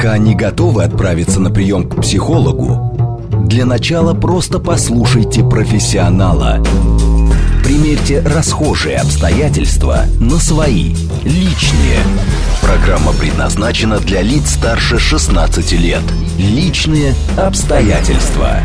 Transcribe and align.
Пока 0.00 0.16
не 0.16 0.34
готовы 0.34 0.84
отправиться 0.84 1.40
на 1.40 1.50
прием 1.50 1.86
к 1.86 2.00
психологу, 2.00 3.28
для 3.46 3.66
начала 3.66 4.14
просто 4.14 4.58
послушайте 4.58 5.44
профессионала. 5.44 6.64
Примерьте 7.62 8.22
расхожие 8.22 8.96
обстоятельства 8.96 10.04
на 10.18 10.38
свои, 10.38 10.94
личные. 11.22 11.98
Программа 12.62 13.12
предназначена 13.12 13.98
для 13.98 14.22
лиц 14.22 14.52
старше 14.52 14.98
16 14.98 15.72
лет. 15.72 16.02
Личные 16.38 17.12
обстоятельства. 17.36 18.60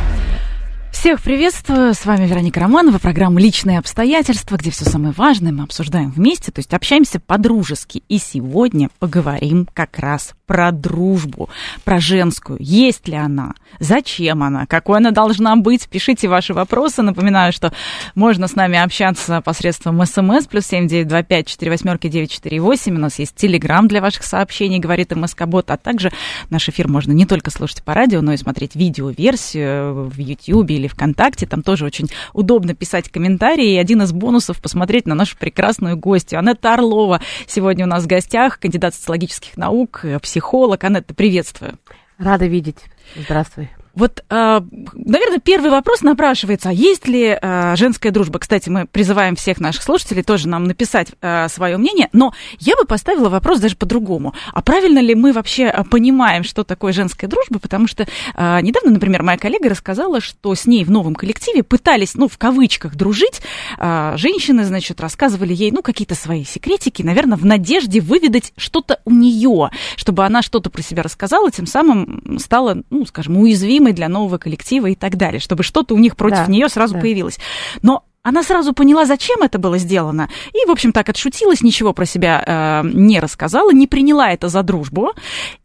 Всех 1.06 1.22
приветствую, 1.22 1.94
с 1.94 2.06
вами 2.06 2.26
Вероника 2.26 2.62
Романова, 2.62 2.98
программа 2.98 3.40
«Личные 3.40 3.78
обстоятельства», 3.78 4.56
где 4.56 4.72
все 4.72 4.86
самое 4.86 5.14
важное 5.16 5.52
мы 5.52 5.64
обсуждаем 5.64 6.10
вместе, 6.10 6.52
то 6.52 6.60
есть 6.60 6.74
общаемся 6.74 7.20
по-дружески. 7.20 8.02
И 8.08 8.18
сегодня 8.18 8.90
поговорим 8.98 9.68
как 9.74 10.00
раз 10.00 10.34
про 10.46 10.71
дружбу, 10.71 11.50
про 11.84 12.00
женскую. 12.00 12.58
Есть 12.62 13.08
ли 13.08 13.16
она? 13.16 13.53
Зачем 13.80 14.44
она? 14.44 14.66
Какой 14.66 14.98
она 14.98 15.12
должна 15.12 15.55
быть? 15.55 15.90
Пишите 15.90 16.27
ваши 16.27 16.53
вопросы. 16.53 17.02
Напоминаю, 17.02 17.52
что 17.52 17.73
можно 18.13 18.48
с 18.48 18.55
нами 18.55 18.77
общаться 18.77 19.41
посредством 19.41 20.05
смс 20.05 20.45
плюс 20.45 20.66
семь 20.66 20.88
девять 20.88 21.08
два 21.08 21.23
пять 21.23 21.48
четыре 21.48 21.72
восьмерки 21.72 22.08
девять 22.08 22.31
четыре 22.31 22.62
восемь. 22.62 22.95
У 22.95 23.00
нас 23.00 23.20
есть 23.20 23.36
телеграм 23.36 23.88
для 23.88 24.02
ваших 24.02 24.23
сообщений, 24.23 24.80
говорит 24.80 25.12
МСК-бот, 25.16 25.72
а 25.72 25.77
также 25.77 26.12
наш 26.50 26.70
эфир 26.70 26.88
можно 26.88 27.12
не 27.12 27.25
только 27.25 27.50
слушать 27.50 27.84
по 27.84 27.94
радио, 27.94 28.22
но 28.22 28.34
и 28.34 28.38
смотреть 28.38 28.75
видеоверсию 28.75 30.09
в 30.09 30.17
YouTube 30.17 30.70
или 30.70 30.88
ВКонтакте. 30.88 31.48
Там 31.48 31.64
тоже 31.64 31.86
очень 31.86 32.08
удобно 32.34 32.75
писать 32.75 33.09
комментарии. 33.09 33.73
И 33.73 33.77
один 33.77 34.03
из 34.03 34.14
бонусов 34.14 34.62
посмотреть 34.62 35.08
на 35.08 35.16
нашу 35.16 35.38
прекрасную 35.38 35.98
гостью. 35.98 36.39
Анетта 36.39 36.75
Орлова 36.75 37.20
сегодня 37.48 37.86
у 37.86 37.89
нас 37.89 38.03
в 38.03 38.08
гостях, 38.08 38.59
кандидат 38.59 38.94
социологических 38.94 39.58
наук, 39.58 40.05
психолог 40.22 40.34
психолог. 40.35 40.84
Анетта, 40.84 41.13
приветствую. 41.13 41.80
Рада 42.17 42.45
видеть. 42.45 42.84
Здравствуй. 43.16 43.70
Вот, 43.95 44.23
а, 44.30 44.64
наверное, 44.94 45.39
первый 45.39 45.72
вопрос 45.72 46.02
напрашивается, 46.02 46.70
а 46.70 46.73
есть 46.73 47.08
ли 47.08 47.38
а, 47.42 47.75
женская 47.78 48.11
дружба? 48.11 48.39
Кстати, 48.39 48.70
мы 48.70 48.86
призываем 48.86 49.36
всех 49.36 49.59
наших 49.59 49.83
слушателей 49.83 50.22
тоже 50.22 50.50
нам 50.50 50.66
написать 50.66 51.09
а, 51.22 51.47
свое 51.47 51.78
мнение, 51.78 52.09
но 52.11 52.33
я 52.59 52.75
бы 52.75 52.86
поставила 52.86 53.30
вопрос 53.30 53.59
даже 53.59 53.78
по-другому. 53.78 54.33
А 54.53 54.61
правильно 54.61 55.00
ли 55.00 55.16
мы 55.16 55.31
вообще 55.31 55.73
понимаем, 55.89 56.44
что 56.44 56.64
такое 56.64 56.92
женская 56.92 57.28
дружба? 57.28 57.59
Потому 57.59 57.88
что 57.88 58.05
недавно, 58.36 58.92
например, 58.92 59.23
моя 59.23 59.38
коллега 59.38 59.70
рассказала, 59.70 60.20
что 60.20 60.53
с 60.53 60.66
ней 60.66 60.83
в 60.83 60.92
новом 60.92 61.16
коллективе 61.16 61.64
пытались, 61.64 62.16
ну, 62.16 62.27
в 62.27 62.38
кавычках, 62.38 62.95
дружить. 62.95 63.42
Женщины, 63.77 64.66
значит, 64.66 65.00
рассказывали 65.00 65.53
ей, 65.53 65.72
ну, 65.72 65.81
какие-то 65.81 66.16
свои 66.16 66.44
секретики, 66.44 67.02
наверное, 67.02 67.38
в 67.38 67.45
надежде 67.45 68.02
выведать 68.02 68.53
что-то 68.58 69.00
у 69.05 69.11
нее, 69.11 69.72
чтобы 69.95 70.25
она 70.25 70.42
что-то 70.42 70.70
про 70.70 70.81
себя 70.81 71.03
рассказала, 71.03 71.50
тем 71.52 71.66
самым 71.66 72.39
стала, 72.39 72.83
ну, 72.89 73.05
скажем, 73.05 73.38
уязвимой 73.38 73.84
необходимой 73.86 73.94
для 73.94 74.09
нового 74.09 74.38
коллектива 74.38 74.88
и 74.88 74.95
так 74.95 75.16
далее, 75.17 75.39
чтобы 75.39 75.64
что-то 75.64 75.95
у 75.95 76.00
них 76.00 76.16
против 76.16 76.45
да, 76.45 76.47
нее 76.47 76.69
сразу 76.69 76.95
да. 76.95 77.02
появилось. 77.02 77.39
Но 77.81 78.03
она 78.23 78.44
сразу 78.44 78.73
поняла, 78.73 79.05
зачем 79.05 79.44
это 79.44 79.59
было 79.59 79.77
сделано, 79.77 80.30
и, 80.53 80.66
в 80.67 80.72
общем, 80.72 80.92
так 80.92 81.09
отшутилась, 81.09 81.61
ничего 81.61 81.94
про 81.94 82.05
себя 82.05 82.44
э, 82.45 82.88
не 82.88 83.19
рассказала, 83.19 83.72
не 83.72 83.88
приняла 83.88 84.31
это 84.31 84.50
за 84.50 84.64
дружбу, 84.64 85.11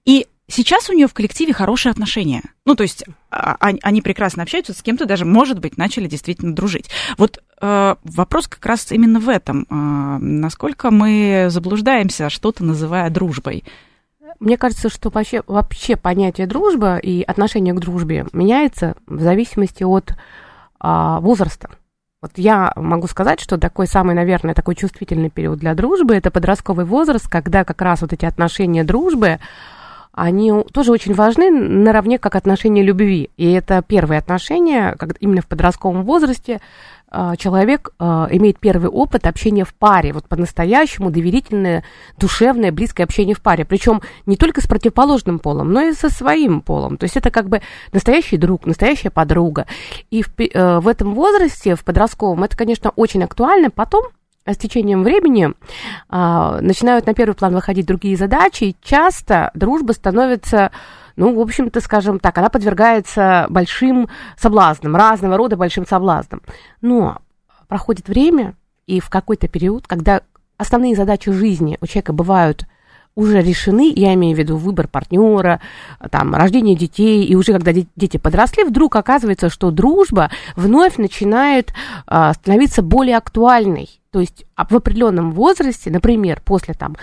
и 0.05 0.27
сейчас 0.49 0.91
у 0.91 0.93
нее 0.93 1.07
в 1.07 1.15
коллективе 1.15 1.55
хорошие 1.55 1.91
отношения. 1.91 2.43
Ну, 2.67 2.75
то 2.75 2.83
есть 2.83 3.05
а, 3.31 3.57
они 3.61 4.03
прекрасно 4.03 4.43
общаются, 4.43 4.73
с 4.73 4.83
кем-то 4.83 5.07
даже, 5.07 5.25
может 5.25 5.59
быть, 5.59 5.79
начали 5.79 6.07
действительно 6.07 6.55
дружить. 6.55 6.91
Вот 7.17 7.39
э, 7.63 7.95
вопрос 8.05 8.47
как 8.47 8.67
раз 8.67 8.93
именно 8.93 9.21
в 9.21 9.29
этом. 9.31 9.67
Э, 9.71 10.19
насколько 10.21 10.91
мы 10.91 11.47
заблуждаемся, 11.49 12.29
что-то 12.29 12.63
называя 12.63 13.09
дружбой. 13.09 13.65
Мне 14.41 14.57
кажется, 14.57 14.89
что 14.89 15.11
вообще, 15.11 15.43
вообще 15.47 15.97
понятие 15.97 16.47
дружба 16.47 16.97
и 16.97 17.23
отношение 17.23 17.75
к 17.75 17.79
дружбе 17.79 18.27
меняется 18.33 18.97
в 19.07 19.21
зависимости 19.21 19.85
от 19.85 20.15
а, 20.81 21.21
возраста. 21.21 21.69
Вот 22.23 22.33
я 22.37 22.73
могу 22.75 23.07
сказать, 23.07 23.41
что 23.41 23.59
такой 23.59 23.87
самый, 23.87 24.15
наверное, 24.15 24.55
такой 24.55 24.77
чувствительный 24.77 25.31
период 25.31 25.59
для 25.59 25.75
дружбы 25.75 26.15
это 26.15 26.31
подростковый 26.31 26.87
возраст, 26.87 27.29
когда 27.29 27.65
как 27.65 27.83
раз 27.83 28.01
вот 28.01 28.15
эти 28.15 28.25
отношения 28.25 28.83
дружбы, 28.83 29.41
они 30.13 30.53
тоже 30.73 30.93
очень 30.93 31.15
важны 31.15 31.51
наравне 31.51 32.19
как 32.19 32.35
отношения 32.35 32.83
любви. 32.83 33.31
И 33.37 33.51
это 33.53 33.83
первые 33.87 34.19
отношения, 34.19 34.97
как 34.99 35.17
именно 35.21 35.43
в 35.43 35.47
подростковом 35.47 36.03
возрасте, 36.05 36.61
человек 37.37 37.91
а, 37.99 38.29
имеет 38.31 38.59
первый 38.61 38.89
опыт 38.89 39.27
общения 39.27 39.65
в 39.65 39.75
паре, 39.75 40.13
вот 40.13 40.29
по-настоящему 40.29 41.11
доверительное, 41.11 41.85
душевное, 42.19 42.73
близкое 42.73 43.05
общение 43.05 43.35
в 43.35 43.43
паре, 43.43 43.65
причем 43.65 44.01
не 44.27 44.37
только 44.37 44.61
с 44.61 44.67
противоположным 44.67 45.39
полом, 45.39 45.73
но 45.73 45.83
и 45.83 45.93
со 45.93 46.09
своим 46.09 46.61
полом. 46.61 46.97
То 46.97 47.05
есть 47.05 47.17
это 47.17 47.31
как 47.31 47.49
бы 47.49 47.63
настоящий 47.93 48.37
друг, 48.37 48.67
настоящая 48.67 49.11
подруга. 49.11 49.67
И 50.11 50.23
в, 50.23 50.31
э, 50.39 50.79
в 50.79 50.87
этом 50.87 51.15
возрасте, 51.15 51.75
в 51.75 51.85
подростковом, 51.85 52.45
это, 52.45 52.57
конечно, 52.57 52.91
очень 52.97 53.25
актуально. 53.25 53.71
Потом 53.71 54.05
с 54.47 54.57
течением 54.57 55.03
времени 55.03 55.53
а, 56.09 56.61
начинают 56.61 57.07
на 57.07 57.15
первый 57.15 57.35
план 57.35 57.55
выходить 57.55 57.87
другие 57.87 58.17
задачи, 58.17 58.65
и 58.65 58.77
часто 58.83 59.51
дружба 59.55 59.93
становится 59.93 60.71
ну, 61.17 61.35
в 61.35 61.41
общем-то, 61.41 61.81
скажем 61.81 62.19
так, 62.19 62.39
она 62.39 62.49
подвергается 62.49 63.47
большим 63.51 64.09
соблазнам, 64.37 64.97
разного 64.97 65.37
рода 65.37 65.57
большим 65.57 65.87
соблазнам. 65.87 66.43
Но 66.81 67.19
проходит 67.69 68.09
время, 68.09 68.55
и 68.87 69.01
в 69.01 69.09
какой-то 69.09 69.49
период, 69.49 69.87
когда 69.87 70.23
основные 70.57 70.97
задачи 70.97 71.31
жизни 71.31 71.79
у 71.81 71.87
человека 71.87 72.13
бывают 72.13 72.67
уже 73.15 73.43
решены, 73.43 73.93
я 73.95 74.15
имею 74.15 74.37
в 74.37 74.39
виду 74.39 74.57
выбор 74.57 74.89
партнера, 74.89 75.61
там, 76.11 76.35
рождение 76.35 76.77
детей, 76.77 77.25
и 77.25 77.35
уже 77.35 77.53
когда 77.53 77.73
дети 77.73 78.17
подросли, 78.17 78.65
вдруг 78.65 78.97
оказывается, 78.97 79.51
что 79.51 79.71
дружба 79.71 80.31
вновь 80.57 80.97
начинает 80.97 81.73
а, 82.07 82.33
становиться 82.35 82.83
более 82.83 83.17
актуальной. 83.17 84.01
То 84.11 84.21
есть 84.21 84.45
в 84.57 84.75
определенном 84.75 85.33
возрасте, 85.33 85.91
например, 85.91 86.41
после 86.45 86.75
там, 86.75 86.97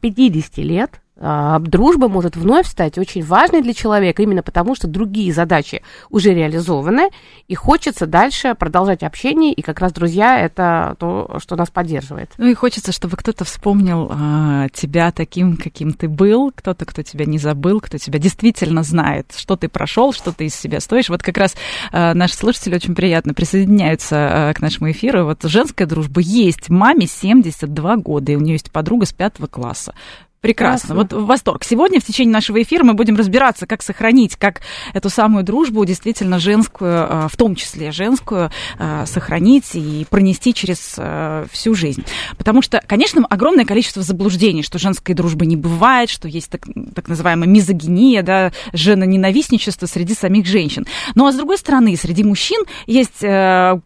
50 0.00 0.58
лет, 0.58 0.90
а, 0.94 0.98
дружба 1.18 2.08
может 2.08 2.36
вновь 2.36 2.66
стать 2.66 2.98
очень 2.98 3.24
важной 3.24 3.62
для 3.62 3.72
человека, 3.72 4.22
именно 4.22 4.42
потому 4.42 4.74
что 4.74 4.86
другие 4.86 5.32
задачи 5.32 5.82
уже 6.10 6.34
реализованы, 6.34 7.08
и 7.48 7.54
хочется 7.54 8.06
дальше 8.06 8.54
продолжать 8.54 9.02
общение, 9.02 9.52
и 9.52 9.62
как 9.62 9.80
раз 9.80 9.92
друзья 9.92 10.38
это 10.38 10.94
то, 10.98 11.38
что 11.38 11.56
нас 11.56 11.70
поддерживает. 11.70 12.32
Ну 12.36 12.46
и 12.46 12.54
хочется, 12.54 12.92
чтобы 12.92 13.16
кто-то 13.16 13.44
вспомнил 13.44 14.10
а, 14.12 14.68
тебя 14.72 15.10
таким, 15.12 15.56
каким 15.56 15.92
ты 15.92 16.08
был, 16.08 16.52
кто-то, 16.54 16.84
кто 16.84 17.02
тебя 17.02 17.24
не 17.24 17.38
забыл, 17.38 17.80
кто 17.80 17.98
тебя 17.98 18.18
действительно 18.18 18.82
знает, 18.82 19.32
что 19.36 19.56
ты 19.56 19.68
прошел, 19.68 20.12
что 20.12 20.32
ты 20.32 20.46
из 20.46 20.54
себя 20.54 20.80
стоишь. 20.80 21.08
Вот 21.08 21.22
как 21.22 21.38
раз 21.38 21.54
а, 21.92 22.14
наши 22.14 22.34
слушатели 22.34 22.74
очень 22.74 22.94
приятно 22.94 23.34
присоединяются 23.34 24.16
а, 24.50 24.54
к 24.54 24.60
нашему 24.60 24.90
эфиру. 24.90 25.24
Вот 25.24 25.42
женская 25.44 25.86
дружба 25.86 26.20
есть. 26.20 26.68
Маме 26.68 27.06
72 27.06 27.96
года, 27.96 28.32
и 28.32 28.36
у 28.36 28.40
нее 28.40 28.54
есть 28.54 28.70
подруга 28.70 29.06
с 29.06 29.12
пятого 29.12 29.46
класса. 29.46 29.94
Прекрасно. 30.40 30.94
Прекрасно. 30.94 31.18
Вот 31.18 31.26
восторг. 31.26 31.64
Сегодня 31.64 32.00
в 32.00 32.04
течение 32.04 32.32
нашего 32.32 32.62
эфира 32.62 32.84
мы 32.84 32.94
будем 32.94 33.16
разбираться, 33.16 33.66
как 33.66 33.82
сохранить, 33.82 34.36
как 34.36 34.60
эту 34.92 35.10
самую 35.10 35.44
дружбу, 35.44 35.84
действительно 35.84 36.38
женскую, 36.38 37.06
а, 37.08 37.28
в 37.28 37.36
том 37.36 37.54
числе 37.54 37.90
женскую, 37.90 38.50
а, 38.78 39.06
сохранить 39.06 39.74
и 39.74 40.06
пронести 40.08 40.54
через 40.54 40.94
а, 40.98 41.46
всю 41.50 41.74
жизнь. 41.74 42.04
Потому 42.36 42.62
что, 42.62 42.82
конечно, 42.86 43.24
огромное 43.28 43.64
количество 43.64 44.02
заблуждений, 44.02 44.62
что 44.62 44.78
женской 44.78 45.14
дружбы 45.14 45.46
не 45.46 45.56
бывает, 45.56 46.10
что 46.10 46.28
есть 46.28 46.50
так, 46.50 46.66
так 46.94 47.08
называемая 47.08 47.48
мизогиния, 47.48 48.22
да, 48.22 48.52
женоненавистничество 48.72 49.86
среди 49.86 50.14
самих 50.14 50.46
женщин. 50.46 50.86
Ну 51.14 51.26
а 51.26 51.32
с 51.32 51.36
другой 51.36 51.58
стороны, 51.58 51.96
среди 51.96 52.22
мужчин 52.22 52.64
есть 52.86 53.24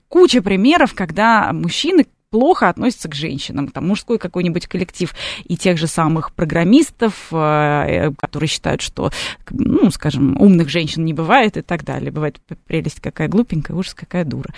куча 0.08 0.42
примеров, 0.42 0.94
когда 0.94 1.52
мужчины 1.52 2.06
плохо 2.30 2.68
относятся 2.68 3.08
к 3.08 3.14
женщинам. 3.14 3.68
Там 3.68 3.88
мужской 3.88 4.18
какой-нибудь 4.18 4.68
коллектив 4.68 5.12
и 5.44 5.56
тех 5.56 5.76
же 5.78 5.86
самых 5.86 6.32
программистов, 6.32 7.28
э, 7.32 7.36
э, 7.36 8.12
которые 8.16 8.48
считают, 8.48 8.80
что, 8.80 9.10
ну, 9.50 9.90
скажем, 9.90 10.40
умных 10.40 10.68
женщин 10.68 11.04
не 11.04 11.12
бывает 11.12 11.56
и 11.56 11.62
так 11.62 11.84
далее. 11.84 12.12
Бывает 12.12 12.40
прелесть 12.66 13.00
какая 13.00 13.28
глупенькая, 13.28 13.76
ужас 13.76 13.94
какая 13.94 14.24
дура. 14.24 14.54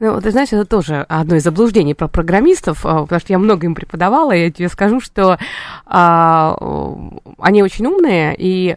Ну, 0.00 0.20
ты 0.20 0.30
знаешь, 0.30 0.52
это 0.52 0.64
тоже 0.64 1.04
одно 1.08 1.36
из 1.36 1.44
заблуждений 1.44 1.94
про 1.94 2.08
программистов, 2.08 2.84
э, 2.84 2.88
потому 2.88 3.20
что 3.20 3.32
я 3.32 3.38
много 3.38 3.66
им 3.66 3.74
преподавала, 3.74 4.32
и 4.32 4.40
я 4.40 4.50
тебе 4.50 4.68
скажу, 4.68 5.00
что 5.00 5.38
а, 5.84 6.56
они 7.38 7.62
очень 7.62 7.86
умные, 7.86 8.34
и 8.36 8.76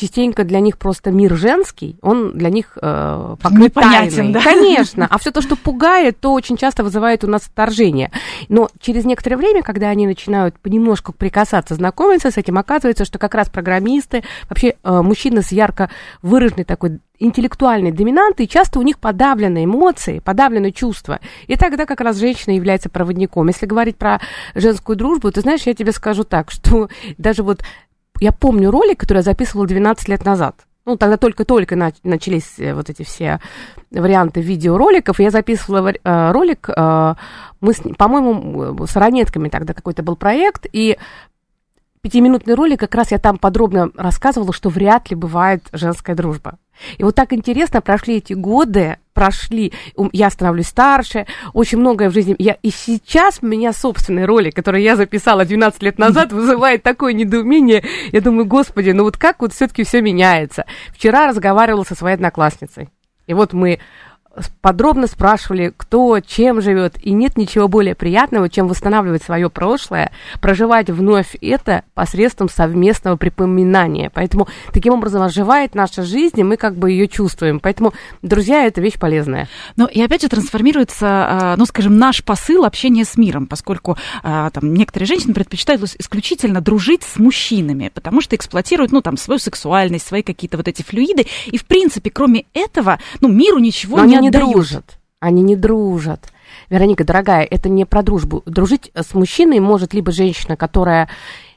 частенько 0.00 0.44
для 0.44 0.60
них 0.60 0.78
просто 0.78 1.10
мир 1.10 1.34
женский, 1.36 1.96
он 2.00 2.32
для 2.32 2.48
них 2.48 2.78
э, 2.80 3.36
покрыт 3.42 3.74
тайной. 3.74 4.32
Да? 4.32 4.40
Конечно. 4.40 5.06
А 5.10 5.18
все 5.18 5.30
то, 5.30 5.42
что 5.42 5.56
пугает, 5.56 6.18
то 6.20 6.32
очень 6.32 6.56
часто 6.56 6.82
вызывает 6.82 7.22
у 7.22 7.26
нас 7.26 7.46
отторжение. 7.46 8.10
Но 8.48 8.68
через 8.80 9.04
некоторое 9.04 9.36
время, 9.36 9.62
когда 9.62 9.88
они 9.88 10.06
начинают 10.06 10.58
понемножку 10.58 11.12
прикасаться, 11.12 11.74
знакомиться 11.74 12.30
с 12.30 12.38
этим, 12.38 12.56
оказывается, 12.56 13.04
что 13.04 13.18
как 13.18 13.34
раз 13.34 13.50
программисты, 13.50 14.22
вообще 14.48 14.76
э, 14.82 15.02
мужчины 15.02 15.42
с 15.42 15.52
ярко 15.52 15.90
выраженной 16.22 16.64
такой 16.64 17.00
интеллектуальной 17.18 17.92
доминантой, 17.92 18.46
часто 18.46 18.78
у 18.78 18.82
них 18.82 18.98
подавлены 18.98 19.64
эмоции, 19.64 20.20
подавлены 20.20 20.72
чувства. 20.72 21.20
И 21.46 21.56
тогда 21.56 21.84
как 21.84 22.00
раз 22.00 22.16
женщина 22.16 22.54
является 22.54 22.88
проводником. 22.88 23.48
Если 23.48 23.66
говорить 23.66 23.96
про 23.96 24.20
женскую 24.54 24.96
дружбу, 24.96 25.30
ты 25.30 25.42
знаешь, 25.42 25.62
я 25.64 25.74
тебе 25.74 25.92
скажу 25.92 26.24
так, 26.24 26.50
что 26.50 26.88
даже 27.18 27.42
вот 27.42 27.62
я 28.20 28.32
помню 28.32 28.70
ролик, 28.70 29.00
который 29.00 29.18
я 29.18 29.22
записывала 29.22 29.66
12 29.66 30.08
лет 30.08 30.24
назад. 30.24 30.66
Ну, 30.86 30.96
тогда 30.96 31.16
только-только 31.16 31.76
начались 31.76 32.58
э, 32.58 32.74
вот 32.74 32.88
эти 32.88 33.02
все 33.02 33.38
варианты 33.90 34.40
видеороликов. 34.40 35.20
Я 35.20 35.30
записывала 35.30 35.92
э, 35.92 36.32
ролик, 36.32 36.68
э, 36.68 37.14
мы, 37.60 37.74
по-моему, 37.98 38.86
с 38.86 38.96
ранетками 38.96 39.48
тогда 39.48 39.74
какой-то 39.74 40.02
был 40.02 40.16
проект, 40.16 40.66
и 40.72 40.96
пятиминутный 42.00 42.54
ролик, 42.54 42.80
как 42.80 42.94
раз 42.94 43.10
я 43.10 43.18
там 43.18 43.38
подробно 43.38 43.90
рассказывала, 43.94 44.52
что 44.52 44.70
вряд 44.70 45.10
ли 45.10 45.16
бывает 45.16 45.68
женская 45.72 46.14
дружба. 46.14 46.58
И 46.98 47.04
вот 47.04 47.14
так 47.14 47.32
интересно 47.32 47.80
прошли 47.80 48.16
эти 48.18 48.32
годы, 48.32 48.98
прошли, 49.12 49.72
я 50.12 50.30
становлюсь 50.30 50.68
старше, 50.68 51.26
очень 51.52 51.78
многое 51.78 52.10
в 52.10 52.12
жизни. 52.12 52.34
Я, 52.38 52.56
и 52.62 52.70
сейчас 52.70 53.40
у 53.42 53.46
меня 53.46 53.72
собственный 53.72 54.24
ролик, 54.24 54.54
который 54.54 54.82
я 54.82 54.96
записала 54.96 55.44
12 55.44 55.82
лет 55.82 55.98
назад, 55.98 56.32
вызывает 56.32 56.82
такое 56.82 57.12
недоумение. 57.12 57.84
Я 58.12 58.20
думаю, 58.20 58.46
господи, 58.46 58.90
ну 58.90 59.04
вот 59.04 59.16
как 59.16 59.40
вот 59.40 59.52
все-таки 59.52 59.84
все 59.84 60.00
меняется. 60.00 60.64
Вчера 60.92 61.26
разговаривала 61.26 61.84
со 61.84 61.94
своей 61.94 62.14
одноклассницей. 62.14 62.88
И 63.26 63.34
вот 63.34 63.52
мы 63.52 63.78
подробно 64.60 65.06
спрашивали, 65.06 65.72
кто 65.76 66.20
чем 66.20 66.60
живет, 66.62 66.94
и 67.02 67.12
нет 67.12 67.36
ничего 67.36 67.68
более 67.68 67.94
приятного, 67.94 68.48
чем 68.48 68.68
восстанавливать 68.68 69.22
свое 69.22 69.50
прошлое, 69.50 70.12
проживать 70.40 70.88
вновь 70.88 71.36
это 71.40 71.84
посредством 71.94 72.48
совместного 72.48 73.16
припоминания. 73.16 74.10
Поэтому 74.14 74.48
таким 74.72 74.94
образом 74.94 75.22
оживает 75.22 75.74
наша 75.74 76.02
жизнь, 76.02 76.40
и 76.40 76.44
мы 76.44 76.56
как 76.56 76.76
бы 76.76 76.90
ее 76.90 77.08
чувствуем. 77.08 77.60
Поэтому, 77.60 77.92
друзья, 78.22 78.64
это 78.64 78.80
вещь 78.80 78.98
полезная. 78.98 79.48
Ну 79.76 79.86
и 79.86 80.00
опять 80.00 80.22
же 80.22 80.28
трансформируется, 80.28 81.06
а, 81.06 81.54
ну, 81.56 81.66
скажем, 81.66 81.98
наш 81.98 82.24
посыл 82.24 82.64
общения 82.64 83.04
с 83.04 83.16
миром, 83.16 83.46
поскольку 83.46 83.96
а, 84.22 84.50
там 84.50 84.72
некоторые 84.72 85.06
женщины 85.06 85.34
предпочитают 85.34 85.82
исключительно 85.98 86.60
дружить 86.60 87.02
с 87.02 87.18
мужчинами, 87.18 87.90
потому 87.92 88.20
что 88.20 88.36
эксплуатируют, 88.36 88.92
ну, 88.92 89.00
там, 89.02 89.16
свою 89.16 89.38
сексуальность, 89.38 90.06
свои 90.06 90.22
какие-то 90.22 90.56
вот 90.56 90.68
эти 90.68 90.82
флюиды, 90.82 91.26
и, 91.46 91.58
в 91.58 91.64
принципе, 91.64 92.10
кроме 92.10 92.44
этого, 92.54 92.98
ну, 93.20 93.28
миру 93.28 93.58
ничего 93.58 93.96
Но 93.96 94.04
не 94.04 94.20
не 94.20 94.29
дружат. 94.30 94.98
Они 95.20 95.42
не 95.42 95.56
дружат. 95.56 96.32
Вероника, 96.68 97.04
дорогая, 97.04 97.44
это 97.44 97.68
не 97.68 97.84
про 97.84 98.02
дружбу. 98.02 98.42
Дружить 98.46 98.90
с 98.94 99.14
мужчиной 99.14 99.60
может 99.60 99.94
либо 99.94 100.12
женщина, 100.12 100.56
которая 100.56 101.08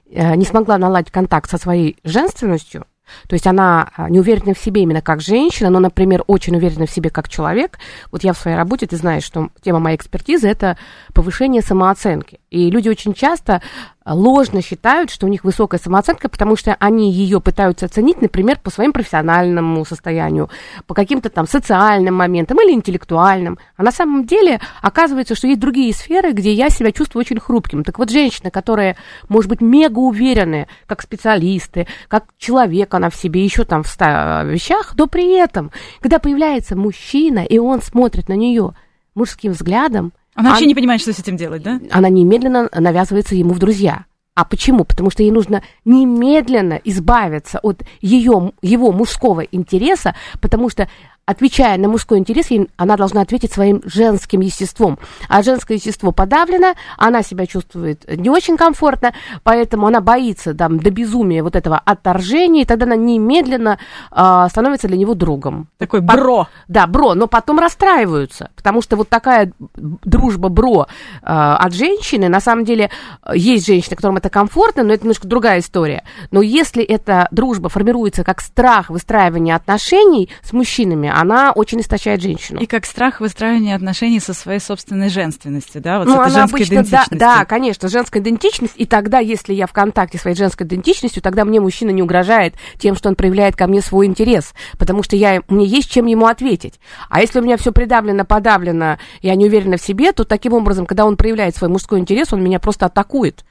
э, 0.09 0.35
не 0.35 0.45
смогла 0.45 0.77
наладить 0.77 1.11
контакт 1.11 1.49
со 1.49 1.57
своей 1.57 1.97
женственностью, 2.03 2.85
то 3.27 3.33
есть 3.33 3.47
она 3.47 3.89
а, 3.95 4.09
не 4.09 4.19
уверена 4.19 4.53
в 4.53 4.59
себе 4.59 4.81
именно 4.81 5.01
как 5.01 5.21
женщина, 5.21 5.69
но, 5.69 5.79
например, 5.79 6.23
очень 6.27 6.55
уверена 6.55 6.85
в 6.85 6.91
себе 6.91 7.09
как 7.09 7.29
человек. 7.29 7.79
Вот 8.11 8.23
я 8.23 8.33
в 8.33 8.37
своей 8.37 8.57
работе, 8.57 8.87
ты 8.87 8.95
знаешь, 8.97 9.23
что 9.23 9.49
тема 9.61 9.79
моей 9.79 9.97
экспертизы– 9.97 10.47
это 10.49 10.77
повышение 11.13 11.61
самооценки. 11.61 12.39
И 12.53 12.69
люди 12.69 12.87
очень 12.87 13.15
часто 13.15 13.63
ложно 14.05 14.61
считают, 14.61 15.09
что 15.09 15.25
у 15.25 15.29
них 15.29 15.43
высокая 15.43 15.79
самооценка, 15.79 16.29
потому 16.29 16.55
что 16.55 16.75
они 16.79 17.11
ее 17.11 17.41
пытаются 17.41 17.87
оценить, 17.87 18.21
например, 18.21 18.59
по 18.61 18.69
своим 18.69 18.93
профессиональному 18.93 19.83
состоянию, 19.85 20.51
по 20.85 20.93
каким-то 20.93 21.31
там 21.31 21.47
социальным 21.47 22.13
моментам 22.13 22.61
или 22.61 22.73
интеллектуальным. 22.73 23.57
А 23.75 23.81
на 23.81 23.91
самом 23.91 24.27
деле 24.27 24.61
оказывается, 24.83 25.33
что 25.33 25.47
есть 25.47 25.59
другие 25.59 25.91
сферы, 25.95 26.31
где 26.31 26.53
я 26.53 26.69
себя 26.69 26.91
чувствую 26.91 27.21
очень 27.21 27.39
хрупким. 27.39 27.83
Так 27.83 27.97
вот, 27.97 28.11
женщины, 28.11 28.51
которые, 28.51 28.97
может 29.29 29.49
быть, 29.49 29.61
мега 29.61 29.97
уверены, 29.97 30.67
как 30.85 31.01
специалисты, 31.01 31.87
как 32.07 32.25
человек 32.37 32.93
она 32.93 33.09
в 33.09 33.15
себе, 33.15 33.43
еще 33.43 33.63
там 33.63 33.81
в 33.81 33.87
ста 33.87 34.43
вещах, 34.43 34.93
но 34.95 35.07
при 35.07 35.39
этом, 35.39 35.71
когда 36.01 36.19
появляется 36.19 36.75
мужчина, 36.75 37.39
и 37.39 37.57
он 37.57 37.81
смотрит 37.81 38.29
на 38.29 38.33
нее 38.33 38.75
мужским 39.15 39.53
взглядом, 39.53 40.13
она 40.35 40.49
вообще 40.51 40.65
не 40.65 40.75
понимает, 40.75 41.01
что 41.01 41.13
с 41.13 41.19
этим 41.19 41.37
делать, 41.37 41.63
да? 41.63 41.79
Она 41.91 42.09
немедленно 42.09 42.69
навязывается 42.73 43.35
ему 43.35 43.53
в 43.53 43.59
друзья. 43.59 44.05
А 44.35 44.45
почему? 44.45 44.83
Потому 44.83 45.11
что 45.11 45.21
ей 45.21 45.31
нужно 45.31 45.61
немедленно 45.85 46.81
избавиться 46.83 47.59
от 47.59 47.83
ее, 48.01 48.53
его 48.63 48.91
мужского 48.91 49.41
интереса, 49.41 50.15
потому 50.41 50.69
что 50.69 50.89
отвечая 51.25 51.77
на 51.77 51.87
мужской 51.87 52.17
интерес, 52.17 52.49
она 52.75 52.97
должна 52.97 53.21
ответить 53.21 53.53
своим 53.53 53.81
женским 53.85 54.41
естеством. 54.41 54.99
А 55.29 55.41
женское 55.41 55.75
естество 55.75 56.11
подавлено, 56.11 56.73
она 56.97 57.23
себя 57.23 57.45
чувствует 57.45 58.03
не 58.07 58.29
очень 58.29 58.57
комфортно, 58.57 59.13
поэтому 59.43 59.87
она 59.87 60.01
боится 60.01 60.53
там, 60.53 60.79
до 60.79 60.91
безумия 60.91 61.41
вот 61.41 61.55
этого 61.55 61.77
отторжения, 61.77 62.63
и 62.63 62.65
тогда 62.65 62.85
она 62.85 62.95
немедленно 62.95 63.79
э, 64.11 64.47
становится 64.49 64.87
для 64.87 64.97
него 64.97 65.13
другом. 65.13 65.67
Такой 65.77 66.01
бро. 66.01 66.47
Да, 66.67 66.87
бро, 66.87 67.13
но 67.13 67.27
потом 67.27 67.59
расстраиваются, 67.59 68.49
потому 68.55 68.81
что 68.81 68.97
вот 68.97 69.07
такая 69.07 69.53
дружба 69.75 70.49
бро 70.49 70.87
э, 71.21 71.25
от 71.25 71.73
женщины, 71.73 72.27
на 72.27 72.41
самом 72.41 72.65
деле, 72.65 72.89
есть 73.33 73.65
женщины, 73.65 73.95
которым 73.95 74.17
это 74.17 74.29
комфортно, 74.29 74.83
но 74.83 74.93
это 74.93 75.03
немножко 75.03 75.27
другая 75.27 75.59
история. 75.59 76.03
Но 76.31 76.41
если 76.41 76.83
эта 76.83 77.29
дружба 77.31 77.69
формируется 77.69 78.25
как 78.25 78.41
страх 78.41 78.89
выстраивания 78.89 79.55
отношений 79.55 80.29
с 80.41 80.51
мужчинами, 80.51 81.12
она 81.13 81.51
очень 81.51 81.79
истощает 81.81 82.21
женщину. 82.21 82.59
И 82.59 82.65
как 82.65 82.85
страх 82.85 83.19
выстраивания 83.19 83.75
отношений 83.75 84.19
со 84.19 84.33
своей 84.33 84.59
собственной 84.59 85.09
женственностью, 85.09 85.81
да, 85.81 85.99
вот 85.99 86.07
ну, 86.07 86.13
с 86.13 86.15
этой 86.15 86.25
она 86.25 86.39
женской 86.39 86.59
обычно, 86.59 86.73
идентичностью. 86.73 87.19
Да, 87.19 87.37
да, 87.37 87.45
конечно, 87.45 87.87
женская 87.89 88.19
идентичность, 88.19 88.73
и 88.77 88.85
тогда, 88.85 89.19
если 89.19 89.53
я 89.53 89.67
в 89.67 89.73
контакте 89.73 90.17
своей 90.17 90.35
женской 90.35 90.65
идентичностью, 90.65 91.21
тогда 91.21 91.45
мне 91.45 91.59
мужчина 91.59 91.91
не 91.91 92.01
угрожает 92.01 92.55
тем, 92.79 92.95
что 92.95 93.09
он 93.09 93.15
проявляет 93.15 93.55
ко 93.55 93.67
мне 93.67 93.81
свой 93.81 94.07
интерес, 94.07 94.53
потому 94.77 95.03
что 95.03 95.15
я, 95.15 95.41
мне 95.47 95.65
есть 95.65 95.91
чем 95.91 96.07
ему 96.07 96.25
ответить. 96.25 96.79
А 97.09 97.21
если 97.21 97.39
у 97.39 97.43
меня 97.43 97.57
все 97.57 97.71
придавлено, 97.71 98.25
подавлено, 98.25 98.97
я 99.21 99.35
не 99.35 99.45
уверена 99.45 99.77
в 99.77 99.81
себе, 99.81 100.11
то 100.13 100.23
таким 100.23 100.53
образом, 100.53 100.85
когда 100.85 101.05
он 101.05 101.15
проявляет 101.15 101.55
свой 101.55 101.69
мужской 101.69 101.99
интерес, 101.99 102.33
он 102.33 102.43
меня 102.43 102.59
просто 102.59 102.87
атакует. 102.87 103.45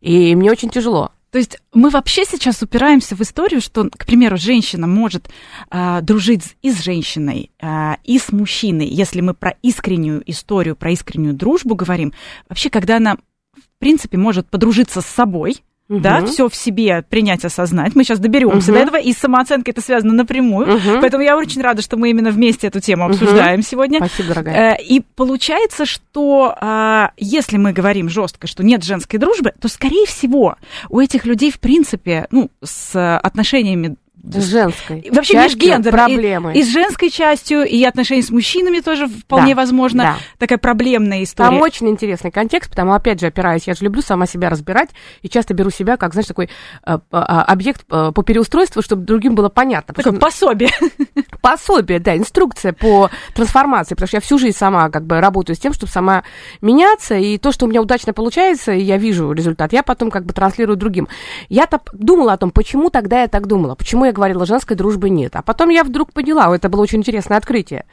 И 0.00 0.36
мне 0.36 0.50
очень 0.50 0.70
тяжело. 0.70 1.10
То 1.30 1.38
есть 1.38 1.58
мы 1.74 1.90
вообще 1.90 2.24
сейчас 2.24 2.62
упираемся 2.62 3.14
в 3.14 3.20
историю, 3.20 3.60
что, 3.60 3.88
к 3.90 4.06
примеру, 4.06 4.38
женщина 4.38 4.86
может 4.86 5.28
э, 5.70 6.00
дружить 6.02 6.56
и 6.62 6.70
с 6.70 6.82
женщиной, 6.82 7.50
э, 7.60 7.96
и 8.04 8.18
с 8.18 8.32
мужчиной, 8.32 8.86
если 8.86 9.20
мы 9.20 9.34
про 9.34 9.54
искреннюю 9.62 10.22
историю, 10.30 10.74
про 10.74 10.90
искреннюю 10.90 11.34
дружбу 11.34 11.74
говорим. 11.74 12.14
Вообще, 12.48 12.70
когда 12.70 12.96
она, 12.96 13.16
в 13.54 13.78
принципе, 13.78 14.16
может 14.16 14.48
подружиться 14.48 15.02
с 15.02 15.06
собой, 15.06 15.62
угу. 15.88 16.00
да, 16.00 16.24
все 16.24 16.48
в 16.48 16.54
себе 16.54 17.04
принять, 17.08 17.44
осознать. 17.44 17.94
Мы 17.94 18.04
сейчас 18.04 18.18
доберемся 18.18 18.70
угу. 18.70 18.78
до 18.78 18.84
этого, 18.84 18.96
и 18.96 19.12
с 19.12 19.18
самооценкой 19.18 19.72
это 19.72 19.80
связано 19.80 20.12
напрямую. 20.12 20.76
Угу. 20.76 21.00
Поэтому 21.00 21.22
я 21.22 21.36
очень 21.36 21.62
рада, 21.62 21.82
что 21.82 21.96
мы 21.96 22.10
именно 22.10 22.30
вместе 22.30 22.66
эту 22.66 22.80
тему 22.80 23.06
обсуждаем 23.06 23.60
угу. 23.60 23.66
сегодня. 23.68 23.98
Спасибо, 23.98 24.28
дорогая. 24.28 24.74
Э, 24.74 24.82
и 24.82 25.02
получается, 25.14 25.86
что 25.86 26.54
а, 26.60 27.12
если 27.16 27.56
мы 27.56 27.72
говорим 27.72 28.08
жестко, 28.08 28.46
что 28.46 28.64
нет 28.64 28.84
женской 28.84 29.18
дружбы, 29.18 29.52
то, 29.60 29.68
скорее 29.68 30.06
всего, 30.06 30.56
у 30.88 31.00
этих 31.00 31.24
людей, 31.24 31.50
в 31.50 31.60
принципе, 31.60 32.26
ну, 32.30 32.50
с 32.62 33.18
отношениями 33.18 33.96
с 34.07 34.07
женской. 34.24 35.08
Вообще 35.10 35.38
межгендер. 35.38 35.92
Проблемы. 35.92 36.54
И, 36.54 36.60
и 36.60 36.62
с 36.62 36.68
женской 36.68 37.10
частью, 37.10 37.64
и 37.64 37.82
отношения 37.84 38.22
с 38.22 38.30
мужчинами 38.30 38.80
тоже 38.80 39.06
вполне 39.06 39.54
да, 39.54 39.62
возможно. 39.62 40.02
Да. 40.02 40.16
Такая 40.38 40.58
проблемная 40.58 41.22
история. 41.22 41.50
Там 41.50 41.60
очень 41.60 41.88
интересный 41.88 42.30
контекст, 42.30 42.70
потому, 42.70 42.92
опять 42.92 43.20
же, 43.20 43.26
опираюсь, 43.26 43.66
я 43.66 43.74
же 43.74 43.84
люблю 43.84 44.02
сама 44.02 44.26
себя 44.26 44.50
разбирать, 44.50 44.90
и 45.22 45.28
часто 45.28 45.54
беру 45.54 45.70
себя 45.70 45.96
как, 45.96 46.12
знаешь, 46.12 46.26
такой 46.26 46.50
э, 46.86 46.98
э, 47.12 47.16
объект 47.16 47.84
э, 47.90 48.12
по 48.14 48.22
переустройству, 48.22 48.82
чтобы 48.82 49.04
другим 49.04 49.34
было 49.34 49.48
понятно. 49.48 49.94
Такое 49.94 50.12
что... 50.12 50.20
пособие. 50.20 50.70
Пособие, 51.40 51.98
да, 52.00 52.16
инструкция 52.16 52.72
по 52.72 53.10
трансформации, 53.34 53.94
потому 53.94 54.08
что 54.08 54.16
я 54.16 54.20
всю 54.20 54.38
жизнь 54.38 54.56
сама 54.56 54.90
как 54.90 55.06
бы 55.06 55.20
работаю 55.20 55.56
с 55.56 55.58
тем, 55.58 55.72
чтобы 55.72 55.90
сама 55.90 56.24
меняться, 56.60 57.16
и 57.16 57.38
то, 57.38 57.52
что 57.52 57.66
у 57.66 57.68
меня 57.68 57.80
удачно 57.80 58.12
получается, 58.12 58.72
и 58.72 58.82
я 58.82 58.96
вижу 58.96 59.32
результат, 59.32 59.72
я 59.72 59.82
потом 59.82 60.10
как 60.10 60.24
бы 60.26 60.32
транслирую 60.32 60.76
другим. 60.76 61.08
Я-то 61.48 61.80
думала 61.92 62.34
о 62.34 62.36
том, 62.36 62.50
почему 62.50 62.90
тогда 62.90 63.22
я 63.22 63.28
так 63.28 63.46
думала, 63.46 63.74
почему 63.74 64.04
я 64.08 64.12
говорила, 64.12 64.46
женской 64.46 64.76
дружбы 64.76 65.10
нет. 65.10 65.36
А 65.36 65.42
потом 65.42 65.68
я 65.68 65.84
вдруг 65.84 66.12
поняла, 66.12 66.54
это 66.54 66.68
было 66.68 66.82
очень 66.82 66.98
интересное 66.98 67.38
открытие, 67.38 67.84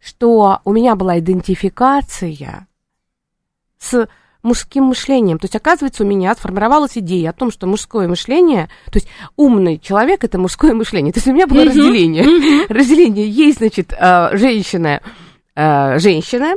что 0.00 0.60
у 0.64 0.72
меня 0.72 0.94
была 0.96 1.18
идентификация 1.18 2.66
с 3.78 4.08
мужским 4.42 4.84
мышлением. 4.84 5.38
То 5.38 5.44
есть, 5.44 5.56
оказывается, 5.56 6.02
у 6.02 6.06
меня 6.06 6.34
сформировалась 6.34 6.98
идея 6.98 7.30
о 7.30 7.32
том, 7.32 7.50
что 7.50 7.66
мужское 7.66 8.08
мышление, 8.08 8.68
то 8.86 8.98
есть 8.98 9.08
умный 9.36 9.78
человек 9.78 10.24
это 10.24 10.38
мужское 10.38 10.74
мышление. 10.74 11.12
То 11.12 11.18
есть 11.18 11.28
у 11.28 11.32
меня 11.32 11.46
было 11.46 11.64
разделение. 11.64 12.66
Разделение 12.68 13.28
есть, 13.28 13.58
значит, 13.58 13.92
э, 13.92 14.36
женщина, 14.36 15.00
э, 15.54 15.98
женщина, 15.98 16.54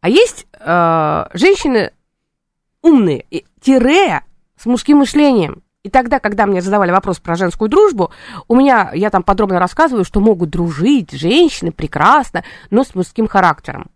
а 0.00 0.08
есть 0.08 0.46
э, 0.58 1.24
женщины 1.34 1.92
умные, 2.82 3.24
тире 3.60 4.22
с 4.56 4.66
мужским 4.66 4.98
мышлением. 4.98 5.62
И 5.88 5.90
тогда, 5.90 6.18
когда 6.18 6.44
мне 6.44 6.60
задавали 6.60 6.90
вопрос 6.90 7.18
про 7.18 7.34
женскую 7.34 7.70
дружбу, 7.70 8.10
у 8.46 8.54
меня, 8.54 8.90
я 8.92 9.08
там 9.08 9.22
подробно 9.22 9.58
рассказываю, 9.58 10.04
что 10.04 10.20
могут 10.20 10.50
дружить 10.50 11.12
женщины 11.12 11.72
прекрасно, 11.72 12.44
но 12.68 12.84
с 12.84 12.94
мужским 12.94 13.26
характером. 13.26 13.86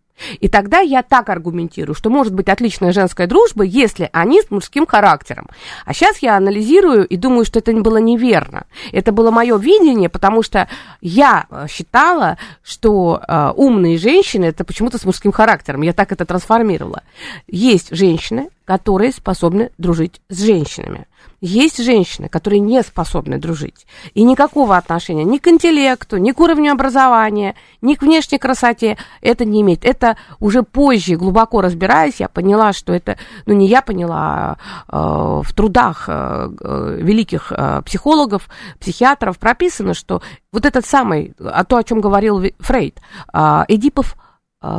И 0.41 0.49
тогда 0.49 0.79
я 0.79 1.03
так 1.03 1.29
аргументирую, 1.29 1.95
что 1.95 2.09
может 2.09 2.33
быть 2.33 2.49
отличная 2.49 2.93
женская 2.93 3.27
дружба, 3.27 3.65
если 3.65 4.09
они 4.15 4.41
с 4.41 4.51
мужским 4.51 4.87
характером. 4.87 5.49
А 5.85 5.93
сейчас 5.93 6.19
я 6.19 6.39
анализирую 6.39 7.07
и 7.07 7.17
думаю, 7.19 7.45
что 7.45 7.59
это 7.59 7.73
было 7.73 7.99
неверно. 7.99 8.65
Это 8.91 9.13
было 9.13 9.31
мое 9.31 9.59
видение, 9.59 10.09
потому 10.09 10.43
что 10.43 10.69
я 11.03 11.45
э, 11.51 11.67
считала, 11.69 12.39
что 12.63 13.21
э, 13.21 13.53
умные 13.55 13.99
женщины 13.99 14.47
это 14.47 14.65
почему-то 14.65 14.97
с 14.97 15.05
мужским 15.05 15.33
характером. 15.33 15.83
Я 15.83 15.93
так 15.93 16.11
это 16.11 16.25
трансформировала. 16.25 17.03
Есть 17.49 17.95
женщины, 17.95 18.49
которые 18.65 19.13
способны 19.13 19.71
дружить 19.79 20.21
с 20.29 20.43
женщинами. 20.43 21.07
Есть 21.41 21.83
женщины, 21.83 22.29
которые 22.29 22.61
не 22.61 22.81
способны 22.83 23.37
дружить. 23.37 23.87
И 24.15 24.23
никакого 24.23 24.77
отношения 24.77 25.25
ни 25.25 25.39
к 25.39 25.49
интеллекту, 25.49 26.19
ни 26.19 26.31
к 26.31 26.39
уровню 26.39 26.71
образования, 26.71 27.57
ни 27.81 27.97
к 27.97 28.03
внешней 28.03 28.39
красоте 28.39 28.97
это 29.21 29.45
не 29.45 29.63
имеет. 29.63 29.85
Это 29.85 30.17
уже 30.39 30.63
позже, 30.63 31.17
глубоко 31.17 31.61
разбираясь, 31.61 32.21
я 32.21 32.29
поняла, 32.29 32.73
что 32.73 32.93
это, 32.93 33.19
ну 33.45 33.55
не 33.55 33.67
я 33.67 33.83
поняла, 33.83 34.57
а 34.87 35.41
э, 35.41 35.43
в 35.43 35.53
трудах 35.53 36.05
э, 36.07 36.49
э, 36.61 36.99
великих 37.01 37.53
психологов, 37.85 38.49
психиатров 38.79 39.39
прописано, 39.39 39.95
что 39.95 40.23
вот 40.53 40.65
этот 40.65 40.87
самый, 40.87 41.35
а 41.41 41.65
то, 41.65 41.77
о 41.77 41.83
чем 41.85 42.01
говорил 42.01 42.41
Фрейд, 42.61 43.01
Эдипов 43.33 44.17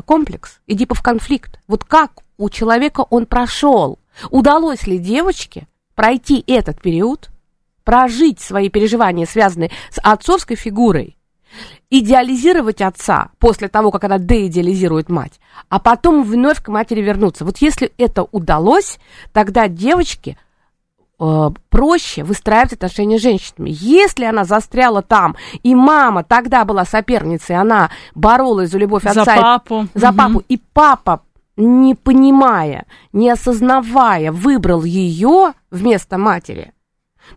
комплекс, 0.05 0.59
Эдипов 0.67 1.01
конфликт. 1.01 1.59
Вот 1.67 1.83
как 1.83 2.23
у 2.37 2.49
человека 2.49 3.05
он 3.09 3.25
прошел? 3.25 3.99
Удалось 4.29 4.87
ли 4.87 4.97
девочке 4.97 5.67
пройти 5.95 6.43
этот 6.47 6.81
период, 6.81 7.29
прожить 7.83 8.39
свои 8.39 8.69
переживания, 8.69 9.25
связанные 9.25 9.71
с 9.89 9.99
отцовской 10.01 10.55
фигурой, 10.55 11.17
идеализировать 11.89 12.81
отца 12.81 13.29
после 13.39 13.67
того, 13.67 13.91
как 13.91 14.05
она 14.05 14.17
деидеализирует 14.17 15.09
мать, 15.09 15.39
а 15.69 15.79
потом 15.79 16.23
вновь 16.23 16.61
к 16.61 16.69
матери 16.69 17.01
вернуться. 17.01 17.45
Вот 17.45 17.57
если 17.57 17.91
это 17.97 18.23
удалось, 18.31 18.99
тогда 19.31 19.67
девочке 19.67 20.31
э, 20.31 20.35
проще 21.69 22.23
выстраивать 22.23 22.73
отношения 22.73 23.17
с 23.17 23.21
женщинами. 23.21 23.69
Если 23.71 24.25
она 24.25 24.43
застряла 24.43 25.01
там, 25.01 25.35
и 25.61 25.73
мама 25.73 26.23
тогда 26.23 26.65
была 26.65 26.85
соперницей, 26.85 27.55
она 27.55 27.91
боролась 28.15 28.71
за 28.71 28.77
любовь 28.77 29.05
отца. 29.05 29.23
За 29.23 29.35
папу. 29.35 29.87
За 29.93 30.09
угу. 30.09 30.17
папу. 30.17 30.43
И 30.49 30.59
папа 30.73 31.21
не 31.55 31.95
понимая, 31.95 32.85
не 33.11 33.29
осознавая, 33.29 34.31
выбрал 34.31 34.83
ее 34.83 35.53
вместо 35.69 36.17
матери. 36.17 36.73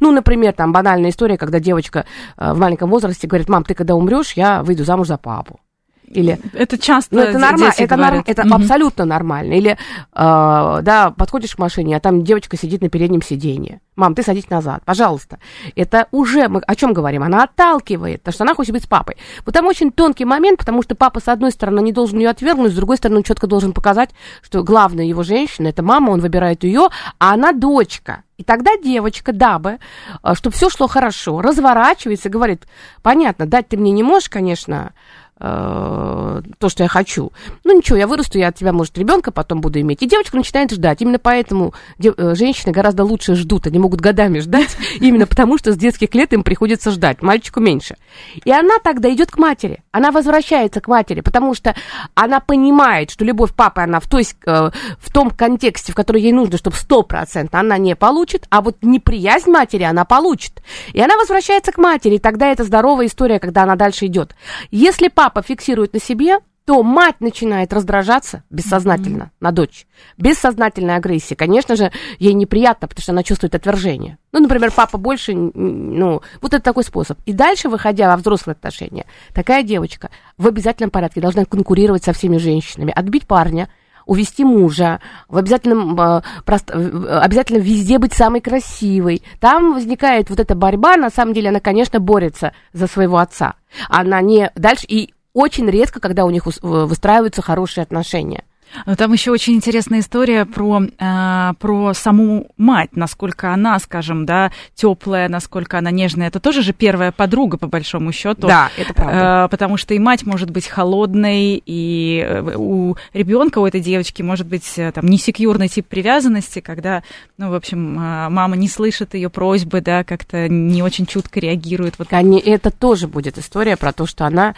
Ну, 0.00 0.10
например, 0.10 0.52
там 0.52 0.72
банальная 0.72 1.10
история, 1.10 1.38
когда 1.38 1.60
девочка 1.60 2.06
э, 2.36 2.52
в 2.52 2.58
маленьком 2.58 2.90
возрасте 2.90 3.26
говорит, 3.26 3.48
мам, 3.48 3.64
ты 3.64 3.74
когда 3.74 3.94
умрешь, 3.94 4.32
я 4.32 4.62
выйду 4.62 4.84
замуж 4.84 5.06
за 5.06 5.16
папу. 5.16 5.60
Или 6.06 6.38
это 6.52 6.78
часто 6.78 7.16
ну, 7.16 7.22
это 7.22 7.38
нормально, 7.38 7.72
это, 7.76 7.96
норм, 7.96 8.24
это 8.26 8.42
угу. 8.42 8.54
абсолютно 8.54 9.04
нормально. 9.04 9.54
Или 9.54 9.72
э, 9.72 9.76
да, 10.12 11.12
подходишь 11.16 11.56
к 11.56 11.58
машине, 11.58 11.96
а 11.96 12.00
там 12.00 12.22
девочка 12.22 12.56
сидит 12.56 12.80
на 12.80 12.88
переднем 12.88 13.22
сиденье. 13.22 13.80
Мам, 13.96 14.14
ты 14.14 14.22
садись 14.22 14.50
назад, 14.50 14.82
пожалуйста. 14.84 15.38
Это 15.74 16.06
уже 16.10 16.48
мы 16.48 16.60
о 16.60 16.74
чем 16.76 16.92
говорим? 16.92 17.22
Она 17.22 17.44
отталкивает, 17.44 18.20
потому 18.20 18.34
что 18.34 18.44
она 18.44 18.54
хочет 18.54 18.72
быть 18.72 18.84
с 18.84 18.86
папой. 18.86 19.16
Вот 19.44 19.54
там 19.54 19.66
очень 19.66 19.90
тонкий 19.90 20.26
момент, 20.26 20.58
потому 20.58 20.82
что 20.82 20.94
папа, 20.94 21.20
с 21.20 21.28
одной 21.28 21.50
стороны, 21.50 21.80
не 21.80 21.92
должен 21.92 22.18
ее 22.18 22.28
отвергнуть, 22.28 22.72
с 22.72 22.76
другой 22.76 22.98
стороны, 22.98 23.18
он 23.18 23.22
четко 23.22 23.46
должен 23.46 23.72
показать, 23.72 24.10
что 24.42 24.62
главная 24.62 25.06
его 25.06 25.22
женщина 25.22 25.68
это 25.68 25.82
мама, 25.82 26.10
он 26.10 26.20
выбирает 26.20 26.62
ее, 26.62 26.88
а 27.18 27.32
она 27.32 27.52
дочка. 27.52 28.22
И 28.36 28.44
тогда 28.44 28.76
девочка, 28.76 29.32
дабы, 29.32 29.78
э, 30.22 30.34
чтобы 30.34 30.54
все 30.54 30.68
шло 30.68 30.86
хорошо, 30.86 31.40
разворачивается 31.40 32.28
и 32.28 32.32
говорит, 32.32 32.66
понятно, 33.02 33.46
дать 33.46 33.68
ты 33.68 33.78
мне 33.78 33.92
не 33.92 34.02
можешь, 34.02 34.28
конечно, 34.28 34.92
Э, 35.38 36.40
то, 36.58 36.68
что 36.70 36.82
я 36.82 36.88
хочу. 36.88 37.30
Ну 37.62 37.76
ничего, 37.76 37.98
я 37.98 38.06
вырасту, 38.06 38.38
я 38.38 38.48
от 38.48 38.56
тебя, 38.56 38.72
может, 38.72 38.96
ребенка 38.96 39.30
потом 39.30 39.60
буду 39.60 39.78
иметь. 39.80 40.02
И 40.02 40.08
девочка 40.08 40.34
начинает 40.36 40.70
ждать. 40.70 41.02
Именно 41.02 41.18
поэтому 41.18 41.74
дев, 41.98 42.14
э, 42.16 42.34
женщины 42.34 42.72
гораздо 42.72 43.04
лучше 43.04 43.34
ждут, 43.34 43.66
они 43.66 43.78
могут 43.78 44.00
годами 44.00 44.38
ждать, 44.38 44.76
именно 45.00 45.26
потому 45.26 45.58
что 45.58 45.72
с 45.72 45.76
детских 45.76 46.14
лет 46.14 46.32
им 46.32 46.42
приходится 46.42 46.90
ждать, 46.90 47.20
мальчику 47.20 47.60
меньше. 47.60 47.96
И 48.44 48.50
она 48.52 48.78
тогда 48.82 49.12
идет 49.12 49.30
к 49.30 49.38
матери, 49.38 49.82
она 49.92 50.10
возвращается 50.10 50.80
к 50.80 50.88
матери, 50.88 51.20
потому 51.20 51.54
что 51.54 51.74
она 52.14 52.40
понимает, 52.40 53.10
что 53.10 53.24
любовь 53.24 53.54
папы 53.54 53.80
она 53.80 54.00
в, 54.00 54.08
той, 54.08 54.26
э, 54.46 54.70
в 54.98 55.12
том 55.12 55.30
контексте, 55.30 55.92
в 55.92 55.94
который 55.94 56.22
ей 56.22 56.32
нужно, 56.32 56.58
чтобы 56.58 56.76
сто 56.76 57.02
процентов 57.02 57.60
она 57.60 57.78
не 57.78 57.96
получит, 57.96 58.46
а 58.50 58.60
вот 58.60 58.76
неприязнь 58.82 59.50
матери 59.50 59.84
она 59.84 60.04
получит. 60.04 60.62
И 60.92 61.00
она 61.00 61.16
возвращается 61.16 61.72
к 61.72 61.78
матери, 61.78 62.16
и 62.16 62.18
тогда 62.18 62.50
это 62.50 62.64
здоровая 62.64 63.06
история, 63.06 63.38
когда 63.38 63.62
она 63.62 63.76
дальше 63.76 64.06
идет. 64.06 64.34
Если 64.70 65.08
папа 65.08 65.42
фиксирует 65.42 65.92
на 65.92 66.00
себе, 66.00 66.38
то 66.66 66.82
мать 66.82 67.20
начинает 67.20 67.72
раздражаться 67.72 68.42
бессознательно 68.50 69.22
mm-hmm. 69.22 69.36
на 69.40 69.52
дочь. 69.52 69.86
Бессознательная 70.18 70.96
агрессия. 70.96 71.36
Конечно 71.36 71.76
же, 71.76 71.92
ей 72.18 72.32
неприятно, 72.32 72.88
потому 72.88 73.02
что 73.02 73.12
она 73.12 73.22
чувствует 73.22 73.54
отвержение. 73.54 74.18
Ну, 74.32 74.40
например, 74.40 74.72
папа 74.74 74.98
больше, 74.98 75.32
ну, 75.32 76.22
вот 76.42 76.54
это 76.54 76.60
такой 76.60 76.82
способ. 76.82 77.18
И 77.24 77.32
дальше, 77.32 77.68
выходя 77.68 78.08
во 78.10 78.16
взрослые 78.16 78.54
отношения, 78.54 79.06
такая 79.32 79.62
девочка 79.62 80.10
в 80.38 80.48
обязательном 80.48 80.90
порядке 80.90 81.20
должна 81.20 81.44
конкурировать 81.44 82.02
со 82.02 82.12
всеми 82.12 82.36
женщинами, 82.36 82.92
отбить 82.92 83.28
парня, 83.28 83.70
увести 84.04 84.44
мужа, 84.44 85.00
в 85.28 85.36
обязательном, 85.36 86.00
э, 86.00 86.22
обязательно 86.46 87.58
везде 87.58 87.98
быть 87.98 88.12
самой 88.12 88.40
красивой. 88.40 89.22
Там 89.38 89.74
возникает 89.74 90.30
вот 90.30 90.40
эта 90.40 90.56
борьба, 90.56 90.96
на 90.96 91.10
самом 91.10 91.32
деле 91.32 91.50
она, 91.50 91.60
конечно, 91.60 92.00
борется 92.00 92.52
за 92.72 92.88
своего 92.88 93.18
отца. 93.18 93.54
Она 93.88 94.20
не 94.20 94.50
дальше, 94.54 94.86
и 94.88 95.12
очень 95.36 95.68
редко, 95.68 96.00
когда 96.00 96.24
у 96.24 96.30
них 96.30 96.46
выстраиваются 96.46 97.42
хорошие 97.42 97.82
отношения. 97.82 98.44
Но 98.84 98.96
там 98.96 99.12
еще 99.12 99.30
очень 99.30 99.54
интересная 99.54 100.00
история 100.00 100.44
про, 100.44 100.82
э, 100.82 101.52
про 101.58 101.94
саму 101.94 102.48
мать, 102.56 102.90
насколько 102.96 103.52
она, 103.52 103.78
скажем, 103.78 104.26
да, 104.26 104.50
теплая, 104.74 105.28
насколько 105.28 105.78
она 105.78 105.90
нежная. 105.90 106.28
Это 106.28 106.40
тоже 106.40 106.62
же 106.62 106.72
первая 106.72 107.12
подруга, 107.12 107.58
по 107.58 107.68
большому 107.68 108.12
счету. 108.12 108.48
Да, 108.48 108.70
это 108.76 108.92
правда. 108.92 109.44
Э, 109.44 109.48
потому 109.48 109.76
что 109.76 109.94
и 109.94 109.98
мать 109.98 110.26
может 110.26 110.50
быть 110.50 110.66
холодной, 110.66 111.62
и 111.64 112.24
э, 112.26 112.56
у 112.56 112.96
ребенка, 113.12 113.58
у 113.58 113.66
этой 113.66 113.80
девочки 113.80 114.22
может 114.22 114.46
быть 114.46 114.72
э, 114.78 114.90
там 114.90 115.06
несекьюрный 115.06 115.68
тип 115.68 115.86
привязанности, 115.86 116.60
когда, 116.60 117.02
ну, 117.38 117.50
в 117.50 117.54
общем, 117.54 117.94
мама 117.94 118.56
не 118.56 118.68
слышит 118.68 119.14
ее 119.14 119.30
просьбы, 119.30 119.80
да, 119.80 120.02
как-то 120.02 120.48
не 120.48 120.82
очень 120.82 121.06
чутко 121.06 121.40
реагирует. 121.40 121.98
Вот. 121.98 122.08
Это 122.10 122.70
тоже 122.70 123.06
будет 123.06 123.38
история 123.38 123.76
про 123.76 123.92
то, 123.92 124.06
что 124.06 124.26
она 124.26 124.54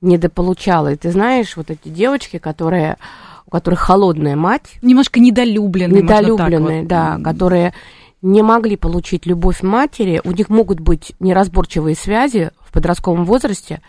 недополучала. 0.00 0.92
И 0.92 0.96
ты 0.96 1.10
знаешь, 1.10 1.56
вот 1.56 1.70
эти 1.70 1.88
девочки, 1.88 2.38
которые 2.38 2.96
у 3.46 3.50
которых 3.50 3.80
холодная 3.80 4.36
мать. 4.36 4.78
Немножко 4.80 5.18
недолюбленные. 5.18 6.02
Недолюбленные, 6.02 6.80
вот. 6.82 6.88
да, 6.88 7.18
которые 7.22 7.74
не 8.22 8.42
могли 8.42 8.76
получить 8.76 9.26
любовь 9.26 9.62
матери, 9.62 10.20
у 10.22 10.30
них 10.30 10.48
могут 10.50 10.78
быть 10.78 11.14
неразборчивые 11.18 11.96
связи 11.96 12.50
в 12.62 12.72
подростковом 12.72 13.24
возрасте, 13.24 13.80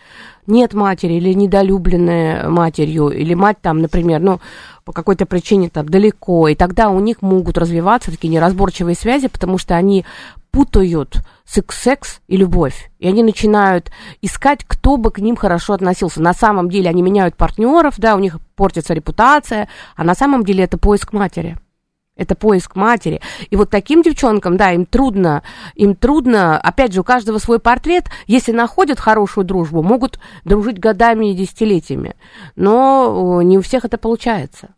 нет 0.48 0.74
матери 0.74 1.14
или 1.14 1.34
недолюбленная 1.34 2.50
матерью, 2.50 3.10
или 3.10 3.34
мать 3.34 3.58
там, 3.62 3.80
например, 3.80 4.20
ну, 4.22 4.40
по 4.86 4.94
какой-то 4.94 5.26
причине 5.26 5.70
там 5.70 5.88
далеко, 5.88 6.48
и 6.48 6.56
тогда 6.56 6.90
у 6.90 7.00
них 7.00 7.22
могут 7.22 7.58
развиваться 7.58 8.10
такие 8.10 8.30
неразборчивые 8.30 8.96
связи, 8.96 9.28
потому 9.28 9.58
что 9.60 9.76
они 9.76 10.06
путают 10.50 11.18
секс-секс 11.52 12.22
и 12.28 12.38
любовь. 12.38 12.92
И 13.00 13.08
они 13.08 13.24
начинают 13.24 13.92
искать, 14.22 14.64
кто 14.66 14.98
бы 14.98 15.12
к 15.12 15.20
ним 15.20 15.36
хорошо 15.36 15.74
относился. 15.74 16.22
На 16.22 16.34
самом 16.34 16.70
деле 16.70 16.90
они 16.90 17.02
меняют 17.02 17.36
партнеров, 17.36 17.96
да, 17.98 18.16
у 18.16 18.20
них 18.20 18.40
портится 18.56 18.94
репутация, 18.94 19.68
а 19.96 20.04
на 20.04 20.16
самом 20.16 20.46
деле 20.46 20.64
это 20.64 20.78
поиск 20.78 21.14
матери 21.14 21.58
это 22.22 22.36
поиск 22.36 22.76
матери. 22.76 23.22
И 23.50 23.56
вот 23.56 23.70
таким 23.70 24.02
девчонкам, 24.02 24.58
да, 24.58 24.72
им 24.72 24.86
трудно, 24.86 25.44
им 25.76 25.96
трудно, 25.96 26.60
опять 26.60 26.94
же, 26.94 27.02
у 27.02 27.04
каждого 27.04 27.40
свой 27.40 27.60
портрет, 27.60 28.06
если 28.28 28.52
находят 28.52 29.00
хорошую 29.00 29.46
дружбу, 29.46 29.82
могут 29.82 30.20
дружить 30.46 30.80
годами 30.80 31.32
и 31.32 31.36
десятилетиями, 31.36 32.16
но 32.56 33.42
не 33.42 33.58
у 33.58 33.62
всех 33.62 33.86
это 33.86 33.98
получается. 33.98 34.70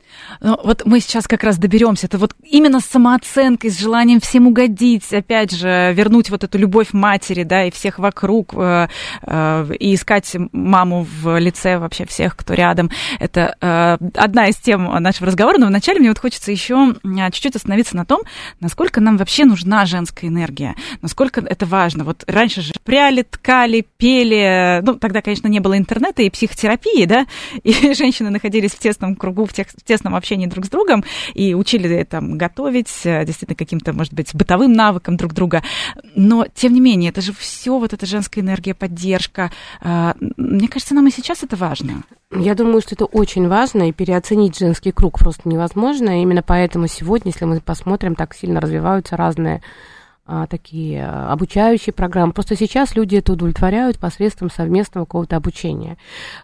Ну, 0.41 0.59
вот 0.63 0.83
мы 0.85 0.99
сейчас 0.99 1.27
как 1.27 1.43
раз 1.43 1.57
доберемся. 1.57 2.07
Это 2.07 2.17
вот 2.17 2.35
именно 2.43 2.79
с 2.79 2.85
самооценкой, 2.85 3.71
с 3.71 3.79
желанием 3.79 4.19
всем 4.19 4.47
угодить, 4.47 5.11
опять 5.13 5.51
же, 5.51 5.93
вернуть 5.93 6.29
вот 6.29 6.43
эту 6.43 6.57
любовь 6.57 6.93
матери, 6.93 7.43
да, 7.43 7.65
и 7.65 7.71
всех 7.71 7.99
вокруг, 7.99 8.53
э, 8.55 8.87
э, 9.23 9.65
и 9.79 9.95
искать 9.95 10.35
маму 10.51 11.05
в 11.21 11.39
лице 11.39 11.77
вообще 11.77 12.05
всех, 12.05 12.35
кто 12.35 12.53
рядом. 12.53 12.89
Это 13.19 13.55
э, 13.59 13.97
одна 14.15 14.47
из 14.47 14.57
тем 14.57 14.85
нашего 15.01 15.27
разговора, 15.27 15.57
но 15.57 15.67
вначале 15.67 15.99
мне 15.99 16.09
вот 16.09 16.19
хочется 16.19 16.51
еще 16.51 16.95
чуть-чуть 17.33 17.55
остановиться 17.55 17.95
на 17.95 18.05
том, 18.05 18.21
насколько 18.59 19.01
нам 19.01 19.17
вообще 19.17 19.45
нужна 19.45 19.85
женская 19.85 20.27
энергия, 20.27 20.75
насколько 21.01 21.41
это 21.41 21.65
важно. 21.65 22.03
Вот 22.03 22.23
раньше 22.27 22.61
же 22.61 22.73
пряли, 22.83 23.23
ткали, 23.23 23.85
пели, 23.97 24.81
ну, 24.83 24.95
тогда, 24.95 25.21
конечно, 25.21 25.47
не 25.47 25.59
было 25.59 25.77
интернета 25.77 26.21
и 26.21 26.29
психотерапии, 26.29 27.05
да, 27.05 27.25
и 27.63 27.93
женщины 27.93 28.29
находились 28.29 28.71
в 28.71 28.79
тесном 28.79 29.15
кругу, 29.15 29.45
в, 29.45 29.53
тех, 29.53 29.67
в 29.67 29.83
тесном 29.83 30.15
общении 30.15 30.45
друг 30.45 30.65
с 30.65 30.69
другом 30.69 31.03
и 31.33 31.53
учили 31.53 32.03
там 32.03 32.37
готовить, 32.37 32.91
э, 33.03 33.25
действительно, 33.25 33.55
каким-то, 33.55 33.93
может 33.93 34.13
быть, 34.13 34.33
бытовым 34.33 34.73
навыкам 34.73 35.17
друг 35.17 35.33
друга. 35.33 35.63
Но, 36.15 36.45
тем 36.53 36.73
не 36.73 36.79
менее, 36.79 37.09
это 37.09 37.21
же 37.21 37.33
все 37.33 37.77
вот 37.77 37.93
эта 37.93 38.05
женская 38.05 38.41
энергия, 38.41 38.73
поддержка. 38.73 39.51
А, 39.81 40.15
мне 40.37 40.67
кажется, 40.67 40.93
нам 40.93 41.07
и 41.07 41.11
сейчас 41.11 41.43
это 41.43 41.55
важно. 41.55 42.03
Я 42.35 42.55
думаю, 42.55 42.81
что 42.81 42.95
это 42.95 43.05
очень 43.05 43.47
важно, 43.47 43.89
и 43.89 43.91
переоценить 43.91 44.57
женский 44.57 44.91
круг 44.91 45.19
просто 45.19 45.47
невозможно. 45.47 46.19
И 46.19 46.23
именно 46.23 46.41
поэтому 46.41 46.87
сегодня, 46.87 47.31
если 47.31 47.45
мы 47.45 47.59
посмотрим, 47.61 48.15
так 48.15 48.33
сильно 48.33 48.59
развиваются 48.59 49.15
разные 49.15 49.61
а, 50.25 50.47
такие 50.47 51.05
а, 51.05 51.31
обучающие 51.31 51.93
программы. 51.93 52.33
Просто 52.33 52.55
сейчас 52.55 52.95
люди 52.95 53.17
это 53.17 53.33
удовлетворяют 53.33 53.99
посредством 53.99 54.49
совместного 54.49 55.05
какого-то 55.05 55.35
обучения. 55.35 55.97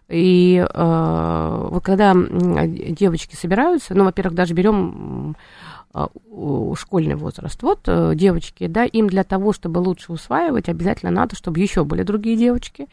И 0.09 0.63
а, 0.73 1.67
вот 1.69 1.83
когда 1.83 2.13
девочки 2.13 3.35
собираются, 3.35 3.95
ну, 3.95 4.03
во-первых, 4.03 4.35
даже 4.35 4.53
берем 4.53 5.35
школьный 6.75 7.15
возраст. 7.15 7.61
Вот 7.63 7.81
э, 7.87 8.13
девочки, 8.15 8.67
да, 8.67 8.85
им 8.85 9.07
для 9.07 9.23
того, 9.23 9.53
чтобы 9.53 9.79
лучше 9.79 10.11
усваивать, 10.11 10.69
обязательно 10.69 11.11
надо, 11.11 11.35
чтобы 11.35 11.59
еще 11.59 11.83
были 11.83 12.03
другие 12.03 12.37
девочки, 12.37 12.87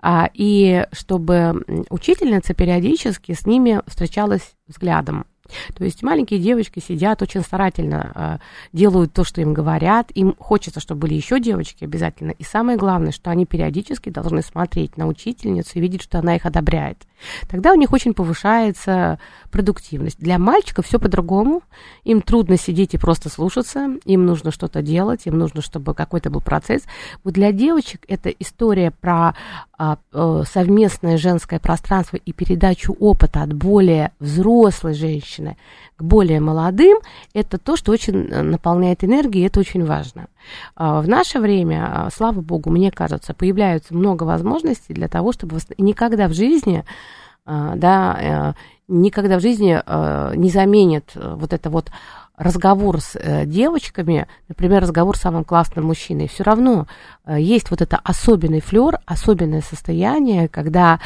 а, 0.00 0.30
и 0.32 0.86
чтобы 0.92 1.64
учительница 1.90 2.54
периодически 2.54 3.32
с 3.32 3.46
ними 3.46 3.82
встречалась 3.86 4.54
взглядом. 4.68 5.26
То 5.74 5.84
есть 5.84 6.02
маленькие 6.02 6.40
девочки 6.40 6.80
сидят 6.80 7.22
очень 7.22 7.42
старательно, 7.42 8.12
э, 8.14 8.38
делают 8.72 9.12
то, 9.12 9.24
что 9.24 9.40
им 9.40 9.52
говорят, 9.54 10.10
им 10.12 10.34
хочется, 10.38 10.80
чтобы 10.80 11.02
были 11.02 11.14
еще 11.14 11.40
девочки 11.40 11.84
обязательно. 11.84 12.30
И 12.32 12.44
самое 12.44 12.78
главное, 12.78 13.12
что 13.12 13.30
они 13.30 13.46
периодически 13.46 14.10
должны 14.10 14.42
смотреть 14.42 14.96
на 14.96 15.06
учительницу 15.06 15.70
и 15.74 15.80
видеть, 15.80 16.02
что 16.02 16.18
она 16.18 16.36
их 16.36 16.46
одобряет. 16.46 16.98
Тогда 17.48 17.72
у 17.72 17.76
них 17.76 17.92
очень 17.92 18.14
повышается 18.14 19.18
продуктивность. 19.50 20.18
Для 20.18 20.38
мальчиков 20.38 20.86
все 20.86 20.98
по-другому. 20.98 21.62
Им 22.04 22.22
трудно 22.22 22.56
сидеть 22.56 22.94
и 22.94 22.98
просто 22.98 23.28
слушаться, 23.28 23.96
им 24.04 24.26
нужно 24.26 24.50
что-то 24.50 24.82
делать, 24.82 25.26
им 25.26 25.38
нужно, 25.38 25.62
чтобы 25.62 25.94
какой-то 25.94 26.30
был 26.30 26.40
процесс. 26.40 26.82
Вот 27.24 27.34
для 27.34 27.52
девочек 27.52 28.04
это 28.08 28.30
история 28.30 28.90
про 28.90 29.34
совместное 30.44 31.16
женское 31.16 31.58
пространство 31.58 32.16
и 32.16 32.32
передачу 32.32 32.96
опыта 33.00 33.42
от 33.42 33.52
более 33.52 34.12
взрослой 34.20 34.94
женщины 34.94 35.56
к 35.96 36.02
более 36.02 36.40
молодым, 36.40 36.98
это 37.34 37.58
то, 37.58 37.76
что 37.76 37.92
очень 37.92 38.28
э, 38.28 38.42
наполняет 38.42 39.04
энергией, 39.04 39.44
и 39.44 39.46
это 39.46 39.60
очень 39.60 39.84
важно. 39.84 40.26
А, 40.74 41.00
в 41.00 41.08
наше 41.08 41.38
время, 41.38 41.88
а, 42.06 42.10
слава 42.10 42.40
богу, 42.40 42.70
мне 42.70 42.90
кажется, 42.90 43.34
появляются 43.34 43.94
много 43.94 44.24
возможностей 44.24 44.94
для 44.94 45.08
того, 45.08 45.32
чтобы 45.32 45.58
никогда 45.78 46.28
в 46.28 46.34
жизни 46.34 46.84
а, 47.44 47.74
да, 47.76 48.18
э, 48.20 48.52
никогда 48.88 49.38
в 49.38 49.42
жизни 49.42 49.80
э, 49.84 50.32
не 50.36 50.50
заменит 50.50 51.12
вот 51.14 51.52
это 51.52 51.70
вот 51.70 51.90
разговор 52.42 53.00
с 53.00 53.16
девочками, 53.46 54.26
например, 54.48 54.82
разговор 54.82 55.16
с 55.16 55.20
самым 55.20 55.44
классным 55.44 55.86
мужчиной, 55.86 56.28
все 56.28 56.42
равно 56.44 56.86
есть 57.26 57.70
вот 57.70 57.80
это 57.80 57.98
особенный 58.02 58.60
флер, 58.60 58.98
особенное 59.06 59.62
состояние, 59.62 60.48
когда 60.48 61.00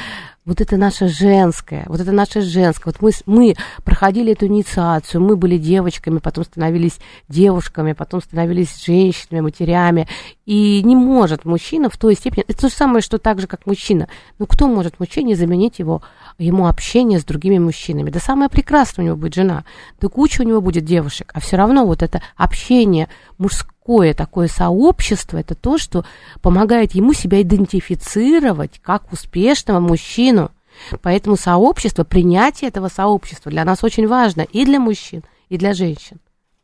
вот 0.47 0.61
это 0.61 0.77
наше 0.77 1.09
женское, 1.09 1.85
вот 1.89 2.01
это 2.01 2.13
наше 2.13 2.41
женское. 2.41 2.93
Вот 2.93 3.03
мы, 3.03 3.11
мы 3.27 3.57
проходили 3.85 4.33
эту 4.33 4.47
инициацию, 4.47 5.21
мы 5.21 5.37
были 5.37 5.59
девочками, 5.59 6.19
потом 6.19 6.45
становились 6.45 6.99
девушками, 7.29 7.93
потом 7.93 8.23
становились 8.23 8.85
женщинами, 8.85 9.41
матерями. 9.41 10.09
И 10.47 10.83
не 10.85 10.95
может 10.95 11.45
мужчина 11.45 11.91
в 11.91 11.99
той 11.99 12.15
степени... 12.15 12.45
Это 12.47 12.63
то 12.63 12.69
же 12.69 12.75
самое, 12.75 13.03
что 13.03 13.19
так 13.19 13.41
же, 13.41 13.49
как 13.49 13.67
мужчина. 13.67 14.09
Ну, 14.39 14.47
кто 14.47 14.69
может 14.69 15.01
мужчине 15.01 15.35
заменить 15.35 15.81
его, 15.81 16.03
ему 16.39 16.69
общение 16.69 17.19
с 17.19 17.25
другими 17.25 17.59
мужчинами? 17.59 18.11
Да 18.11 18.21
самое 18.21 18.49
прекрасное 18.49 19.05
у 19.05 19.07
него 19.07 19.17
будет 19.17 19.35
жена, 19.35 19.65
да 20.01 20.09
куча 20.09 20.43
у 20.43 20.45
него 20.45 20.61
будет 20.61 20.85
девушек. 20.85 21.33
А 21.35 21.41
все 21.41 21.57
равно 21.57 21.85
вот 21.85 22.05
это 22.05 22.23
общение 22.37 23.09
мужское, 23.39 23.76
такое, 23.87 24.15
такое 24.15 24.49
сообщество, 24.49 25.39
это 25.39 25.55
то, 25.55 25.79
что 25.79 26.05
помогает 26.43 26.93
ему 26.97 27.13
себя 27.13 27.41
идентифицировать 27.43 28.81
как 28.83 29.13
успешного 29.13 29.79
мужчину. 29.79 30.51
Поэтому 31.03 31.37
сообщество, 31.37 32.03
принятие 32.03 32.69
этого 32.69 32.89
сообщества 32.89 33.51
для 33.51 33.65
нас 33.65 33.85
очень 33.85 34.09
важно 34.09 34.41
и 34.41 34.65
для 34.65 34.81
мужчин, 34.81 35.23
и 35.49 35.57
для 35.57 35.73
женщин. 35.73 36.19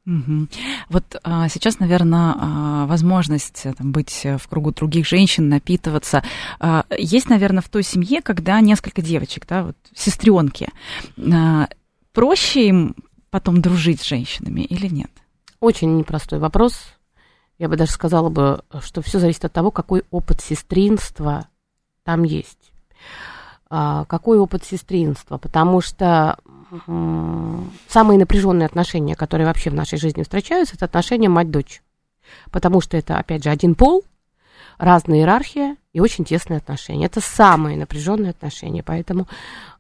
Угу. 0.05 0.49
Вот 0.89 1.05
а, 1.23 1.49
сейчас, 1.49 1.79
наверное, 1.79 2.35
а, 2.37 2.87
возможность 2.87 3.61
э, 3.67 3.73
там, 3.73 3.93
быть 3.93 4.25
в 4.25 4.49
кругу 4.49 4.73
других 4.73 5.07
женщин, 5.07 5.49
напитываться. 5.49 6.25
А, 6.59 6.85
есть, 6.99 7.29
наверное, 7.29 7.63
в 7.63 7.69
той 7.69 7.85
семье, 7.85 8.21
когда 8.21 8.61
несколько 8.61 9.01
девочек, 9.01 9.47
да, 9.47 9.63
вот 9.63 9.77
сестренки. 9.95 10.69
А, 11.33 11.69
проще 12.13 12.67
им 12.67 12.97
потом 13.31 13.63
дружить 13.63 14.01
с 14.01 14.05
женщинами 14.05 14.63
или 14.63 14.89
нет? 14.89 15.11
Очень 15.61 15.97
непростой 15.97 16.41
вопрос 16.41 16.75
я 17.63 17.69
бы 17.69 17.77
даже 17.77 17.93
сказала 17.93 18.29
бы, 18.29 18.65
что 18.81 19.03
все 19.03 19.21
зависит 19.21 19.45
от 19.45 19.53
того, 19.53 19.71
какой 19.71 20.03
опыт 20.11 20.41
сестринства 20.41 21.47
там 22.03 22.25
есть. 22.25 22.73
А, 23.71 24.05
какой 24.07 24.41
опыт 24.41 24.65
сестринства? 24.65 25.39
Потому 25.39 25.81
что 25.81 26.39
самые 27.89 28.19
напряженные 28.19 28.67
отношения, 28.67 29.15
которые 29.15 29.47
вообще 29.47 29.71
в 29.71 29.75
нашей 29.75 29.97
жизни 29.97 30.25
встречаются, 30.25 30.75
это 30.75 30.87
отношения 30.87 31.29
мать-дочь. 31.29 31.85
Потому 32.51 32.81
что 32.81 32.97
это, 32.97 33.19
опять 33.19 33.45
же, 33.45 33.51
один 33.51 33.77
пол, 33.77 34.03
разная 34.77 35.19
иерархия 35.19 35.77
и 35.93 36.01
очень 36.01 36.25
тесные 36.25 36.57
отношения. 36.57 37.07
Это 37.07 37.21
самые 37.21 37.77
напряженные 37.77 38.31
отношения. 38.31 38.83
Поэтому 38.83 39.29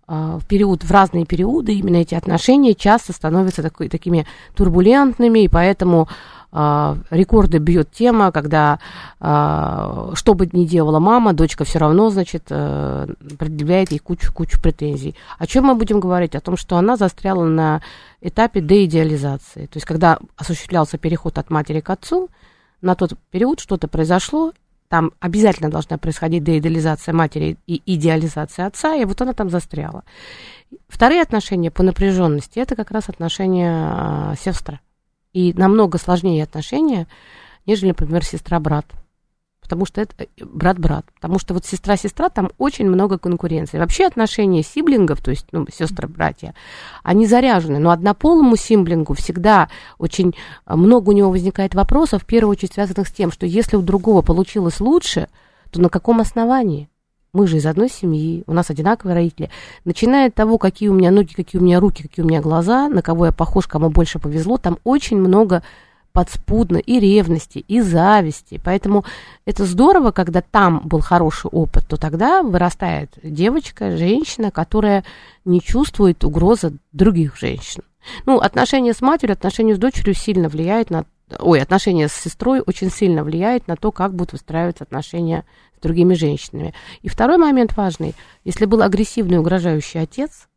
а, 0.06 0.38
в 0.38 0.46
период, 0.46 0.84
в 0.84 0.90
разные 0.92 1.26
периоды 1.26 1.74
именно 1.74 1.96
эти 1.96 2.14
отношения 2.14 2.74
часто 2.74 3.12
становятся 3.12 3.60
такой, 3.60 3.88
такими 3.88 4.24
турбулентными, 4.54 5.40
и 5.40 5.48
поэтому 5.48 6.08
рекорды 6.52 7.58
бьет 7.58 7.90
тема, 7.90 8.30
когда 8.30 8.78
а, 9.20 10.10
что 10.14 10.34
бы 10.34 10.46
ни 10.52 10.66
делала 10.66 10.98
мама, 10.98 11.32
дочка 11.32 11.64
все 11.64 11.78
равно, 11.78 12.10
значит, 12.10 12.44
э, 12.50 13.06
предъявляет 13.38 13.90
ей 13.90 13.98
кучу-кучу 13.98 14.60
претензий. 14.60 15.14
О 15.38 15.46
чем 15.46 15.64
мы 15.64 15.74
будем 15.74 15.98
говорить? 15.98 16.34
О 16.34 16.40
том, 16.40 16.58
что 16.58 16.76
она 16.76 16.96
застряла 16.96 17.44
на 17.44 17.80
этапе 18.20 18.60
деидеализации. 18.60 19.64
То 19.66 19.78
есть, 19.78 19.86
когда 19.86 20.18
осуществлялся 20.36 20.98
переход 20.98 21.38
от 21.38 21.48
матери 21.48 21.80
к 21.80 21.88
отцу, 21.88 22.28
на 22.82 22.96
тот 22.96 23.14
период 23.30 23.58
что-то 23.58 23.88
произошло, 23.88 24.52
там 24.88 25.12
обязательно 25.20 25.70
должна 25.70 25.96
происходить 25.96 26.44
деидеализация 26.44 27.14
матери 27.14 27.56
и 27.66 27.80
идеализация 27.86 28.66
отца, 28.66 28.94
и 28.94 29.06
вот 29.06 29.22
она 29.22 29.32
там 29.32 29.48
застряла. 29.48 30.04
Вторые 30.88 31.22
отношения 31.22 31.70
по 31.70 31.82
напряженности 31.82 32.58
это 32.58 32.76
как 32.76 32.90
раз 32.90 33.08
отношения 33.08 34.32
э, 34.32 34.34
сестры 34.38 34.80
и 35.32 35.52
намного 35.54 35.98
сложнее 35.98 36.44
отношения, 36.44 37.06
нежели, 37.66 37.88
например, 37.88 38.24
сестра-брат. 38.24 38.86
Потому 39.62 39.86
что 39.86 40.00
это 40.00 40.14
э, 40.18 40.26
брат-брат. 40.44 41.06
Потому 41.14 41.38
что 41.38 41.54
вот 41.54 41.64
сестра-сестра, 41.64 42.28
там 42.28 42.50
очень 42.58 42.88
много 42.88 43.18
конкуренции. 43.18 43.78
Вообще 43.78 44.06
отношения 44.06 44.62
сиблингов, 44.62 45.22
то 45.22 45.30
есть 45.30 45.46
ну, 45.52 45.66
сестры-братья, 45.72 46.54
они 47.02 47.26
заряжены. 47.26 47.78
Но 47.78 47.90
однополому 47.90 48.56
сиблингу 48.56 49.14
всегда 49.14 49.70
очень 49.98 50.34
э, 50.66 50.74
много 50.74 51.10
у 51.10 51.12
него 51.12 51.30
возникает 51.30 51.74
вопросов, 51.74 52.22
в 52.22 52.26
первую 52.26 52.52
очередь 52.52 52.74
связанных 52.74 53.08
с 53.08 53.12
тем, 53.12 53.30
что 53.30 53.46
если 53.46 53.76
у 53.76 53.82
другого 53.82 54.22
получилось 54.22 54.80
лучше, 54.80 55.28
то 55.70 55.80
на 55.80 55.88
каком 55.88 56.20
основании? 56.20 56.88
Мы 57.34 57.46
же 57.46 57.56
из 57.56 57.64
одной 57.64 57.88
семьи, 57.88 58.44
у 58.46 58.52
нас 58.52 58.68
одинаковые 58.68 59.14
родители. 59.14 59.48
Начиная 59.86 60.28
от 60.28 60.34
того, 60.34 60.58
какие 60.58 60.90
у 60.90 60.92
меня 60.92 61.10
ноги, 61.10 61.32
какие 61.32 61.58
у 61.58 61.64
меня 61.64 61.80
руки, 61.80 62.02
какие 62.02 62.22
у 62.22 62.28
меня 62.28 62.42
глаза, 62.42 62.90
на 62.90 63.00
кого 63.00 63.24
я 63.24 63.32
похож, 63.32 63.66
кому 63.66 63.88
больше 63.88 64.18
повезло, 64.18 64.58
там 64.58 64.76
очень 64.84 65.16
много 65.16 65.62
подспудно 66.12 66.76
и 66.76 67.00
ревности, 67.00 67.64
и 67.66 67.80
зависти. 67.80 68.60
Поэтому 68.62 69.06
это 69.46 69.64
здорово, 69.64 70.10
когда 70.10 70.42
там 70.42 70.82
был 70.84 71.00
хороший 71.00 71.48
опыт, 71.50 71.86
то 71.88 71.96
тогда 71.96 72.42
вырастает 72.42 73.14
девочка, 73.22 73.96
женщина, 73.96 74.50
которая 74.50 75.02
не 75.46 75.62
чувствует 75.62 76.24
угрозы 76.24 76.76
других 76.92 77.38
женщин. 77.38 77.82
Ну, 78.26 78.40
отношения 78.40 78.92
с 78.92 79.00
матерью, 79.00 79.32
отношения 79.32 79.74
с 79.74 79.78
дочерью 79.78 80.12
сильно 80.12 80.50
влияют 80.50 80.90
на... 80.90 81.06
Ой, 81.38 81.60
отношения 81.60 82.08
с 82.08 82.12
сестрой 82.12 82.62
очень 82.64 82.90
сильно 82.90 83.24
влияют 83.24 83.68
на 83.68 83.76
то, 83.76 83.92
как 83.92 84.14
будут 84.14 84.32
выстраиваться 84.32 84.84
отношения 84.84 85.44
другими 85.82 86.14
женщинами. 86.14 86.72
И 87.02 87.08
второй 87.08 87.36
момент 87.36 87.76
важный. 87.76 88.14
Если 88.44 88.64
был 88.64 88.82
агрессивный, 88.82 89.38
угрожающий 89.38 90.00
отец, 90.00 90.48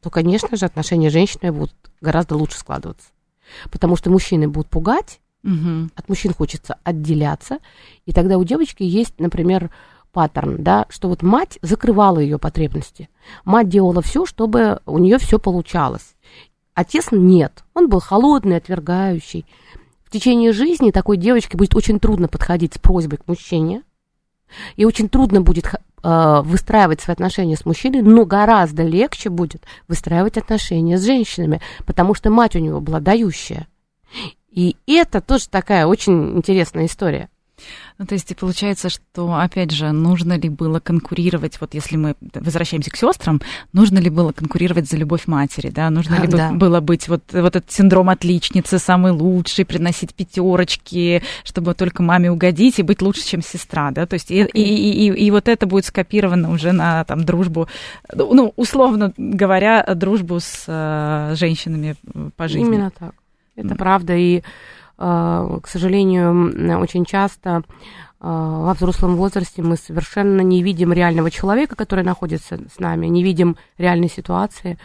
то, 0.00 0.08
конечно 0.08 0.56
же, 0.56 0.64
отношения 0.64 1.10
с 1.10 1.12
женщинами 1.12 1.50
будут 1.50 1.74
гораздо 2.00 2.36
лучше 2.36 2.58
складываться. 2.58 3.08
Потому 3.70 3.96
что 3.96 4.10
мужчины 4.10 4.48
будут 4.48 4.70
пугать, 4.70 5.20
угу. 5.42 5.90
от 5.94 6.08
мужчин 6.08 6.32
хочется 6.32 6.78
отделяться, 6.84 7.58
и 8.06 8.12
тогда 8.12 8.38
у 8.38 8.44
девочки 8.44 8.82
есть, 8.82 9.18
например, 9.18 9.70
паттерн, 10.12 10.62
да, 10.62 10.86
что 10.88 11.08
вот 11.08 11.22
мать 11.22 11.58
закрывала 11.62 12.18
ее 12.18 12.38
потребности. 12.38 13.08
Мать 13.44 13.68
делала 13.68 14.02
все, 14.02 14.24
чтобы 14.24 14.80
у 14.86 14.98
нее 14.98 15.18
все 15.18 15.38
получалось. 15.38 16.14
Отец 16.74 17.08
нет, 17.10 17.64
он 17.74 17.88
был 17.88 18.00
холодный, 18.00 18.56
отвергающий. 18.56 19.44
В 20.10 20.12
течение 20.12 20.52
жизни 20.52 20.90
такой 20.90 21.16
девочке 21.16 21.56
будет 21.56 21.76
очень 21.76 22.00
трудно 22.00 22.26
подходить 22.26 22.74
с 22.74 22.78
просьбой 22.78 23.18
к 23.18 23.28
мужчине, 23.28 23.84
и 24.74 24.84
очень 24.84 25.08
трудно 25.08 25.40
будет 25.40 25.66
э, 26.02 26.40
выстраивать 26.42 27.00
свои 27.00 27.12
отношения 27.12 27.56
с 27.56 27.64
мужчиной, 27.64 28.02
но 28.02 28.24
гораздо 28.24 28.82
легче 28.82 29.30
будет 29.30 29.62
выстраивать 29.86 30.36
отношения 30.36 30.98
с 30.98 31.04
женщинами, 31.04 31.60
потому 31.86 32.14
что 32.14 32.28
мать 32.28 32.56
у 32.56 32.58
него 32.58 32.80
была 32.80 32.98
дающая. 32.98 33.68
И 34.50 34.74
это 34.88 35.20
тоже 35.20 35.48
такая 35.48 35.86
очень 35.86 36.38
интересная 36.38 36.86
история. 36.86 37.28
Ну, 37.98 38.06
то 38.06 38.14
есть, 38.14 38.30
и 38.30 38.34
получается, 38.34 38.88
что, 38.88 39.34
опять 39.34 39.70
же, 39.70 39.92
нужно 39.92 40.38
ли 40.38 40.48
было 40.48 40.80
конкурировать, 40.80 41.60
вот 41.60 41.74
если 41.74 41.96
мы 41.96 42.16
возвращаемся 42.34 42.90
к 42.90 42.96
сестрам, 42.96 43.40
нужно 43.72 43.98
ли 43.98 44.10
было 44.10 44.32
конкурировать 44.32 44.88
за 44.88 44.96
любовь 44.96 45.26
матери, 45.26 45.70
да, 45.70 45.90
нужно 45.90 46.16
ли 46.16 46.26
да. 46.28 46.52
было 46.52 46.80
быть 46.80 47.08
вот, 47.08 47.22
вот 47.32 47.56
этот 47.56 47.70
синдром 47.70 48.08
отличницы, 48.08 48.78
самый 48.78 49.12
лучший, 49.12 49.64
приносить 49.64 50.14
пятерочки, 50.14 51.22
чтобы 51.44 51.74
только 51.74 52.02
маме 52.02 52.30
угодить 52.30 52.78
и 52.78 52.82
быть 52.82 53.02
лучше, 53.02 53.22
чем 53.22 53.42
сестра, 53.42 53.90
да, 53.90 54.06
то 54.06 54.14
есть, 54.14 54.30
и, 54.30 54.42
и, 54.42 54.62
и, 54.62 55.08
и, 55.08 55.26
и 55.26 55.30
вот 55.30 55.48
это 55.48 55.66
будет 55.66 55.84
скопировано 55.84 56.50
уже 56.50 56.72
на 56.72 57.04
там 57.04 57.24
дружбу, 57.24 57.68
ну, 58.14 58.52
условно 58.56 59.12
говоря, 59.16 59.84
дружбу 59.94 60.40
с 60.40 60.64
э, 60.66 61.34
женщинами 61.36 61.96
по 62.36 62.48
жизни. 62.48 62.66
Именно 62.66 62.90
так. 62.90 63.14
Это 63.56 63.74
правда, 63.74 64.16
и, 64.16 64.42
к 65.00 65.62
сожалению, 65.66 66.78
очень 66.78 67.06
часто 67.06 67.62
во 68.20 68.74
взрослом 68.74 69.16
возрасте 69.16 69.62
мы 69.62 69.76
совершенно 69.76 70.42
не 70.42 70.62
видим 70.62 70.92
реального 70.92 71.30
человека, 71.30 71.74
который 71.74 72.04
находится 72.04 72.58
с 72.70 72.78
нами, 72.78 73.06
не 73.06 73.22
видим 73.22 73.56
реальной 73.78 74.10
ситуации, 74.10 74.78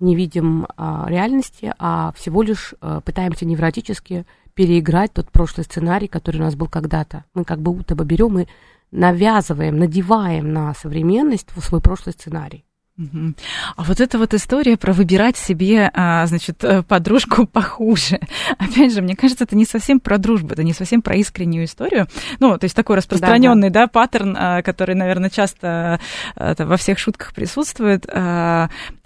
не 0.00 0.16
видим 0.16 0.66
реальности, 0.76 1.72
а 1.78 2.12
всего 2.16 2.42
лишь 2.42 2.74
пытаемся 3.04 3.46
невротически 3.46 4.26
переиграть 4.54 5.12
тот 5.12 5.30
прошлый 5.30 5.64
сценарий, 5.64 6.08
который 6.08 6.38
у 6.38 6.44
нас 6.44 6.56
был 6.56 6.66
когда-то. 6.66 7.24
Мы 7.32 7.44
как 7.44 7.60
будто 7.60 7.94
бы 7.94 8.04
берем 8.04 8.40
и 8.40 8.46
навязываем, 8.90 9.78
надеваем 9.78 10.52
на 10.52 10.74
современность 10.74 11.48
свой 11.62 11.80
прошлый 11.80 12.14
сценарий. 12.14 12.64
А 12.98 13.84
вот 13.84 14.00
эта 14.00 14.18
вот 14.18 14.34
история 14.34 14.76
про 14.76 14.92
выбирать 14.92 15.38
себе, 15.38 15.90
а, 15.94 16.26
значит, 16.26 16.62
э, 16.62 16.82
подружку 16.82 17.46
похуже. 17.52 18.20
Опять 18.58 18.92
же, 18.92 19.00
мне 19.00 19.16
кажется, 19.16 19.44
это 19.44 19.56
не 19.56 19.64
совсем 19.64 19.98
про 19.98 20.18
дружбу, 20.18 20.52
это 20.52 20.62
не 20.62 20.74
совсем 20.74 21.00
про 21.00 21.16
искреннюю 21.16 21.64
историю. 21.64 22.06
Ну, 22.38 22.58
то 22.58 22.64
есть 22.64 22.76
такой 22.76 22.96
распространенный, 22.96 23.70
да, 23.70 23.80
да. 23.80 23.86
да 23.86 23.88
паттерн, 23.88 24.36
а, 24.38 24.62
который, 24.62 24.94
наверное, 24.94 25.30
часто 25.30 26.00
а, 26.36 26.54
во 26.58 26.76
всех 26.76 26.98
шутках 26.98 27.32
присутствует 27.32 28.06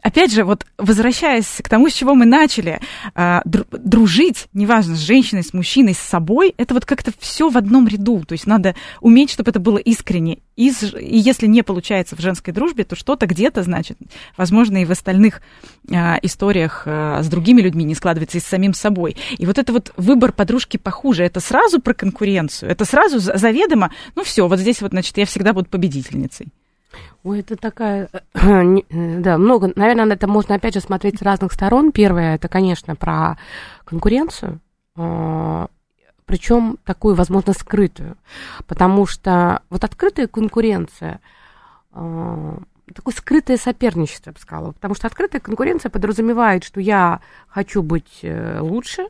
опять 0.07 0.33
же, 0.33 0.45
вот 0.45 0.64
возвращаясь 0.79 1.59
к 1.59 1.69
тому, 1.69 1.88
с 1.88 1.92
чего 1.92 2.14
мы 2.14 2.27
начали, 2.27 2.81
а, 3.16 3.42
дружить, 3.45 4.47
неважно, 4.53 4.95
с 4.95 5.01
женщиной, 5.01 5.42
с 5.42 5.53
мужчиной, 5.53 5.95
с 5.95 5.99
собой, 5.99 6.55
это 6.57 6.75
вот 6.75 6.85
как-то 6.85 7.11
все 7.19 7.51
в 7.51 7.57
одном 7.57 7.88
ряду. 7.88 8.25
То 8.25 8.33
есть 8.33 8.47
надо 8.47 8.77
уметь, 9.01 9.31
чтобы 9.33 9.51
это 9.51 9.59
было 9.59 9.79
искренне. 9.79 10.38
И, 10.55 10.71
если 11.01 11.49
не 11.49 11.62
получается 11.62 12.14
в 12.14 12.21
женской 12.21 12.55
дружбе, 12.55 12.85
то 12.85 12.95
что-то 12.95 13.27
где-то, 13.27 13.64
значит, 13.64 13.99
возможно, 14.37 14.81
и 14.81 14.85
в 14.85 14.92
остальных 14.92 15.42
а, 15.92 16.21
историях 16.23 16.85
а, 16.87 17.21
с 17.25 17.29
другими 17.29 17.61
людьми 17.61 17.83
не 17.83 17.97
складывается 17.97 18.38
и 18.38 18.40
с 18.40 18.45
самим 18.45 18.75
собой. 18.75 19.16
И 19.38 19.45
вот 19.45 19.59
это 19.59 19.73
вот 19.73 19.92
выбор 19.97 20.31
подружки 20.31 20.77
похуже, 20.77 21.25
это 21.25 21.40
сразу 21.40 21.81
про 21.81 21.95
конкуренцию, 21.95 22.71
это 22.71 22.85
сразу 22.85 23.19
заведомо, 23.19 23.90
ну 24.14 24.23
все, 24.23 24.47
вот 24.47 24.61
здесь 24.61 24.81
вот, 24.83 24.92
значит, 24.92 25.19
я 25.19 25.27
всегда 25.27 25.53
буду 25.53 25.69
победительницей. 25.69 26.47
Ой, 27.25 27.40
это 27.40 27.57
такая, 27.57 28.09
э, 28.35 29.18
да, 29.20 29.38
много, 29.38 29.72
наверное, 29.75 30.05
на 30.05 30.12
это 30.12 30.29
можно 30.29 30.55
опять 30.55 30.75
же 30.75 30.81
смотреть 30.81 31.18
с 31.18 31.22
разных 31.22 31.53
сторон. 31.53 31.92
Первое, 31.92 32.37
это, 32.37 32.49
конечно, 32.49 32.94
про 32.94 33.37
конкуренцию, 33.85 34.61
а, 34.96 35.68
причем 36.25 36.79
такую, 36.85 37.14
возможно, 37.14 37.53
скрытую, 37.53 38.16
потому 38.66 39.07
что 39.07 39.62
вот 39.70 39.85
открытая 39.85 40.27
конкуренция, 40.27 41.20
такое 41.92 43.14
скрытое 43.14 43.57
соперничество, 43.57 44.31
я 44.31 44.35
бы 44.35 44.38
сказала, 44.40 44.72
потому 44.72 44.94
что 44.94 45.07
открытая 45.07 45.40
конкуренция 45.40 45.90
подразумевает, 45.90 46.64
что 46.64 46.81
я 46.81 47.20
хочу 47.49 47.83
быть 47.83 48.20
э, 48.22 48.61
лучше, 48.61 49.09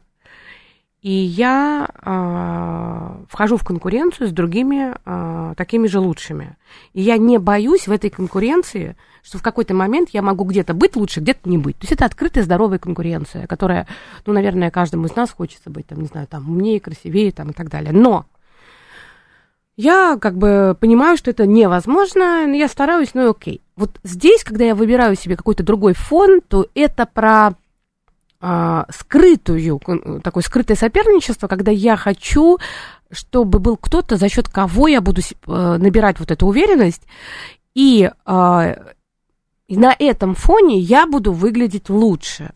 и 1.07 1.13
я 1.13 1.89
э, 2.03 3.25
вхожу 3.29 3.57
в 3.57 3.63
конкуренцию 3.63 4.27
с 4.27 4.33
другими 4.33 4.93
э, 5.05 5.55
такими 5.57 5.87
же 5.87 6.01
лучшими. 6.01 6.57
И 6.95 7.01
я 7.01 7.17
не 7.17 7.39
боюсь 7.39 7.87
в 7.87 7.93
этой 7.93 8.11
конкуренции, 8.11 8.97
что 9.23 9.39
в 9.39 9.43
какой-то 9.43 9.73
момент 9.73 10.09
я 10.11 10.21
могу 10.21 10.43
где-то 10.43 10.75
быть 10.75 10.97
лучше, 10.97 11.21
где-то 11.21 11.49
не 11.49 11.59
быть. 11.59 11.79
То 11.79 11.85
есть 11.85 11.93
это 11.93 12.07
открытая, 12.07 12.43
здоровая 12.43 12.81
конкуренция, 12.81 13.47
которая, 13.47 13.87
ну, 14.27 14.33
наверное, 14.33 14.73
каждому 14.73 15.07
из 15.07 15.15
нас 15.15 15.31
хочется 15.31 15.71
быть, 15.71 15.87
там, 15.87 16.01
не 16.01 16.09
знаю, 16.09 16.27
там, 16.27 16.51
умнее, 16.51 16.81
красивее, 16.81 17.31
там, 17.31 17.51
и 17.51 17.53
так 17.53 17.69
далее. 17.69 17.93
Но 17.93 18.27
я 19.77 20.19
как 20.21 20.37
бы 20.37 20.77
понимаю, 20.81 21.17
что 21.17 21.31
это 21.31 21.47
невозможно, 21.47 22.53
я 22.53 22.67
стараюсь, 22.67 23.15
ну, 23.15 23.31
окей. 23.31 23.63
Вот 23.77 24.01
здесь, 24.03 24.43
когда 24.43 24.65
я 24.65 24.75
выбираю 24.75 25.15
себе 25.15 25.37
какой-то 25.37 25.63
другой 25.63 25.95
фон, 25.95 26.41
то 26.41 26.67
это 26.75 27.07
про 27.07 27.55
а, 28.41 28.87
скрытую, 28.91 29.81
такое 30.23 30.43
скрытое 30.43 30.77
соперничество, 30.77 31.49
когда 31.49 31.71
я 31.71 31.97
хочу, 31.97 32.59
чтобы 33.11 33.59
был 33.59 33.77
кто-то, 33.77 34.17
за 34.17 34.29
счет 34.29 34.49
кого 34.49 34.89
я 34.89 35.01
буду 35.01 35.23
э, 35.23 35.77
набирать 35.79 36.21
вот 36.21 36.31
эту 36.31 36.47
уверенность, 36.47 37.03
и, 37.75 38.11
а, 38.25 38.77
и 39.69 39.77
на 39.77 39.95
этом 39.99 40.35
фоне 40.35 40.79
я 40.79 41.07
буду 41.07 41.33
выглядеть 41.33 41.89
лучше. 41.89 42.53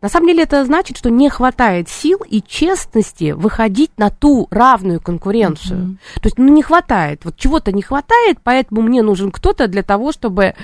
На 0.00 0.08
самом 0.08 0.28
деле 0.28 0.44
это 0.44 0.64
значит, 0.64 0.96
что 0.96 1.10
не 1.10 1.28
хватает 1.28 1.88
сил 1.88 2.20
и 2.28 2.42
честности 2.42 3.32
выходить 3.32 3.90
на 3.98 4.10
ту 4.10 4.48
равную 4.50 5.00
конкуренцию. 5.00 5.80
Mm-hmm. 5.80 6.20
То 6.20 6.26
есть, 6.26 6.38
ну, 6.38 6.48
не 6.48 6.62
хватает, 6.62 7.24
вот 7.24 7.36
чего-то 7.36 7.72
не 7.72 7.82
хватает, 7.82 8.38
поэтому 8.42 8.82
мне 8.82 9.02
нужен 9.02 9.30
кто-то 9.30 9.68
для 9.68 9.82
того, 9.82 10.12
чтобы 10.12 10.54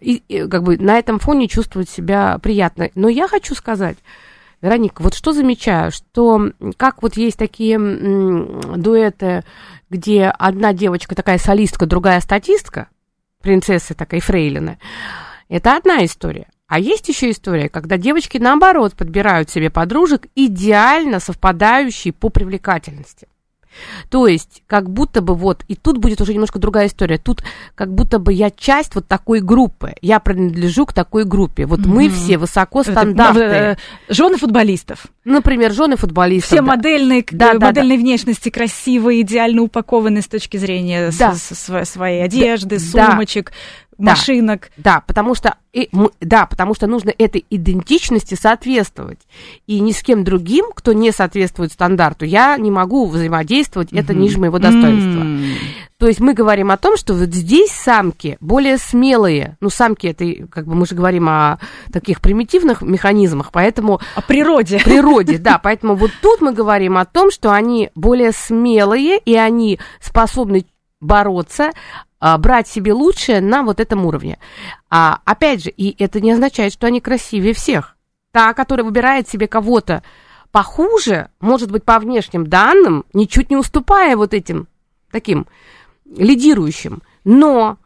и, 0.00 0.22
и 0.28 0.48
как 0.48 0.62
бы 0.64 0.76
на 0.78 0.98
этом 0.98 1.18
фоне 1.18 1.48
чувствовать 1.48 1.88
себя 1.88 2.38
приятно. 2.38 2.90
Но 2.94 3.08
я 3.08 3.28
хочу 3.28 3.54
сказать, 3.54 3.96
Вероника, 4.60 5.02
вот 5.02 5.14
что 5.14 5.32
замечаю, 5.32 5.92
что 5.92 6.50
как 6.76 7.02
вот 7.02 7.16
есть 7.16 7.38
такие 7.38 7.78
дуэты, 7.78 9.44
где 9.90 10.24
одна 10.24 10.72
девочка 10.72 11.14
такая 11.14 11.38
солистка, 11.38 11.86
другая 11.86 12.20
статистка, 12.20 12.88
принцесса 13.42 13.94
такая 13.94 14.20
фрейлина, 14.20 14.78
это 15.48 15.76
одна 15.76 16.04
история. 16.04 16.48
А 16.66 16.80
есть 16.80 17.08
еще 17.08 17.30
история, 17.30 17.68
когда 17.68 17.96
девочки, 17.96 18.38
наоборот, 18.38 18.94
подбирают 18.94 19.50
себе 19.50 19.70
подружек, 19.70 20.26
идеально 20.34 21.20
совпадающие 21.20 22.12
по 22.12 22.28
привлекательности. 22.28 23.28
То 24.10 24.26
есть, 24.26 24.62
как 24.66 24.90
будто 24.90 25.20
бы 25.20 25.34
вот, 25.34 25.64
и 25.68 25.74
тут 25.74 25.98
будет 25.98 26.20
уже 26.20 26.32
немножко 26.34 26.58
другая 26.58 26.86
история. 26.86 27.18
Тут 27.18 27.42
как 27.74 27.92
будто 27.92 28.18
бы 28.18 28.32
я 28.32 28.50
часть 28.50 28.94
вот 28.94 29.06
такой 29.06 29.40
группы. 29.40 29.94
Я 30.00 30.20
принадлежу 30.20 30.86
к 30.86 30.92
такой 30.92 31.24
группе. 31.24 31.66
Вот 31.66 31.80
mm-hmm. 31.80 31.88
мы 31.88 32.08
все 32.08 32.38
высоко 32.38 32.82
стандарты. 32.82 33.40
Э, 33.40 33.76
жены 34.08 34.36
футболистов. 34.38 35.06
Например, 35.24 35.72
жены 35.72 35.96
футболистов. 35.96 36.50
Все 36.50 36.56
да. 36.56 36.62
модельные, 36.62 37.24
да, 37.30 37.54
да, 37.54 37.66
модельной 37.66 37.96
да. 37.96 38.02
внешности, 38.02 38.48
красивые, 38.48 39.22
идеально 39.22 39.62
упакованы 39.62 40.22
с 40.22 40.28
точки 40.28 40.56
зрения 40.56 41.10
да. 41.18 41.34
с, 41.34 41.54
с, 41.54 41.84
своей 41.84 42.22
одежды, 42.22 42.78
да. 42.92 43.10
сумочек 43.10 43.52
машинок. 43.98 44.70
Да, 44.76 45.02
потому 45.06 45.34
что, 45.34 45.56
и, 45.72 45.88
да, 46.20 46.46
потому 46.46 46.74
что 46.74 46.86
нужно 46.86 47.12
этой 47.16 47.44
идентичности 47.50 48.34
соответствовать. 48.34 49.20
И 49.66 49.80
ни 49.80 49.92
с 49.92 50.02
кем 50.02 50.24
другим, 50.24 50.66
кто 50.74 50.92
не 50.92 51.12
соответствует 51.12 51.72
стандарту, 51.72 52.24
я 52.24 52.56
не 52.56 52.70
могу 52.70 53.06
взаимодействовать, 53.06 53.92
mm-hmm. 53.92 54.00
это 54.00 54.14
ниже 54.14 54.38
моего 54.38 54.58
достоинства. 54.58 55.22
Mm-hmm. 55.22 55.54
То 55.98 56.08
есть 56.08 56.20
мы 56.20 56.34
говорим 56.34 56.70
о 56.70 56.76
том, 56.76 56.96
что 56.98 57.14
вот 57.14 57.32
здесь 57.34 57.70
самки 57.70 58.36
более 58.40 58.76
смелые. 58.76 59.56
Ну, 59.60 59.70
самки 59.70 60.06
это, 60.06 60.46
как 60.48 60.66
бы 60.66 60.74
мы 60.74 60.86
же 60.86 60.94
говорим 60.94 61.28
о 61.28 61.58
таких 61.90 62.20
примитивных 62.20 62.82
механизмах, 62.82 63.50
поэтому... 63.50 64.00
О 64.14 64.20
природе. 64.20 64.78
Природе, 64.84 65.38
да. 65.38 65.58
Поэтому 65.58 65.94
вот 65.94 66.10
тут 66.20 66.42
мы 66.42 66.52
говорим 66.52 66.98
о 66.98 67.06
том, 67.06 67.30
что 67.30 67.50
они 67.50 67.90
более 67.94 68.32
смелые, 68.32 69.18
и 69.18 69.34
они 69.36 69.78
способны 70.00 70.66
бороться, 71.00 71.70
а, 72.26 72.38
брать 72.38 72.66
себе 72.66 72.92
лучшее 72.92 73.40
на 73.40 73.62
вот 73.62 73.78
этом 73.78 74.04
уровне. 74.04 74.40
А, 74.90 75.20
опять 75.24 75.62
же, 75.62 75.70
и 75.70 75.94
это 76.02 76.20
не 76.20 76.32
означает, 76.32 76.72
что 76.72 76.88
они 76.88 77.00
красивее 77.00 77.54
всех. 77.54 77.96
Та, 78.32 78.52
которая 78.52 78.84
выбирает 78.84 79.28
себе 79.28 79.46
кого-то 79.46 80.02
похуже, 80.50 81.28
может 81.38 81.70
быть, 81.70 81.84
по 81.84 82.00
внешним 82.00 82.48
данным, 82.48 83.04
ничуть 83.12 83.48
не 83.48 83.56
уступая 83.56 84.16
вот 84.16 84.34
этим 84.34 84.66
таким 85.12 85.46
лидирующим. 86.04 87.00
Но 87.22 87.78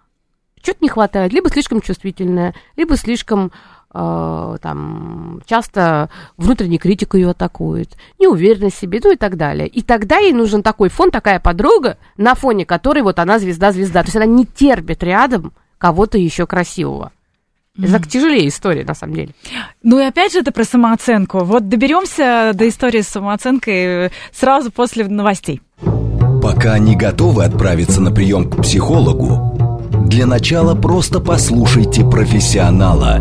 что-то 0.62 0.79
не 0.81 0.88
хватает, 0.88 1.35
либо 1.35 1.50
слишком 1.50 1.83
чувствительная, 1.83 2.55
либо 2.76 2.96
слишком 2.96 3.53
там 3.92 5.42
часто 5.46 6.11
внутренний 6.37 6.79
критик 6.79 7.14
ее 7.14 7.31
атакует, 7.31 7.96
неуверенность 8.18 8.76
в 8.76 8.81
себе, 8.81 9.00
ну 9.03 9.12
и 9.12 9.16
так 9.16 9.37
далее. 9.37 9.66
И 9.66 9.83
тогда 9.83 10.18
ей 10.18 10.33
нужен 10.33 10.62
такой 10.62 10.88
фон, 10.90 11.11
такая 11.11 11.40
подруга, 11.40 11.98
на 12.16 12.35
фоне 12.35 12.64
которой 12.64 13.03
вот 13.03 13.18
она 13.18 13.38
звезда-звезда. 13.38 14.03
То 14.03 14.07
есть 14.07 14.16
она 14.16 14.26
не 14.26 14.46
терпит 14.46 15.03
рядом 15.03 15.53
кого-то 15.79 16.18
еще 16.18 16.46
красивого. 16.46 17.12
Это 17.79 17.96
mm. 17.96 18.09
тяжелее 18.09 18.48
история, 18.48 18.85
на 18.85 18.94
самом 18.94 19.14
деле. 19.14 19.31
Ну 19.83 19.98
и 19.98 20.05
опять 20.05 20.33
же 20.33 20.40
это 20.40 20.53
про 20.53 20.64
самооценку. 20.64 21.38
Вот 21.40 21.68
доберемся 21.68 22.53
до 22.55 22.68
истории 22.68 23.00
с 23.00 23.09
самооценкой 23.09 24.11
сразу 24.33 24.70
после 24.70 25.07
новостей. 25.07 25.62
Пока 26.42 26.79
не 26.79 26.96
готовы 26.96 27.44
отправиться 27.44 28.00
на 28.00 28.11
прием 28.11 28.50
к 28.50 28.62
психологу, 28.62 29.88
для 30.07 30.26
начала 30.26 30.74
просто 30.74 31.20
послушайте 31.20 32.05
профессионала. 32.05 33.20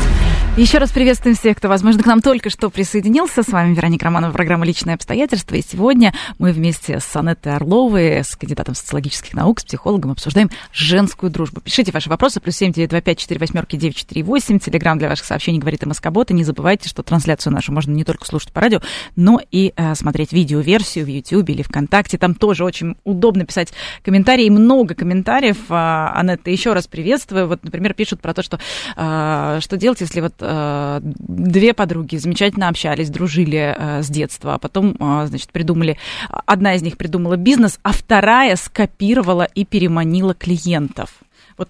Еще 0.57 0.79
раз 0.79 0.91
приветствуем 0.91 1.37
всех, 1.37 1.55
кто, 1.57 1.69
возможно, 1.69 2.03
к 2.03 2.05
нам 2.05 2.21
только 2.21 2.49
что 2.49 2.69
присоединился. 2.69 3.41
С 3.41 3.47
вами 3.47 3.73
Вероника 3.73 4.03
Романова, 4.05 4.33
программа 4.33 4.65
«Личные 4.65 4.95
обстоятельства». 4.95 5.55
И 5.55 5.61
сегодня 5.61 6.13
мы 6.39 6.51
вместе 6.51 6.99
с 6.99 7.15
Анеттой 7.15 7.55
Орловой, 7.55 8.17
с 8.17 8.35
кандидатом 8.35 8.75
социологических 8.75 9.33
наук, 9.33 9.61
с 9.61 9.63
психологом 9.63 10.11
обсуждаем 10.11 10.49
женскую 10.73 11.31
дружбу. 11.31 11.61
Пишите 11.61 11.93
ваши 11.93 12.09
вопросы. 12.09 12.41
Плюс 12.41 12.57
семь 12.57 12.73
девять 12.73 12.89
два 12.89 12.99
пять 12.99 13.17
четыре 13.17 13.39
восьмерки 13.39 13.77
девять 13.77 13.95
четыре 13.95 14.23
восемь. 14.23 14.59
Телеграмм 14.59 14.97
для 14.97 15.07
ваших 15.07 15.25
сообщений 15.25 15.57
говорит 15.57 15.85
МСК-бот. 15.85 16.31
Не 16.31 16.43
забывайте, 16.43 16.89
что 16.89 17.01
трансляцию 17.01 17.53
нашу 17.53 17.71
можно 17.71 17.93
не 17.93 18.03
только 18.03 18.25
слушать 18.25 18.51
по 18.51 18.59
радио, 18.59 18.81
но 19.15 19.39
и 19.51 19.71
э, 19.77 19.95
смотреть 19.95 20.33
видеоверсию 20.33 21.05
в 21.05 21.07
YouTube 21.07 21.49
или 21.49 21.61
ВКонтакте. 21.61 22.17
Там 22.17 22.35
тоже 22.35 22.65
очень 22.65 22.97
удобно 23.05 23.45
писать 23.45 23.71
комментарии. 24.03 24.49
Много 24.49 24.95
комментариев. 24.95 25.57
А, 25.69 26.11
Анетта, 26.13 26.51
еще 26.51 26.73
раз 26.73 26.87
приветствую. 26.87 27.47
Вот, 27.47 27.63
например, 27.63 27.93
пишут 27.93 28.19
про 28.19 28.33
то, 28.33 28.43
что, 28.43 28.59
э, 28.97 29.59
что 29.61 29.77
делать, 29.77 30.01
если 30.01 30.19
вот 30.19 30.33
две 30.41 31.73
подруги 31.73 32.17
замечательно 32.17 32.67
общались, 32.67 33.09
дружили 33.09 33.75
э, 33.77 34.03
с 34.03 34.09
детства, 34.09 34.55
а 34.55 34.57
потом, 34.57 34.95
э, 34.99 35.27
значит, 35.27 35.51
придумали, 35.51 35.97
одна 36.29 36.75
из 36.75 36.81
них 36.81 36.97
придумала 36.97 37.35
бизнес, 37.37 37.79
а 37.83 37.91
вторая 37.91 38.55
скопировала 38.55 39.43
и 39.43 39.65
переманила 39.65 40.33
клиентов. 40.33 41.11
Вот. 41.57 41.69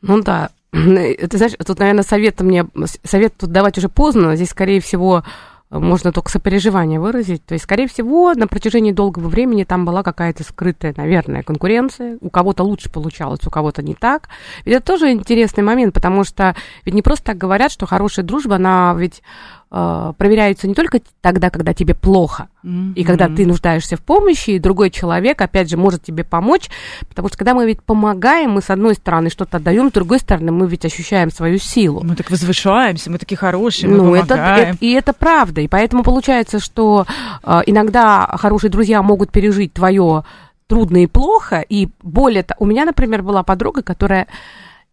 Ну 0.00 0.22
да, 0.22 0.50
ты 0.72 1.28
знаешь, 1.32 1.54
тут, 1.66 1.78
наверное, 1.78 2.04
совет 2.04 2.40
мне, 2.40 2.66
совет 3.04 3.34
тут 3.36 3.50
давать 3.50 3.78
уже 3.78 3.88
поздно, 3.88 4.36
здесь, 4.36 4.50
скорее 4.50 4.80
всего, 4.80 5.24
можно 5.70 6.12
только 6.12 6.30
сопереживание 6.30 6.98
выразить. 6.98 7.44
То 7.44 7.54
есть, 7.54 7.64
скорее 7.64 7.88
всего, 7.88 8.32
на 8.34 8.46
протяжении 8.46 8.92
долгого 8.92 9.28
времени 9.28 9.64
там 9.64 9.84
была 9.84 10.02
какая-то 10.02 10.42
скрытая, 10.42 10.94
наверное, 10.96 11.42
конкуренция. 11.42 12.18
У 12.20 12.30
кого-то 12.30 12.62
лучше 12.62 12.90
получалось, 12.90 13.40
у 13.46 13.50
кого-то 13.50 13.82
не 13.82 13.94
так. 13.94 14.28
Ведь 14.64 14.76
это 14.76 14.86
тоже 14.86 15.12
интересный 15.12 15.62
момент, 15.62 15.92
потому 15.92 16.24
что 16.24 16.56
ведь 16.84 16.94
не 16.94 17.02
просто 17.02 17.26
так 17.26 17.38
говорят, 17.38 17.70
что 17.70 17.86
хорошая 17.86 18.24
дружба, 18.24 18.56
она 18.56 18.94
ведь 18.96 19.22
э, 19.70 20.12
проверяются 20.16 20.66
не 20.66 20.74
только 20.74 21.00
тогда, 21.20 21.50
когда 21.50 21.74
тебе 21.74 21.94
плохо, 21.94 22.48
mm-hmm. 22.64 22.94
и 22.94 23.04
когда 23.04 23.28
ты 23.28 23.46
нуждаешься 23.46 23.96
в 23.96 24.00
помощи, 24.00 24.50
и 24.50 24.58
другой 24.58 24.90
человек, 24.90 25.40
опять 25.40 25.70
же, 25.70 25.76
может 25.76 26.02
тебе 26.02 26.24
помочь, 26.24 26.68
потому 27.08 27.28
что 27.28 27.38
когда 27.38 27.54
мы 27.54 27.66
ведь 27.66 27.82
помогаем, 27.82 28.52
мы 28.52 28.62
с 28.62 28.70
одной 28.70 28.94
стороны 28.94 29.30
что-то 29.30 29.58
отдаем, 29.58 29.90
с 29.90 29.92
другой 29.92 30.18
стороны 30.18 30.52
мы 30.52 30.66
ведь 30.66 30.84
ощущаем 30.84 31.30
свою 31.30 31.58
силу. 31.58 32.02
Мы 32.02 32.16
так 32.16 32.30
возвышаемся, 32.30 33.10
мы 33.10 33.18
такие 33.18 33.36
хорошие, 33.36 33.88
мы 33.88 33.96
ну, 33.96 34.14
это, 34.14 34.34
это, 34.34 34.76
и 34.80 34.92
это 34.92 35.12
правда, 35.12 35.60
и 35.60 35.68
поэтому 35.68 36.02
получается, 36.02 36.58
что 36.60 37.06
э, 37.42 37.60
иногда 37.66 38.26
хорошие 38.38 38.70
друзья 38.70 39.02
могут 39.02 39.30
пережить 39.30 39.72
твое 39.72 40.24
трудно 40.66 41.02
и 41.02 41.06
плохо, 41.06 41.60
и 41.60 41.88
более 42.02 42.42
того, 42.42 42.58
у 42.60 42.66
меня, 42.66 42.84
например, 42.84 43.22
была 43.22 43.42
подруга, 43.42 43.82
которая 43.82 44.28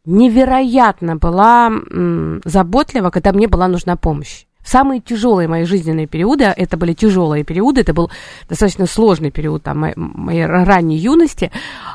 невероятно 0.05 1.15
была 1.15 1.67
м, 1.67 2.41
заботлива, 2.45 3.09
когда 3.09 3.33
мне 3.33 3.47
была 3.47 3.67
нужна 3.67 3.95
помощь. 3.95 4.44
Самые 4.65 4.99
тяжелые 4.99 5.47
мои 5.47 5.63
жизненные 5.63 6.07
периоды, 6.07 6.45
это 6.45 6.75
были 6.75 6.93
тяжелые 6.93 7.43
периоды, 7.43 7.81
это 7.81 7.93
был 7.93 8.09
достаточно 8.49 8.87
сложный 8.87 9.29
период 9.29 9.61
там, 9.61 9.77
моей, 9.77 9.93
моей 9.95 10.45
ранней 10.47 10.97
юности, 10.97 11.51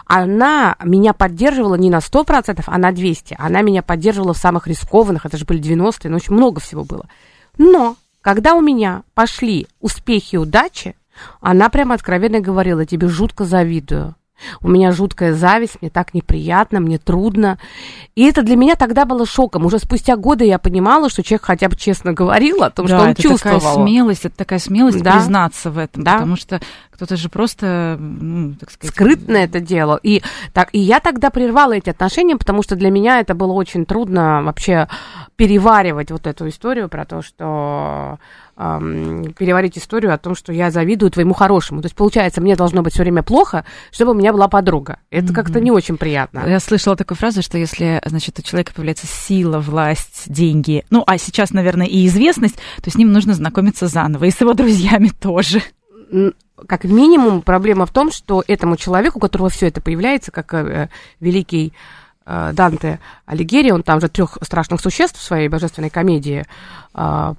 она 0.06 0.76
меня 0.84 1.12
поддерживала 1.12 1.74
не 1.74 1.90
на 1.90 1.98
100%, 1.98 2.62
а 2.64 2.78
на 2.78 2.92
200%. 2.92 3.34
Она 3.38 3.62
меня 3.62 3.82
поддерживала 3.82 4.34
в 4.34 4.38
самых 4.38 4.68
рискованных, 4.68 5.26
это 5.26 5.36
же 5.36 5.44
были 5.44 5.60
90-е, 5.60 6.10
ну, 6.10 6.16
очень 6.16 6.34
много 6.34 6.60
всего 6.60 6.84
было. 6.84 7.06
Но 7.58 7.96
когда 8.22 8.54
у 8.54 8.60
меня 8.60 9.02
пошли 9.14 9.66
успехи 9.80 10.36
и 10.36 10.38
удачи, 10.38 10.94
она 11.40 11.70
прямо 11.70 11.96
откровенно 11.96 12.40
говорила, 12.40 12.86
тебе 12.86 13.08
жутко 13.08 13.44
завидую. 13.44 14.14
У 14.60 14.68
меня 14.68 14.92
жуткая 14.92 15.34
зависть, 15.34 15.78
мне 15.80 15.90
так 15.90 16.14
неприятно, 16.14 16.80
мне 16.80 16.98
трудно. 16.98 17.58
И 18.14 18.24
это 18.24 18.42
для 18.42 18.56
меня 18.56 18.76
тогда 18.76 19.04
было 19.04 19.26
шоком. 19.26 19.66
Уже 19.66 19.78
спустя 19.78 20.16
годы 20.16 20.44
я 20.44 20.58
понимала, 20.58 21.08
что 21.08 21.22
человек 21.22 21.44
хотя 21.44 21.68
бы 21.68 21.76
честно 21.76 22.12
говорил 22.12 22.62
о 22.62 22.70
том, 22.70 22.86
да, 22.86 22.96
что 22.96 23.04
он 23.04 23.10
это 23.10 23.22
чувствовал. 23.22 23.60
Такая 23.60 23.74
смелость, 23.74 24.24
это 24.24 24.36
такая 24.36 24.58
смелость 24.58 25.02
да. 25.02 25.12
признаться 25.12 25.70
в 25.70 25.78
этом, 25.78 26.02
да. 26.04 26.14
потому 26.14 26.36
что 26.36 26.60
кто-то 27.00 27.16
же 27.16 27.30
просто, 27.30 27.96
ну, 27.98 28.54
так 28.60 28.70
сказать... 28.70 28.94
Скрытно 28.94 29.38
это 29.38 29.58
делал. 29.58 29.98
И, 30.02 30.22
так, 30.52 30.68
и 30.72 30.78
я 30.78 31.00
тогда 31.00 31.30
прервала 31.30 31.72
эти 31.72 31.88
отношения, 31.88 32.36
потому 32.36 32.62
что 32.62 32.76
для 32.76 32.90
меня 32.90 33.20
это 33.20 33.34
было 33.34 33.54
очень 33.54 33.86
трудно 33.86 34.42
вообще 34.42 34.86
переваривать 35.36 36.10
вот 36.10 36.26
эту 36.26 36.46
историю 36.48 36.90
про 36.90 37.06
то, 37.06 37.22
что 37.22 38.18
эм, 38.58 39.32
переварить 39.32 39.78
историю 39.78 40.12
о 40.12 40.18
том, 40.18 40.34
что 40.34 40.52
я 40.52 40.70
завидую 40.70 41.10
твоему 41.10 41.32
хорошему. 41.32 41.80
То 41.80 41.86
есть, 41.86 41.96
получается, 41.96 42.42
мне 42.42 42.54
должно 42.54 42.82
быть 42.82 42.92
все 42.92 43.02
время 43.02 43.22
плохо, 43.22 43.64
чтобы 43.92 44.10
у 44.10 44.14
меня 44.14 44.34
была 44.34 44.48
подруга. 44.48 44.98
Это 45.10 45.28
mm-hmm. 45.28 45.34
как-то 45.34 45.58
не 45.58 45.70
очень 45.70 45.96
приятно. 45.96 46.44
Я 46.46 46.60
слышала 46.60 46.96
такую 46.96 47.16
фразу, 47.16 47.40
что 47.40 47.56
если, 47.56 48.02
значит, 48.04 48.38
у 48.38 48.42
человека 48.42 48.74
появляется 48.74 49.06
сила, 49.06 49.58
власть, 49.58 50.24
деньги, 50.26 50.84
ну, 50.90 51.02
а 51.06 51.16
сейчас, 51.16 51.52
наверное, 51.52 51.86
и 51.86 52.06
известность, 52.06 52.58
то 52.82 52.90
с 52.90 52.96
ним 52.96 53.10
нужно 53.10 53.32
знакомиться 53.32 53.86
заново, 53.86 54.26
и 54.26 54.30
с 54.30 54.38
его 54.38 54.52
друзьями 54.52 55.08
тоже 55.08 55.62
как 56.66 56.84
минимум 56.84 57.42
проблема 57.42 57.86
в 57.86 57.92
том, 57.92 58.10
что 58.10 58.42
этому 58.46 58.76
человеку, 58.76 59.18
у 59.18 59.20
которого 59.20 59.48
все 59.48 59.68
это 59.68 59.80
появляется, 59.80 60.30
как 60.30 60.52
э, 60.54 60.88
великий 61.20 61.72
э, 62.26 62.52
Данте 62.52 63.00
Алигьери, 63.26 63.70
он 63.70 63.82
там 63.82 64.00
же 64.00 64.08
трех 64.08 64.38
страшных 64.42 64.80
существ 64.80 65.18
в 65.18 65.22
своей 65.22 65.48
божественной 65.48 65.90
комедии 65.90 66.44
э, 66.94 67.34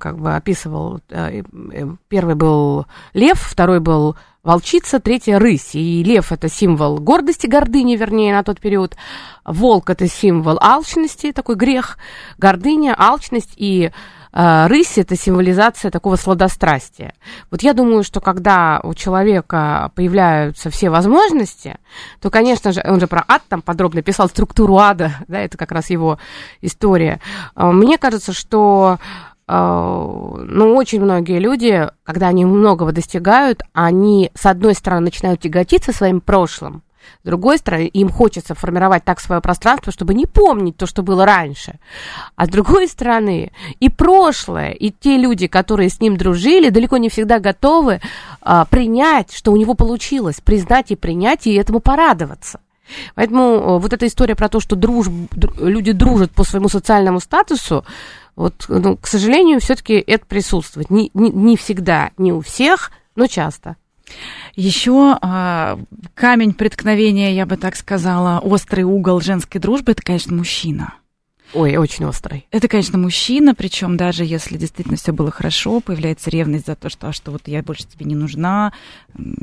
как 0.00 0.18
бы 0.18 0.34
описывал. 0.34 1.00
Э, 1.08 1.42
э, 1.42 1.86
первый 2.08 2.34
был 2.34 2.86
лев, 3.14 3.40
второй 3.40 3.80
был 3.80 4.16
волчица, 4.42 5.00
третья 5.00 5.38
рысь. 5.38 5.74
И 5.74 6.02
лев 6.02 6.32
это 6.32 6.48
символ 6.48 6.98
гордости, 6.98 7.46
гордыни, 7.46 7.96
вернее, 7.96 8.34
на 8.34 8.42
тот 8.42 8.60
период. 8.60 8.96
Волк 9.44 9.90
это 9.90 10.08
символ 10.08 10.58
алчности, 10.60 11.32
такой 11.32 11.56
грех, 11.56 11.98
гордыня, 12.38 12.94
алчность 12.98 13.52
и 13.56 13.90
рысь– 14.32 14.94
это 14.98 15.16
символизация 15.16 15.90
такого 15.90 16.16
сладострастия. 16.16 17.14
Вот 17.50 17.62
я 17.62 17.72
думаю, 17.72 18.02
что 18.02 18.20
когда 18.20 18.80
у 18.82 18.94
человека 18.94 19.90
появляются 19.94 20.70
все 20.70 20.90
возможности, 20.90 21.78
то, 22.20 22.30
конечно 22.30 22.72
же, 22.72 22.82
он 22.84 23.00
же 23.00 23.06
про 23.06 23.24
ад 23.26 23.42
там 23.48 23.62
подробно 23.62 24.02
писал, 24.02 24.28
структуру 24.28 24.78
ада, 24.78 25.12
да, 25.28 25.40
это 25.40 25.56
как 25.56 25.72
раз 25.72 25.90
его 25.90 26.18
история. 26.60 27.20
А, 27.54 27.72
мне 27.72 27.98
кажется, 27.98 28.32
что 28.32 28.98
а, 29.46 30.04
ну, 30.04 30.74
очень 30.74 31.00
многие 31.00 31.38
люди, 31.38 31.88
когда 32.04 32.28
они 32.28 32.44
многого 32.44 32.92
достигают, 32.92 33.62
они, 33.72 34.30
с 34.34 34.46
одной 34.46 34.74
стороны, 34.74 35.06
начинают 35.06 35.40
тяготиться 35.40 35.92
своим 35.92 36.20
прошлым, 36.20 36.82
с 37.22 37.26
другой 37.26 37.58
стороны, 37.58 37.86
им 37.86 38.08
хочется 38.08 38.54
формировать 38.54 39.04
так 39.04 39.20
свое 39.20 39.40
пространство, 39.40 39.92
чтобы 39.92 40.14
не 40.14 40.26
помнить 40.26 40.76
то, 40.76 40.86
что 40.86 41.02
было 41.02 41.24
раньше. 41.24 41.78
А 42.36 42.46
с 42.46 42.48
другой 42.48 42.88
стороны, 42.88 43.52
и 43.80 43.88
прошлое, 43.88 44.70
и 44.70 44.90
те 44.90 45.16
люди, 45.16 45.46
которые 45.46 45.90
с 45.90 46.00
ним 46.00 46.16
дружили, 46.16 46.70
далеко 46.70 46.96
не 46.96 47.08
всегда 47.08 47.38
готовы 47.38 48.00
а, 48.40 48.64
принять, 48.64 49.32
что 49.32 49.52
у 49.52 49.56
него 49.56 49.74
получилось, 49.74 50.40
признать 50.40 50.90
и 50.90 50.96
принять, 50.96 51.46
и 51.46 51.54
этому 51.54 51.80
порадоваться. 51.80 52.60
Поэтому 53.14 53.42
э, 53.42 53.78
вот 53.78 53.92
эта 53.92 54.06
история 54.06 54.34
про 54.34 54.48
то, 54.48 54.60
что 54.60 54.76
друж... 54.76 55.08
люди 55.58 55.92
дружат 55.92 56.32
по 56.32 56.44
своему 56.44 56.68
социальному 56.68 57.20
статусу, 57.20 57.84
вот, 58.36 58.66
ну, 58.68 58.96
к 58.96 59.06
сожалению, 59.06 59.60
все-таки 59.60 59.94
это 59.94 60.24
присутствует. 60.24 60.90
Не, 60.90 61.10
не, 61.12 61.30
не 61.30 61.56
всегда, 61.56 62.12
не 62.16 62.32
у 62.32 62.40
всех, 62.40 62.92
но 63.16 63.26
часто. 63.26 63.76
Еще 64.54 65.16
а, 65.20 65.78
камень 66.14 66.52
преткновения, 66.52 67.34
я 67.34 67.46
бы 67.46 67.56
так 67.56 67.76
сказала, 67.76 68.40
острый 68.40 68.84
угол 68.84 69.20
женской 69.20 69.60
дружбы, 69.60 69.92
это, 69.92 70.02
конечно, 70.02 70.34
мужчина. 70.34 70.94
Ой, 71.54 71.76
очень 71.76 72.04
острый. 72.04 72.46
Это, 72.50 72.68
конечно, 72.68 72.98
мужчина, 72.98 73.54
причем 73.54 73.96
даже 73.96 74.24
если 74.24 74.58
действительно 74.58 74.96
все 74.96 75.12
было 75.12 75.30
хорошо, 75.30 75.80
появляется 75.80 76.28
ревность 76.28 76.66
за 76.66 76.76
то, 76.76 76.90
что, 76.90 77.08
а 77.08 77.12
что 77.12 77.30
вот 77.30 77.42
я 77.46 77.62
больше 77.62 77.86
тебе 77.86 78.04
не 78.04 78.14
нужна 78.14 78.72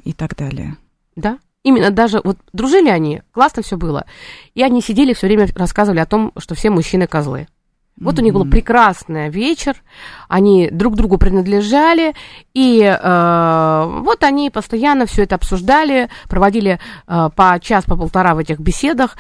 и 0.04 0.14
так 0.14 0.36
далее. 0.36 0.78
Да, 1.16 1.40
именно 1.64 1.90
даже 1.90 2.22
вот 2.24 2.38
дружили 2.54 2.90
они, 2.90 3.24
классно 3.32 3.64
все 3.64 3.78
было, 3.78 4.06
и 4.54 4.62
они 4.62 4.82
сидели 4.82 5.14
все 5.14 5.28
время 5.28 5.48
рассказывали 5.56 6.00
о 6.00 6.06
том, 6.06 6.32
что 6.38 6.54
все 6.54 6.70
мужчины 6.70 7.08
козлы. 7.08 7.48
Вот 7.98 8.16
mm-hmm. 8.16 8.20
у 8.20 8.24
них 8.24 8.34
был 8.34 8.46
прекрасный 8.46 9.30
вечер, 9.30 9.76
они 10.28 10.70
друг 10.70 10.96
другу 10.96 11.18
принадлежали, 11.18 12.14
и 12.54 12.82
э, 12.82 14.02
вот 14.04 14.22
они 14.24 14.50
постоянно 14.50 15.06
все 15.06 15.24
это 15.24 15.36
обсуждали, 15.36 16.10
проводили 16.28 16.80
э, 17.08 17.30
по 17.34 17.58
час, 17.62 17.86
по 17.86 17.96
полтора 17.96 18.36
в 18.36 18.40
этих 18.40 18.60
беседах, 18.60 19.16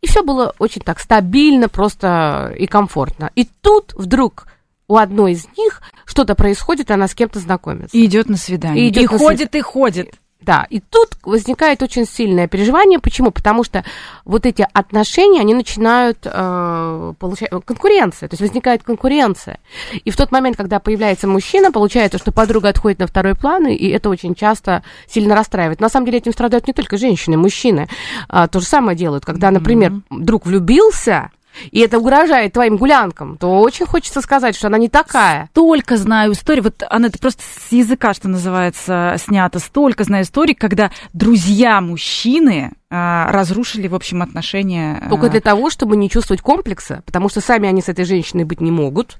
и 0.00 0.06
все 0.06 0.22
было 0.22 0.54
очень 0.58 0.82
так 0.82 1.00
стабильно, 1.00 1.68
просто 1.68 2.54
и 2.56 2.66
комфортно. 2.66 3.32
И 3.34 3.48
тут 3.62 3.94
вдруг 3.94 4.46
у 4.86 4.96
одной 4.96 5.32
из 5.32 5.48
них 5.56 5.82
что-то 6.04 6.34
происходит, 6.34 6.90
она 6.90 7.08
с 7.08 7.14
кем-то 7.14 7.40
знакомится. 7.40 7.96
И 7.96 8.04
идет 8.04 8.28
на 8.28 8.36
свидание. 8.36 8.86
И, 8.86 8.88
идет 8.90 9.04
и 9.04 9.12
на 9.12 9.18
ходит, 9.18 9.50
свид... 9.50 9.54
и 9.56 9.60
ходит. 9.60 10.14
Да, 10.44 10.66
и 10.68 10.80
тут 10.80 11.10
возникает 11.22 11.82
очень 11.82 12.06
сильное 12.06 12.48
переживание. 12.48 12.98
Почему? 12.98 13.30
Потому 13.30 13.64
что 13.64 13.82
вот 14.26 14.44
эти 14.44 14.66
отношения, 14.72 15.40
они 15.40 15.54
начинают 15.54 16.18
э, 16.24 17.14
получать 17.18 17.50
конкуренция, 17.64 18.28
то 18.28 18.34
есть 18.34 18.42
возникает 18.42 18.82
конкуренция. 18.82 19.58
И 20.04 20.10
в 20.10 20.16
тот 20.16 20.32
момент, 20.32 20.56
когда 20.56 20.80
появляется 20.80 21.26
мужчина, 21.26 21.72
получается, 21.72 22.18
что 22.18 22.30
подруга 22.30 22.68
отходит 22.68 22.98
на 22.98 23.06
второй 23.06 23.34
план, 23.34 23.68
и 23.68 23.88
это 23.88 24.10
очень 24.10 24.34
часто 24.34 24.82
сильно 25.08 25.34
расстраивает. 25.34 25.80
На 25.80 25.88
самом 25.88 26.06
деле 26.06 26.18
этим 26.18 26.32
страдают 26.32 26.66
не 26.66 26.74
только 26.74 26.98
женщины, 26.98 27.38
мужчины. 27.38 27.88
А, 28.28 28.46
то 28.46 28.60
же 28.60 28.66
самое 28.66 28.96
делают, 28.96 29.24
когда, 29.24 29.50
например, 29.50 29.92
mm-hmm. 29.92 30.20
друг 30.20 30.44
влюбился, 30.44 31.30
и 31.70 31.80
это 31.80 31.98
угрожает 31.98 32.52
твоим 32.52 32.76
гулянкам, 32.76 33.36
то 33.36 33.60
очень 33.60 33.86
хочется 33.86 34.20
сказать, 34.20 34.56
что 34.56 34.68
она 34.68 34.78
не 34.78 34.88
такая. 34.88 35.48
Столько 35.52 35.96
знаю 35.96 36.32
историй, 36.32 36.62
вот 36.62 36.82
она 36.88 37.08
это 37.08 37.18
просто 37.18 37.42
с 37.42 37.72
языка, 37.72 38.14
что 38.14 38.28
называется, 38.28 39.16
снято, 39.18 39.58
столько 39.58 40.04
знаю 40.04 40.24
историй, 40.24 40.54
когда 40.54 40.90
друзья 41.12 41.80
мужчины 41.80 42.72
а, 42.90 43.30
разрушили, 43.32 43.88
в 43.88 43.94
общем, 43.94 44.22
отношения. 44.22 45.02
Только 45.08 45.28
для 45.28 45.40
того, 45.40 45.70
чтобы 45.70 45.96
не 45.96 46.10
чувствовать 46.10 46.42
комплекса, 46.42 47.02
потому 47.06 47.28
что 47.28 47.40
сами 47.40 47.68
они 47.68 47.82
с 47.82 47.88
этой 47.88 48.04
женщиной 48.04 48.44
быть 48.44 48.60
не 48.60 48.70
могут 48.70 49.18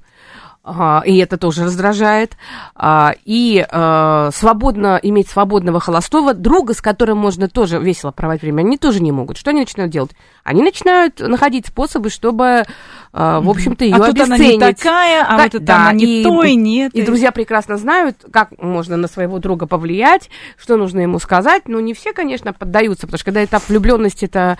и 1.05 1.17
это 1.17 1.37
тоже 1.37 1.65
раздражает, 1.65 2.37
а, 2.75 3.13
и 3.23 3.63
а, 3.69 4.31
свободно, 4.33 4.99
иметь 5.03 5.29
свободного 5.29 5.79
холостого 5.79 6.33
друга, 6.33 6.73
с 6.73 6.81
которым 6.81 7.19
можно 7.19 7.47
тоже 7.47 7.77
весело 7.77 8.11
проводить 8.11 8.41
время, 8.41 8.61
они 8.61 8.77
тоже 8.77 8.99
не 9.01 9.11
могут. 9.11 9.37
Что 9.37 9.51
они 9.51 9.59
начинают 9.59 9.93
делать? 9.93 10.11
Они 10.43 10.63
начинают 10.63 11.19
находить 11.19 11.67
способы, 11.67 12.09
чтобы, 12.09 12.65
а, 13.13 13.41
в 13.41 13.49
общем-то, 13.49 13.85
ее 13.85 13.95
а 13.95 14.05
обесценить. 14.05 14.55
она 14.59 14.67
не 14.69 14.73
такая, 14.73 15.23
а 15.23 15.37
вот 15.37 15.45
это 15.45 15.59
да, 15.59 15.75
она 15.75 15.93
не 15.93 16.21
и, 16.21 16.23
то 16.23 16.43
и 16.43 16.55
нет. 16.55 16.93
И 16.95 17.03
друзья 17.03 17.31
прекрасно 17.31 17.77
знают, 17.77 18.25
как 18.31 18.59
можно 18.59 18.97
на 18.97 19.07
своего 19.07 19.37
друга 19.37 19.67
повлиять, 19.67 20.31
что 20.57 20.77
нужно 20.77 21.01
ему 21.01 21.19
сказать. 21.19 21.67
Но 21.67 21.79
не 21.79 21.93
все, 21.93 22.11
конечно, 22.11 22.53
поддаются, 22.53 23.05
потому 23.05 23.19
что 23.19 23.25
когда 23.25 23.43
этап 23.43 23.67
влюбленности 23.69 24.25
это 24.25 24.57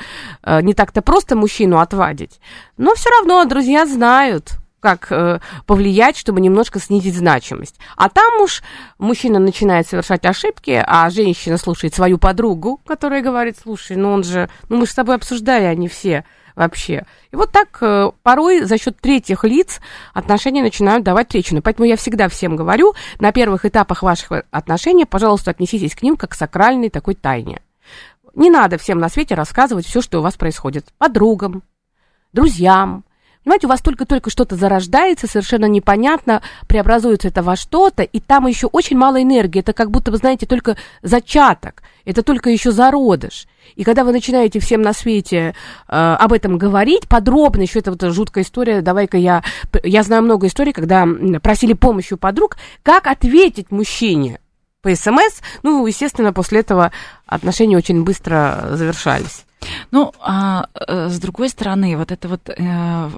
не 0.62 0.76
так-то 0.76 1.02
просто 1.02 1.36
мужчину 1.36 1.80
отвадить. 1.80 2.40
Но 2.78 2.94
все 2.94 3.10
равно 3.10 3.44
друзья 3.46 3.88
знают, 3.88 4.60
как 4.86 5.12
э, 5.12 5.40
повлиять, 5.66 6.16
чтобы 6.16 6.42
немножко 6.42 6.80
снизить 6.80 7.16
значимость. 7.16 7.80
А 7.98 8.08
там 8.08 8.40
уж 8.40 8.62
мужчина 9.00 9.40
начинает 9.40 9.88
совершать 9.88 10.28
ошибки, 10.28 10.80
а 10.86 11.10
женщина 11.10 11.58
слушает 11.58 11.96
свою 11.96 12.20
подругу, 12.20 12.80
которая 12.86 13.24
говорит, 13.24 13.58
слушай, 13.60 13.98
ну 13.98 14.12
он 14.12 14.24
же, 14.24 14.48
ну 14.70 14.78
мы 14.78 14.86
же 14.86 14.92
с 14.92 14.96
тобой 14.96 15.16
обсуждали, 15.16 15.64
они 15.64 15.88
все 15.88 16.24
вообще. 16.54 17.08
И 17.32 17.36
вот 17.36 17.52
так 17.52 17.80
э, 17.82 18.12
порой 18.22 18.64
за 18.66 18.78
счет 18.78 18.96
третьих 19.02 19.44
лиц 19.44 19.82
отношения 20.14 20.62
начинают 20.62 21.04
давать 21.04 21.30
трещину. 21.30 21.64
Поэтому 21.64 21.88
я 21.88 21.98
всегда 21.98 22.30
всем 22.30 22.56
говорю, 22.56 22.94
на 23.20 23.32
первых 23.32 23.66
этапах 23.66 24.04
ваших 24.04 24.44
отношений, 24.52 25.06
пожалуйста, 25.06 25.50
отнеситесь 25.50 25.96
к 25.96 26.04
ним 26.04 26.16
как 26.16 26.34
к 26.34 26.36
сакральной 26.36 26.92
такой 26.92 27.16
тайне. 27.16 27.60
Не 28.36 28.52
надо 28.52 28.78
всем 28.78 29.00
на 29.00 29.10
свете 29.10 29.34
рассказывать 29.34 29.88
все, 29.88 30.04
что 30.04 30.20
у 30.20 30.22
вас 30.22 30.36
происходит. 30.36 30.86
Подругам, 31.00 31.64
друзьям, 32.34 33.04
Понимаете, 33.46 33.68
у 33.68 33.70
вас 33.70 33.82
только-только 33.82 34.32
что-то 34.32 34.56
зарождается, 34.56 35.28
совершенно 35.28 35.66
непонятно, 35.66 36.42
преобразуется 36.68 37.28
это 37.28 37.44
во 37.44 37.56
что-то, 37.56 38.02
и 38.02 38.20
там 38.20 38.48
еще 38.48 38.66
очень 38.66 38.98
мало 38.98 39.22
энергии. 39.22 39.60
Это 39.60 39.72
как 39.72 39.92
будто, 39.92 40.10
вы 40.10 40.18
знаете, 40.18 40.48
только 40.48 40.78
зачаток, 41.04 41.84
это 42.06 42.24
только 42.24 42.50
еще 42.50 42.72
зародыш. 42.72 43.46
И 43.76 43.84
когда 43.84 44.04
вы 44.04 44.14
начинаете 44.14 44.60
всем 44.60 44.82
на 44.82 44.94
свете 44.94 45.54
э, 45.88 46.16
об 46.20 46.34
этом 46.34 46.58
говорить, 46.58 47.08
подробно, 47.08 47.62
еще 47.62 47.80
это 47.80 47.92
вот 47.92 48.02
жуткая 48.02 48.44
история, 48.44 48.82
давай-ка 48.82 49.18
я... 49.18 49.44
Я 49.84 50.02
знаю 50.02 50.24
много 50.24 50.48
историй, 50.48 50.74
когда 50.74 51.08
просили 51.40 51.74
помощи 51.74 52.16
у 52.16 52.18
подруг, 52.18 52.58
как 52.82 53.06
ответить 53.06 53.70
мужчине 53.70 54.40
по 54.82 54.96
СМС. 54.96 55.42
Ну, 55.62 55.86
естественно, 55.86 56.34
после 56.34 56.62
этого 56.62 56.92
отношения 57.28 57.78
очень 57.78 58.04
быстро 58.04 58.70
завершались. 58.72 59.46
Ну, 59.92 60.14
а 60.20 60.68
э, 60.88 61.10
с 61.10 61.20
другой 61.20 61.50
стороны, 61.50 61.98
вот 61.98 62.12
эта 62.12 62.28
вот 62.28 62.50
э, 62.50 63.10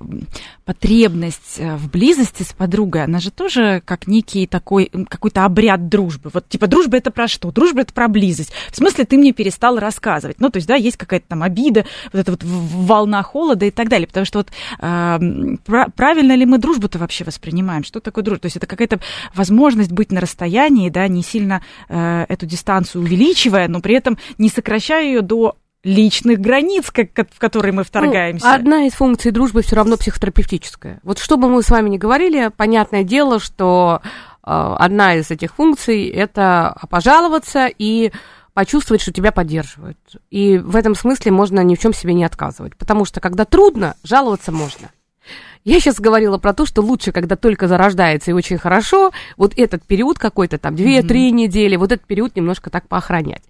потребность 0.66 1.60
э, 1.60 1.76
в 1.76 1.90
близости 1.90 2.44
с 2.44 2.54
подругой, 2.54 3.04
она 3.04 3.20
же 3.20 3.32
тоже 3.32 3.82
как 3.86 4.08
некий 4.08 4.48
такой, 4.48 4.92
какой-то 5.10 5.46
обряд 5.46 5.90
дружбы. 5.90 6.30
Вот 6.34 6.48
типа 6.50 6.68
дружба 6.68 6.98
это 6.98 7.12
про 7.12 7.28
что? 7.28 7.52
Дружба 7.52 7.82
это 7.82 7.94
про 7.94 8.08
близость. 8.08 8.52
В 8.72 8.76
смысле, 8.76 9.06
ты 9.06 9.18
мне 9.18 9.34
перестал 9.34 9.80
рассказывать. 9.80 10.40
Ну, 10.40 10.50
то 10.50 10.58
есть, 10.58 10.68
да, 10.68 10.76
есть 10.76 10.98
какая-то 10.98 11.28
там 11.30 11.44
обида, 11.44 11.86
вот 12.12 12.20
эта 12.20 12.32
вот 12.32 12.42
волна 12.44 13.24
холода 13.24 13.66
и 13.66 13.72
так 13.72 13.90
далее. 13.90 14.08
Потому 14.08 14.26
что 14.26 14.40
вот 14.40 14.50
э, 14.80 15.88
правильно 15.96 16.36
ли 16.36 16.46
мы 16.46 16.58
дружбу-то 16.58 17.00
вообще 17.00 17.24
воспринимаем? 17.24 17.84
Что 17.84 18.00
такое 18.00 18.24
дружба? 18.24 18.42
То 18.42 18.46
есть 18.48 18.58
это 18.58 18.68
какая-то 18.68 19.00
возможность 19.34 19.92
быть 19.92 20.12
на 20.12 20.22
расстоянии, 20.22 20.90
да, 20.90 21.08
не 21.08 21.24
сильно 21.24 21.62
э, 21.90 22.26
эту 22.28 22.46
дистанцию 22.46 23.04
увеличивая, 23.04 23.68
но 23.68 23.80
при 23.80 23.96
этом 23.96 24.18
не 24.38 24.50
сокращая 24.50 25.06
ее 25.06 25.22
до 25.22 25.58
личных 25.88 26.40
границ, 26.40 26.92
как, 26.92 27.10
в 27.14 27.40
которые 27.40 27.72
мы 27.72 27.84
вторгаемся. 27.84 28.46
Ну, 28.46 28.54
одна 28.54 28.86
из 28.86 28.94
функций 28.94 29.32
дружбы 29.32 29.62
все 29.62 29.78
равно 29.78 29.96
психотерапевтическая. 29.96 31.00
Вот 31.04 31.18
что 31.18 31.38
бы 31.38 31.48
мы 31.50 31.64
с 31.64 31.70
вами 31.70 31.90
ни 31.90 31.98
говорили, 31.98 32.52
понятное 32.56 33.04
дело, 33.04 33.40
что 33.40 34.02
э, 34.04 34.06
одна 34.44 35.16
из 35.16 35.32
этих 35.32 35.56
функций 35.56 36.08
это 36.08 36.76
пожаловаться 36.90 37.68
и 37.68 38.12
почувствовать, 38.54 39.02
что 39.02 39.14
тебя 39.14 39.32
поддерживают. 39.32 39.98
И 40.30 40.58
в 40.58 40.76
этом 40.76 40.94
смысле 40.94 41.32
можно 41.32 41.62
ни 41.62 41.76
в 41.76 41.80
чем 41.80 41.94
себе 41.94 42.14
не 42.14 42.26
отказывать. 42.26 42.76
Потому 42.76 43.06
что 43.06 43.22
когда 43.22 43.46
трудно, 43.46 43.96
жаловаться 44.04 44.52
можно. 44.52 44.90
Я 45.68 45.82
сейчас 45.82 46.00
говорила 46.00 46.38
про 46.38 46.54
то, 46.54 46.66
что 46.66 46.82
лучше, 46.82 47.12
когда 47.12 47.36
только 47.36 47.68
зарождается 47.68 48.32
и 48.32 48.34
очень 48.34 48.58
хорошо, 48.58 49.12
вот 49.36 49.52
этот 49.58 49.84
период 49.84 50.18
какой-то 50.18 50.58
там, 50.58 50.76
2-3 50.76 51.02
mm-hmm. 51.02 51.32
недели, 51.32 51.76
вот 51.76 51.92
этот 51.92 52.08
период 52.08 52.38
немножко 52.38 52.70
так 52.70 52.88
поохранять. 52.88 53.42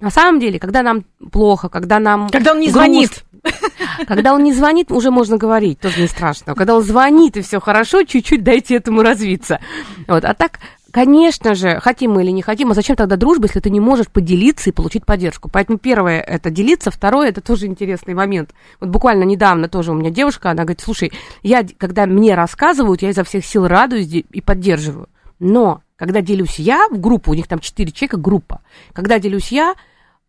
На 0.00 0.08
самом 0.08 0.40
деле, 0.40 0.58
когда 0.58 0.82
нам 0.82 1.04
плохо, 1.30 1.68
когда 1.68 1.98
нам... 1.98 2.30
Когда 2.30 2.52
он 2.52 2.60
не 2.60 2.70
грустно, 2.70 2.80
звонит. 2.80 3.24
Когда 4.08 4.32
он 4.32 4.42
не 4.42 4.52
звонит, 4.52 4.90
уже 4.90 5.10
можно 5.10 5.36
говорить, 5.36 5.78
тоже 5.78 6.00
не 6.00 6.08
страшно. 6.08 6.54
Когда 6.54 6.74
он 6.74 6.82
звонит, 6.82 7.36
и 7.36 7.42
все 7.42 7.60
хорошо, 7.60 8.02
чуть-чуть 8.02 8.42
дайте 8.42 8.74
этому 8.74 9.02
развиться. 9.02 9.60
Вот. 10.06 10.24
А 10.24 10.34
так 10.34 10.58
Конечно 10.90 11.54
же, 11.54 11.80
хотим 11.80 12.12
мы 12.12 12.22
или 12.22 12.30
не 12.30 12.40
хотим, 12.40 12.70
а 12.70 12.74
зачем 12.74 12.96
тогда 12.96 13.16
дружба, 13.16 13.44
если 13.44 13.60
ты 13.60 13.68
не 13.68 13.80
можешь 13.80 14.08
поделиться 14.08 14.70
и 14.70 14.72
получить 14.72 15.04
поддержку? 15.04 15.50
Поэтому 15.52 15.78
первое– 15.78 16.20
это 16.26 16.50
делиться, 16.50 16.90
второе– 16.90 17.28
это 17.30 17.42
тоже 17.42 17.66
интересный 17.66 18.14
момент. 18.14 18.54
Вот 18.80 18.88
буквально 18.88 19.24
недавно 19.24 19.68
тоже 19.68 19.92
у 19.92 19.94
меня 19.94 20.10
девушка, 20.10 20.50
она 20.50 20.62
говорит, 20.62 20.80
слушай, 20.80 21.12
я, 21.42 21.66
когда 21.76 22.06
мне 22.06 22.34
рассказывают, 22.34 23.02
я 23.02 23.10
изо 23.10 23.22
всех 23.22 23.44
сил 23.44 23.66
радуюсь 23.66 24.08
и 24.10 24.40
поддерживаю. 24.40 25.10
Но 25.38 25.82
когда 25.96 26.22
делюсь 26.22 26.58
я 26.58 26.88
в 26.88 26.98
группу, 26.98 27.32
у 27.32 27.34
них 27.34 27.48
там 27.48 27.58
четыре 27.58 27.92
человека, 27.92 28.16
группа, 28.16 28.62
когда 28.94 29.18
делюсь 29.18 29.52
я, 29.52 29.74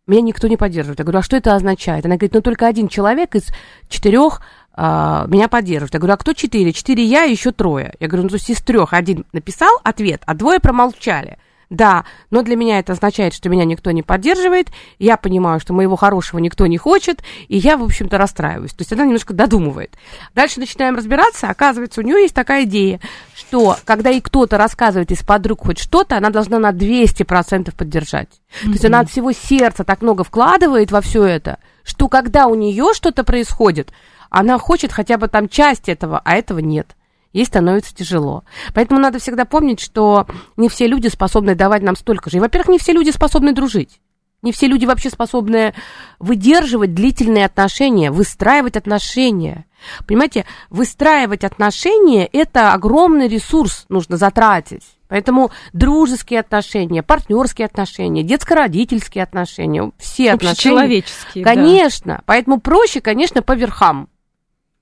меня 0.06 0.22
никто 0.22 0.48
не 0.48 0.56
поддерживает. 0.56 0.98
Я 0.98 1.04
говорю, 1.04 1.20
а 1.20 1.22
что 1.22 1.36
это 1.36 1.54
означает? 1.54 2.04
Она 2.04 2.16
говорит, 2.16 2.34
ну 2.34 2.42
только 2.42 2.66
один 2.66 2.88
человек 2.88 3.34
из 3.34 3.46
четырех 3.88 4.42
а, 4.72 5.26
меня 5.26 5.48
поддерживают. 5.48 5.94
Я 5.94 6.00
говорю, 6.00 6.14
а 6.14 6.18
кто 6.18 6.32
четыре? 6.32 6.72
Четыре 6.72 7.04
я 7.04 7.24
и 7.24 7.32
еще 7.32 7.52
трое. 7.52 7.94
Я 8.00 8.08
говорю, 8.08 8.24
ну 8.24 8.28
то 8.30 8.36
есть 8.36 8.50
из 8.50 8.60
трех 8.60 8.92
один 8.92 9.24
написал 9.32 9.78
ответ, 9.82 10.22
а 10.26 10.34
двое 10.34 10.60
промолчали. 10.60 11.38
Да, 11.70 12.04
но 12.30 12.42
для 12.42 12.56
меня 12.56 12.80
это 12.80 12.94
означает, 12.94 13.32
что 13.32 13.48
меня 13.48 13.64
никто 13.64 13.92
не 13.92 14.02
поддерживает, 14.02 14.70
я 14.98 15.16
понимаю, 15.16 15.60
что 15.60 15.72
моего 15.72 15.94
хорошего 15.94 16.40
никто 16.40 16.66
не 16.66 16.78
хочет, 16.78 17.22
и 17.46 17.58
я, 17.58 17.76
в 17.76 17.84
общем-то, 17.84 18.18
расстраиваюсь. 18.18 18.72
То 18.72 18.80
есть 18.80 18.92
она 18.92 19.04
немножко 19.04 19.34
додумывает. 19.34 19.96
Дальше 20.34 20.58
начинаем 20.58 20.96
разбираться, 20.96 21.48
оказывается, 21.48 22.00
у 22.00 22.04
нее 22.04 22.22
есть 22.22 22.34
такая 22.34 22.64
идея, 22.64 22.98
что 23.36 23.76
когда 23.84 24.10
ей 24.10 24.20
кто-то 24.20 24.58
рассказывает 24.58 25.12
из 25.12 25.22
подруг 25.22 25.60
хоть 25.64 25.78
что-то, 25.78 26.16
она 26.16 26.30
должна 26.30 26.58
на 26.58 26.72
200% 26.72 27.72
поддержать. 27.76 28.28
Mm-hmm. 28.28 28.64
То 28.64 28.72
есть 28.72 28.84
она 28.84 29.00
от 29.00 29.10
всего 29.10 29.30
сердца 29.30 29.84
так 29.84 30.02
много 30.02 30.24
вкладывает 30.24 30.90
во 30.90 31.00
все 31.00 31.22
это, 31.22 31.58
что 31.84 32.08
когда 32.08 32.48
у 32.48 32.56
нее 32.56 32.94
что-то 32.94 33.22
происходит, 33.22 33.92
она 34.30 34.58
хочет 34.58 34.92
хотя 34.92 35.18
бы 35.18 35.28
там 35.28 35.48
часть 35.48 35.88
этого, 35.88 36.20
а 36.24 36.36
этого 36.36 36.60
нет 36.60 36.96
ей 37.32 37.44
становится 37.44 37.94
тяжело. 37.94 38.44
Поэтому 38.74 39.00
надо 39.00 39.18
всегда 39.18 39.44
помнить, 39.44 39.80
что 39.80 40.26
не 40.56 40.68
все 40.68 40.86
люди 40.86 41.08
способны 41.08 41.54
давать 41.54 41.82
нам 41.82 41.96
столько 41.96 42.30
же. 42.30 42.38
И, 42.38 42.40
во-первых, 42.40 42.68
не 42.68 42.78
все 42.78 42.92
люди 42.92 43.10
способны 43.10 43.52
дружить. 43.52 44.00
Не 44.42 44.52
все 44.52 44.68
люди 44.68 44.86
вообще 44.86 45.10
способны 45.10 45.74
выдерживать 46.18 46.94
длительные 46.94 47.44
отношения, 47.44 48.10
выстраивать 48.10 48.76
отношения. 48.76 49.66
Понимаете, 50.06 50.46
выстраивать 50.70 51.44
отношения– 51.44 52.26
это 52.32 52.72
огромный 52.72 53.28
ресурс 53.28 53.84
нужно 53.90 54.16
затратить. 54.16 54.84
Поэтому 55.08 55.50
дружеские 55.72 56.40
отношения, 56.40 57.02
партнерские 57.02 57.66
отношения, 57.66 58.22
детско-родительские 58.22 59.24
отношения, 59.24 59.90
все 59.98 60.32
отношения. 60.32 60.76
Человеческие. 60.76 61.44
Конечно. 61.44 62.14
Да. 62.14 62.22
Поэтому 62.26 62.60
проще, 62.60 63.00
конечно, 63.00 63.42
по 63.42 63.52
верхам. 63.52 64.08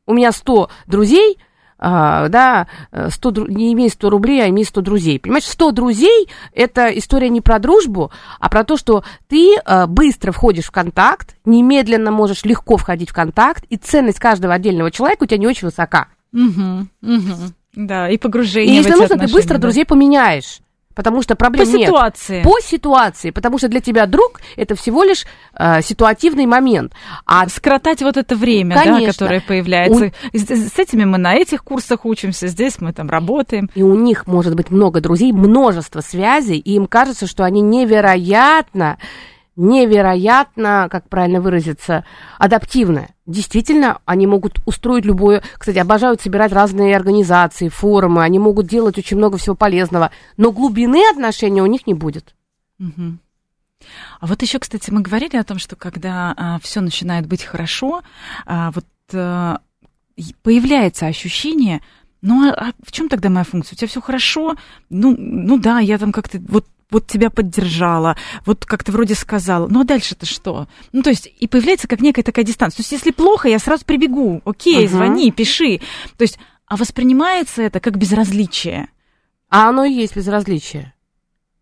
У 0.09 0.15
меня 0.15 0.33
100 0.33 0.71
друзей, 0.87 1.39
а, 1.79 2.29
да, 2.29 2.67
100, 3.11 3.47
не 3.49 3.73
имей 3.75 3.91
100 3.91 4.11
рублей, 4.11 4.43
а 4.43 4.49
имей 4.49 4.65
100 4.65 4.81
друзей. 4.81 5.21
Понимаешь, 5.21 5.45
100 5.45 5.71
друзей– 5.73 6.29
это 6.55 6.87
история 6.99 7.29
не 7.29 7.43
про 7.43 7.59
дружбу, 7.59 8.11
а 8.41 8.49
про 8.49 8.65
то, 8.65 8.79
что 8.79 9.05
ты 9.29 9.57
а, 9.65 9.87
быстро 9.87 10.33
входишь 10.33 10.65
в 10.65 10.71
контакт, 10.71 11.37
немедленно 11.45 12.11
можешь 12.11 12.45
легко 12.45 12.79
входить 12.79 13.11
в 13.11 13.13
контакт, 13.13 13.65
и 13.69 13.77
ценность 13.77 14.19
каждого 14.19 14.55
отдельного 14.55 14.91
человека 14.91 15.25
у 15.25 15.27
тебя 15.27 15.39
не 15.39 15.47
очень 15.47 15.69
высока. 15.69 16.09
Угу, 16.33 16.87
угу. 17.03 17.35
Да, 17.77 18.09
и 18.09 18.17
погружение. 18.17 18.75
И 18.75 18.79
если 18.79 18.95
нужно, 18.95 19.19
ты 19.19 19.31
быстро 19.31 19.55
да. 19.55 19.61
друзей 19.61 19.85
поменяешь 19.85 20.61
потому 20.99 21.23
что 21.23 21.37
проблем 21.37 21.65
По 21.65 21.77
нет. 21.77 21.87
ситуации. 21.87 22.43
По 22.43 22.61
ситуации, 22.61 23.31
потому 23.31 23.57
что 23.59 23.69
для 23.69 23.81
тебя 23.81 24.07
друг 24.07 24.41
это 24.57 24.75
всего 24.75 25.05
лишь 25.05 25.27
э, 25.57 25.81
ситуативный 25.81 26.47
момент. 26.47 26.93
А 27.25 27.49
скоротать 27.49 28.03
вот 28.03 28.17
это 28.17 28.35
время, 28.35 28.75
Конечно. 28.75 29.07
да, 29.07 29.13
которое 29.13 29.41
появляется. 29.41 30.11
У... 30.33 30.37
С, 30.37 30.73
с 30.73 30.77
этими 30.77 31.05
мы 31.05 31.19
на 31.19 31.37
этих 31.37 31.63
курсах 31.63 32.05
учимся, 32.05 32.49
здесь 32.49 32.81
мы 32.81 32.93
там 32.93 33.09
работаем. 33.09 33.71
И 33.77 33.83
у 33.85 33.95
них 33.95 34.27
может 34.27 34.57
быть 34.57 34.73
много 34.73 35.01
друзей, 35.01 35.31
множество 35.31 36.01
связей, 36.01 36.59
и 36.59 36.73
им 36.73 36.89
кажется, 36.89 37.29
что 37.29 37.45
они 37.45 37.61
невероятно 37.61 38.99
невероятно, 39.59 40.89
как 40.91 41.09
правильно 41.09 41.41
выразиться, 41.41 42.05
адаптивная. 42.39 43.11
Действительно, 43.27 43.99
они 44.05 44.27
могут 44.27 44.61
устроить 44.65 45.05
любое... 45.05 45.43
Кстати, 45.59 45.79
обожают 45.79 46.23
собирать 46.23 46.53
разные 46.53 46.97
организации, 46.97 47.69
форумы, 47.69 48.23
они 48.23 48.39
могут 48.39 48.69
делать 48.69 48.97
очень 48.97 49.17
много 49.17 49.37
всего 49.37 49.57
полезного, 49.57 50.13
но 50.37 50.53
глубины 50.53 51.03
отношений 51.11 51.61
у 51.61 51.67
них 51.67 51.87
не 51.89 51.95
будет. 51.95 52.35
Угу. 52.79 53.19
А 54.21 54.27
вот 54.27 54.43
еще, 54.43 54.61
кстати, 54.61 54.91
мы 54.93 55.01
говорили 55.01 55.37
о 55.37 55.45
том, 55.45 55.59
что 55.59 55.75
когда 55.75 56.35
а, 56.37 56.59
все 56.61 56.81
начинает 56.81 57.27
быть 57.27 57.43
хорошо, 57.43 58.03
а, 58.47 58.71
вот 58.71 58.87
а, 59.13 59.61
появляется 60.43 61.07
ощущение, 61.07 61.83
ну 62.23 62.49
а, 62.49 62.53
а 62.55 62.73
в 62.85 62.93
чем 62.93 63.09
тогда 63.09 63.29
моя 63.29 63.45
функция? 63.45 63.75
У 63.75 63.79
тебя 63.79 63.89
все 63.89 64.01
хорошо? 64.01 64.57
Ну, 64.89 65.17
ну 65.19 65.59
да, 65.59 65.81
я 65.81 65.99
там 65.99 66.13
как-то 66.13 66.39
вот 66.49 66.65
вот 66.91 67.07
тебя 67.07 67.31
поддержала, 67.31 68.17
вот 68.47 68.65
как 68.65 68.83
ты 68.85 68.93
вроде 68.93 69.15
сказала, 69.15 69.69
ну 69.69 69.81
а 69.81 69.85
дальше-то 69.85 70.27
что? 70.27 70.69
Ну, 70.93 71.03
то 71.03 71.11
есть, 71.11 71.29
и 71.39 71.47
появляется 71.47 71.87
как 71.87 72.01
некая 72.01 72.23
такая 72.23 72.45
дистанция. 72.45 72.79
То 72.79 72.83
есть, 72.83 72.93
если 72.93 73.11
плохо, 73.11 73.49
я 73.49 73.59
сразу 73.59 73.85
прибегу, 73.85 74.41
окей, 74.45 74.87
uh-huh. 74.87 74.91
звони, 74.91 75.31
пиши. 75.31 75.81
То 76.17 76.23
есть, 76.23 76.39
а 76.67 76.77
воспринимается 76.77 77.63
это 77.63 77.81
как 77.81 77.99
безразличие. 77.99 78.89
А 79.51 79.69
оно 79.69 79.85
и 79.85 79.93
есть 79.93 80.17
безразличие. 80.17 80.95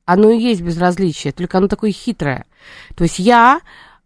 Оно 0.05 0.31
и 0.31 0.39
есть 0.39 0.61
безразличие, 0.61 1.33
только 1.33 1.59
оно 1.59 1.67
такое 1.67 1.91
хитрое. 1.91 2.47
То 2.95 3.05
есть 3.05 3.19
я 3.19 3.61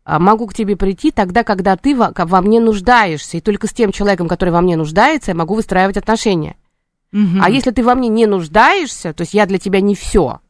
а, 0.05 0.19
могу 0.19 0.47
к 0.47 0.55
тебе 0.55 0.77
прийти 0.77 1.11
тогда, 1.11 1.45
когда 1.45 1.77
ты 1.77 1.95
во, 1.95 2.13
во 2.17 2.41
мне 2.41 2.61
нуждаешься, 2.61 3.37
и 3.37 3.41
только 3.41 3.67
с 3.67 3.73
тем 3.73 3.93
человеком, 3.93 4.29
который 4.29 4.51
во 4.51 4.63
мне 4.63 4.77
нуждается, 4.77 5.33
я 5.33 5.35
могу 5.35 5.55
выстраивать 5.55 5.99
отношения. 5.99 6.57
Угу. 7.13 7.41
А 7.43 7.51
если 7.51 7.71
ты 7.71 7.83
во 7.83 7.95
мне 7.95 8.09
не 8.09 8.27
нуждаешься, 8.27 9.13
то 9.13 9.23
есть 9.23 9.35
я 9.35 9.45
для 9.45 9.59
тебя 9.59 9.81
не 9.81 9.95
все, 9.95 10.41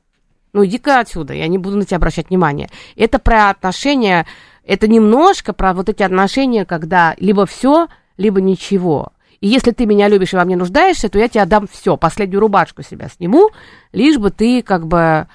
ну 0.53 0.65
иди-ка 0.65 1.01
отсюда, 1.01 1.35
я 1.35 1.49
не 1.49 1.59
буду 1.59 1.77
на 1.77 1.85
тебя 1.85 1.97
обращать 1.97 2.29
внимание. 2.29 2.69
Это 2.97 3.19
про 3.19 3.51
отношения, 3.51 4.27
это 4.65 4.89
немножко 4.89 5.53
про 5.53 5.75
вот 5.75 5.89
эти 5.89 6.03
отношения, 6.03 6.65
когда 6.65 7.15
либо 7.19 7.47
все, 7.47 7.89
либо 8.17 8.41
ничего. 8.41 9.13
И 9.41 9.49
если 9.49 9.71
ты 9.71 9.87
меня 9.87 10.09
любишь 10.09 10.35
и 10.35 10.37
во 10.37 10.45
мне 10.45 10.57
нуждаешься, 10.57 11.09
то 11.09 11.19
я 11.19 11.29
тебе 11.29 11.43
отдам 11.43 11.67
все, 11.71 11.97
последнюю 11.97 12.41
рубашку 12.41 12.83
себя 12.83 13.09
сниму, 13.09 13.51
лишь 13.93 14.19
бы 14.19 14.31
ты 14.31 14.63
как 14.63 14.87
бы 14.87 15.29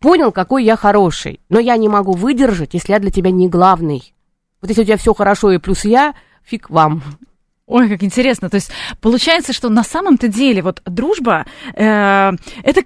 понял, 0.00 0.32
какой 0.32 0.64
я 0.64 0.76
хороший. 0.76 1.40
Но 1.48 1.60
я 1.60 1.76
не 1.76 1.88
могу 1.88 2.12
выдержать, 2.12 2.74
если 2.74 2.92
я 2.92 2.98
для 2.98 3.10
тебя 3.10 3.30
не 3.30 3.48
главный. 3.48 4.14
Вот 4.60 4.68
если 4.68 4.82
у 4.82 4.84
тебя 4.84 4.96
все 4.96 5.14
хорошо 5.14 5.52
и 5.52 5.58
плюс 5.58 5.84
я, 5.84 6.14
фиг 6.42 6.70
вам. 6.70 7.02
Ой, 7.66 7.88
как 7.88 8.02
интересно. 8.02 8.50
То 8.50 8.56
есть 8.56 8.70
получается, 9.00 9.52
что 9.52 9.68
на 9.68 9.84
самом-то 9.84 10.28
деле 10.28 10.60
вот 10.62 10.82
дружба 10.84 11.46
э, 11.74 12.32
это 12.64 12.82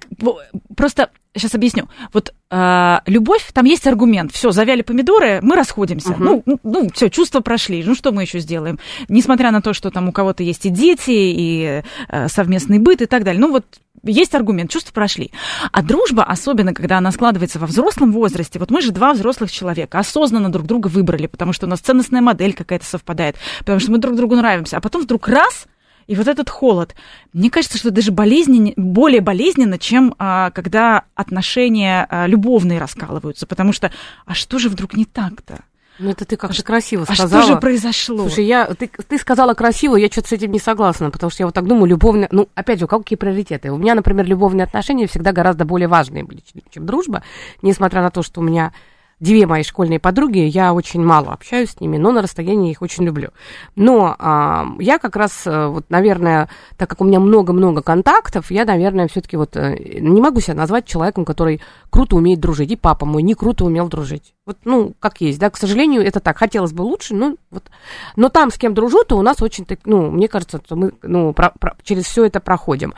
просто 0.76 1.10
сейчас 1.36 1.54
объясню. 1.54 1.88
Вот 2.12 2.34
э, 2.50 2.98
любовь, 3.06 3.50
там 3.52 3.64
есть 3.64 3.86
аргумент. 3.86 4.32
Все, 4.32 4.50
завяли 4.50 4.82
помидоры, 4.82 5.40
мы 5.42 5.56
расходимся. 5.56 6.10
Uh-huh. 6.10 6.16
Ну, 6.18 6.42
ну, 6.46 6.58
ну 6.62 6.90
все, 6.92 7.10
чувства 7.10 7.40
прошли. 7.40 7.82
Ну, 7.84 7.94
что 7.94 8.12
мы 8.12 8.22
еще 8.22 8.40
сделаем? 8.40 8.78
Несмотря 9.08 9.50
на 9.50 9.62
то, 9.62 9.72
что 9.72 9.90
там 9.90 10.08
у 10.08 10.12
кого-то 10.12 10.42
есть 10.42 10.66
и 10.66 10.70
дети, 10.70 11.10
и 11.10 11.82
э, 12.08 12.28
совместный 12.28 12.78
быт 12.78 13.02
и 13.02 13.06
так 13.06 13.24
далее. 13.24 13.40
Ну, 13.40 13.50
вот 13.50 13.64
есть 14.02 14.34
аргумент, 14.34 14.70
чувства 14.70 14.92
прошли. 14.92 15.32
А 15.72 15.82
дружба, 15.82 16.24
особенно 16.24 16.74
когда 16.74 16.98
она 16.98 17.10
складывается 17.10 17.58
во 17.58 17.66
взрослом 17.66 18.12
возрасте, 18.12 18.58
вот 18.58 18.70
мы 18.70 18.80
же 18.80 18.92
два 18.92 19.12
взрослых 19.12 19.50
человека, 19.50 19.98
осознанно 19.98 20.50
друг 20.50 20.66
друга 20.66 20.88
выбрали, 20.88 21.26
потому 21.26 21.52
что 21.52 21.66
у 21.66 21.68
нас 21.68 21.80
ценностная 21.80 22.20
модель 22.20 22.52
какая-то 22.52 22.84
совпадает, 22.84 23.36
потому 23.60 23.80
что 23.80 23.90
мы 23.90 23.98
друг 23.98 24.16
другу 24.16 24.36
нравимся, 24.36 24.76
а 24.76 24.80
потом 24.80 25.02
вдруг 25.02 25.28
раз, 25.28 25.66
и 26.06 26.14
вот 26.14 26.28
этот 26.28 26.50
холод, 26.50 26.94
мне 27.32 27.50
кажется, 27.50 27.78
что 27.78 27.90
даже 27.90 28.12
болезненно, 28.12 28.72
более 28.76 29.20
болезненно, 29.20 29.78
чем 29.78 30.14
а, 30.18 30.50
когда 30.50 31.04
отношения 31.14 32.06
а, 32.08 32.26
любовные 32.26 32.78
раскалываются, 32.78 33.46
потому 33.46 33.72
что, 33.72 33.90
а 34.24 34.34
что 34.34 34.58
же 34.58 34.68
вдруг 34.68 34.96
не 34.96 35.04
так-то? 35.04 35.64
Ну, 35.98 36.10
это 36.10 36.24
ты 36.26 36.36
как-то 36.36 36.62
красиво 36.62 37.04
сказала. 37.04 37.40
А 37.40 37.42
что 37.42 37.54
же 37.54 37.60
произошло? 37.60 38.18
Слушай, 38.18 38.44
я, 38.44 38.66
ты, 38.66 38.88
ты 38.88 39.18
сказала 39.18 39.54
красиво, 39.54 39.96
я 39.96 40.08
что-то 40.08 40.28
с 40.28 40.32
этим 40.32 40.52
не 40.52 40.58
согласна, 40.58 41.10
потому 41.10 41.30
что 41.30 41.42
я 41.42 41.46
вот 41.46 41.54
так 41.54 41.66
думаю, 41.66 41.86
любовные... 41.86 42.28
Ну, 42.30 42.48
опять 42.54 42.80
же, 42.80 42.86
какие 42.86 43.16
приоритеты? 43.16 43.72
У 43.72 43.78
меня, 43.78 43.94
например, 43.94 44.26
любовные 44.26 44.64
отношения 44.64 45.06
всегда 45.06 45.32
гораздо 45.32 45.64
более 45.64 45.88
важные 45.88 46.24
были, 46.24 46.42
чем 46.70 46.84
дружба, 46.84 47.22
несмотря 47.62 48.02
на 48.02 48.10
то, 48.10 48.22
что 48.22 48.40
у 48.40 48.44
меня 48.44 48.72
две 49.18 49.46
мои 49.46 49.62
школьные 49.62 49.98
подруги, 49.98 50.38
я 50.38 50.74
очень 50.74 51.02
мало 51.02 51.32
общаюсь 51.32 51.70
с 51.70 51.80
ними, 51.80 51.96
но 51.96 52.12
на 52.12 52.22
расстоянии 52.22 52.70
их 52.70 52.82
очень 52.82 53.04
люблю. 53.04 53.30
Но 53.74 54.14
а, 54.18 54.66
я 54.78 54.98
как 54.98 55.16
раз, 55.16 55.46
э, 55.46 55.66
вот, 55.68 55.86
наверное, 55.88 56.48
так 56.76 56.90
как 56.90 57.00
у 57.00 57.04
меня 57.04 57.18
много-много 57.18 57.82
контактов, 57.82 58.50
я, 58.50 58.64
наверное, 58.64 59.08
все-таки 59.08 59.36
вот 59.36 59.56
э, 59.56 59.76
не 60.00 60.20
могу 60.20 60.40
себя 60.40 60.54
назвать 60.54 60.84
человеком, 60.84 61.24
который 61.24 61.62
круто 61.96 62.16
умеет 62.16 62.40
дружить. 62.40 62.70
И 62.70 62.76
папа 62.76 63.06
мой 63.06 63.22
не 63.22 63.34
круто 63.34 63.64
умел 63.64 63.88
дружить. 63.88 64.34
Вот, 64.44 64.58
ну, 64.64 64.92
как 65.00 65.22
есть, 65.22 65.38
да, 65.38 65.48
к 65.48 65.56
сожалению, 65.56 66.04
это 66.04 66.20
так. 66.20 66.36
Хотелось 66.36 66.72
бы 66.72 66.82
лучше, 66.82 67.14
но 67.14 67.36
вот. 67.50 67.70
Но 68.16 68.28
там, 68.28 68.50
с 68.50 68.58
кем 68.58 68.74
дружу, 68.74 69.02
то 69.02 69.16
у 69.16 69.22
нас 69.22 69.40
очень, 69.40 69.64
так, 69.64 69.80
ну, 69.86 70.10
мне 70.10 70.28
кажется, 70.28 70.60
что 70.62 70.76
мы, 70.76 70.92
ну, 71.02 71.32
про, 71.32 71.52
про, 71.58 71.74
через 71.82 72.04
все 72.04 72.26
это 72.26 72.38
проходим. 72.40 72.92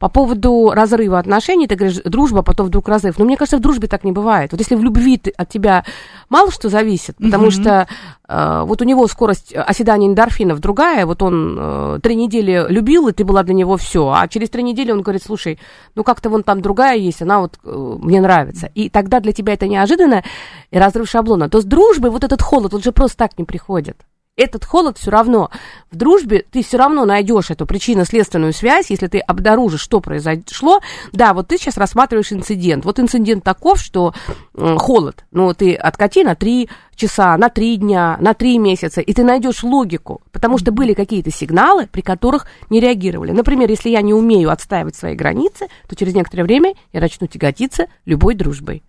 По 0.00 0.08
поводу 0.08 0.72
разрыва 0.74 1.20
отношений, 1.20 1.68
ты 1.68 1.76
говоришь, 1.76 2.00
дружба, 2.04 2.42
потом 2.42 2.66
вдруг 2.66 2.88
разрыв. 2.88 3.18
Но 3.18 3.24
мне 3.24 3.36
кажется, 3.36 3.56
в 3.56 3.60
дружбе 3.60 3.86
так 3.86 4.02
не 4.02 4.10
бывает. 4.10 4.50
Вот 4.50 4.58
если 4.58 4.74
в 4.74 4.82
любви 4.82 5.16
ты, 5.16 5.30
от 5.30 5.48
тебя 5.48 5.84
мало 6.28 6.50
что 6.50 6.68
зависит, 6.68 7.16
потому 7.18 7.46
mm-hmm. 7.46 7.62
что 7.62 7.88
вот 8.30 8.80
у 8.80 8.84
него 8.84 9.08
скорость 9.08 9.52
оседания 9.54 10.06
эндорфинов 10.06 10.60
другая, 10.60 11.04
вот 11.04 11.20
он 11.22 11.56
э, 11.58 11.98
три 12.00 12.14
недели 12.14 12.64
любил, 12.68 13.08
и 13.08 13.12
ты 13.12 13.24
была 13.24 13.42
для 13.42 13.54
него 13.54 13.76
все, 13.76 14.08
а 14.08 14.28
через 14.28 14.50
три 14.50 14.62
недели 14.62 14.92
он 14.92 15.02
говорит, 15.02 15.24
слушай, 15.24 15.58
ну 15.96 16.04
как-то 16.04 16.30
вон 16.30 16.44
там 16.44 16.62
другая 16.62 16.96
есть, 16.96 17.22
она 17.22 17.40
вот 17.40 17.58
э, 17.64 17.96
мне 18.00 18.20
нравится. 18.20 18.70
И 18.74 18.88
тогда 18.88 19.18
для 19.18 19.32
тебя 19.32 19.54
это 19.54 19.66
неожиданно, 19.66 20.22
и 20.70 20.78
разрыв 20.78 21.08
шаблона, 21.08 21.48
то 21.48 21.60
с 21.60 21.64
дружбой 21.64 22.10
вот 22.10 22.22
этот 22.22 22.40
холод, 22.40 22.72
он 22.72 22.82
же 22.82 22.92
просто 22.92 23.16
так 23.18 23.36
не 23.36 23.44
приходит. 23.44 23.96
Этот 24.36 24.64
холод 24.64 24.96
все 24.96 25.10
равно. 25.10 25.50
В 25.90 25.96
дружбе 25.96 26.44
ты 26.50 26.62
все 26.62 26.78
равно 26.78 27.04
найдешь 27.04 27.50
эту 27.50 27.66
причинно-следственную 27.66 28.52
связь, 28.52 28.90
если 28.90 29.06
ты 29.06 29.18
обнаружишь, 29.18 29.82
что 29.82 30.00
произошло. 30.00 30.80
Да, 31.12 31.34
вот 31.34 31.48
ты 31.48 31.58
сейчас 31.58 31.76
рассматриваешь 31.76 32.32
инцидент. 32.32 32.84
Вот 32.84 32.98
инцидент 32.98 33.44
таков, 33.44 33.80
что 33.80 34.14
э, 34.54 34.76
холод. 34.78 35.24
Ну, 35.30 35.52
ты 35.52 35.74
откати 35.74 36.22
на 36.22 36.36
три 36.36 36.70
часа, 36.94 37.36
на 37.36 37.48
три 37.48 37.76
дня, 37.76 38.16
на 38.20 38.34
три 38.34 38.58
месяца, 38.58 39.00
и 39.00 39.12
ты 39.12 39.24
найдешь 39.24 39.62
логику, 39.62 40.22
потому 40.32 40.58
что 40.58 40.70
были 40.70 40.92
какие-то 40.92 41.30
сигналы, 41.30 41.86
при 41.86 42.02
которых 42.02 42.46
не 42.68 42.78
реагировали. 42.78 43.32
Например, 43.32 43.68
если 43.68 43.88
я 43.88 44.02
не 44.02 44.14
умею 44.14 44.50
отстаивать 44.50 44.96
свои 44.96 45.14
границы, 45.14 45.68
то 45.88 45.96
через 45.96 46.14
некоторое 46.14 46.44
время 46.44 46.74
я 46.92 47.00
начну 47.00 47.26
тяготиться 47.26 47.86
любой 48.04 48.34
дружбой. 48.34 48.82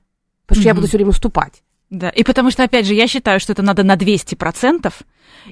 Потому 0.45 0.61
что 0.61 0.63
mm-hmm. 0.63 0.71
я 0.71 0.75
буду 0.75 0.87
все 0.87 0.97
время 0.97 1.11
уступать. 1.11 1.63
Да, 1.91 2.09
и 2.09 2.23
потому 2.23 2.51
что, 2.51 2.63
опять 2.63 2.85
же, 2.85 2.93
я 2.93 3.05
считаю, 3.05 3.41
что 3.41 3.51
это 3.51 3.61
надо 3.61 3.83
на 3.83 3.97
200%, 3.97 4.93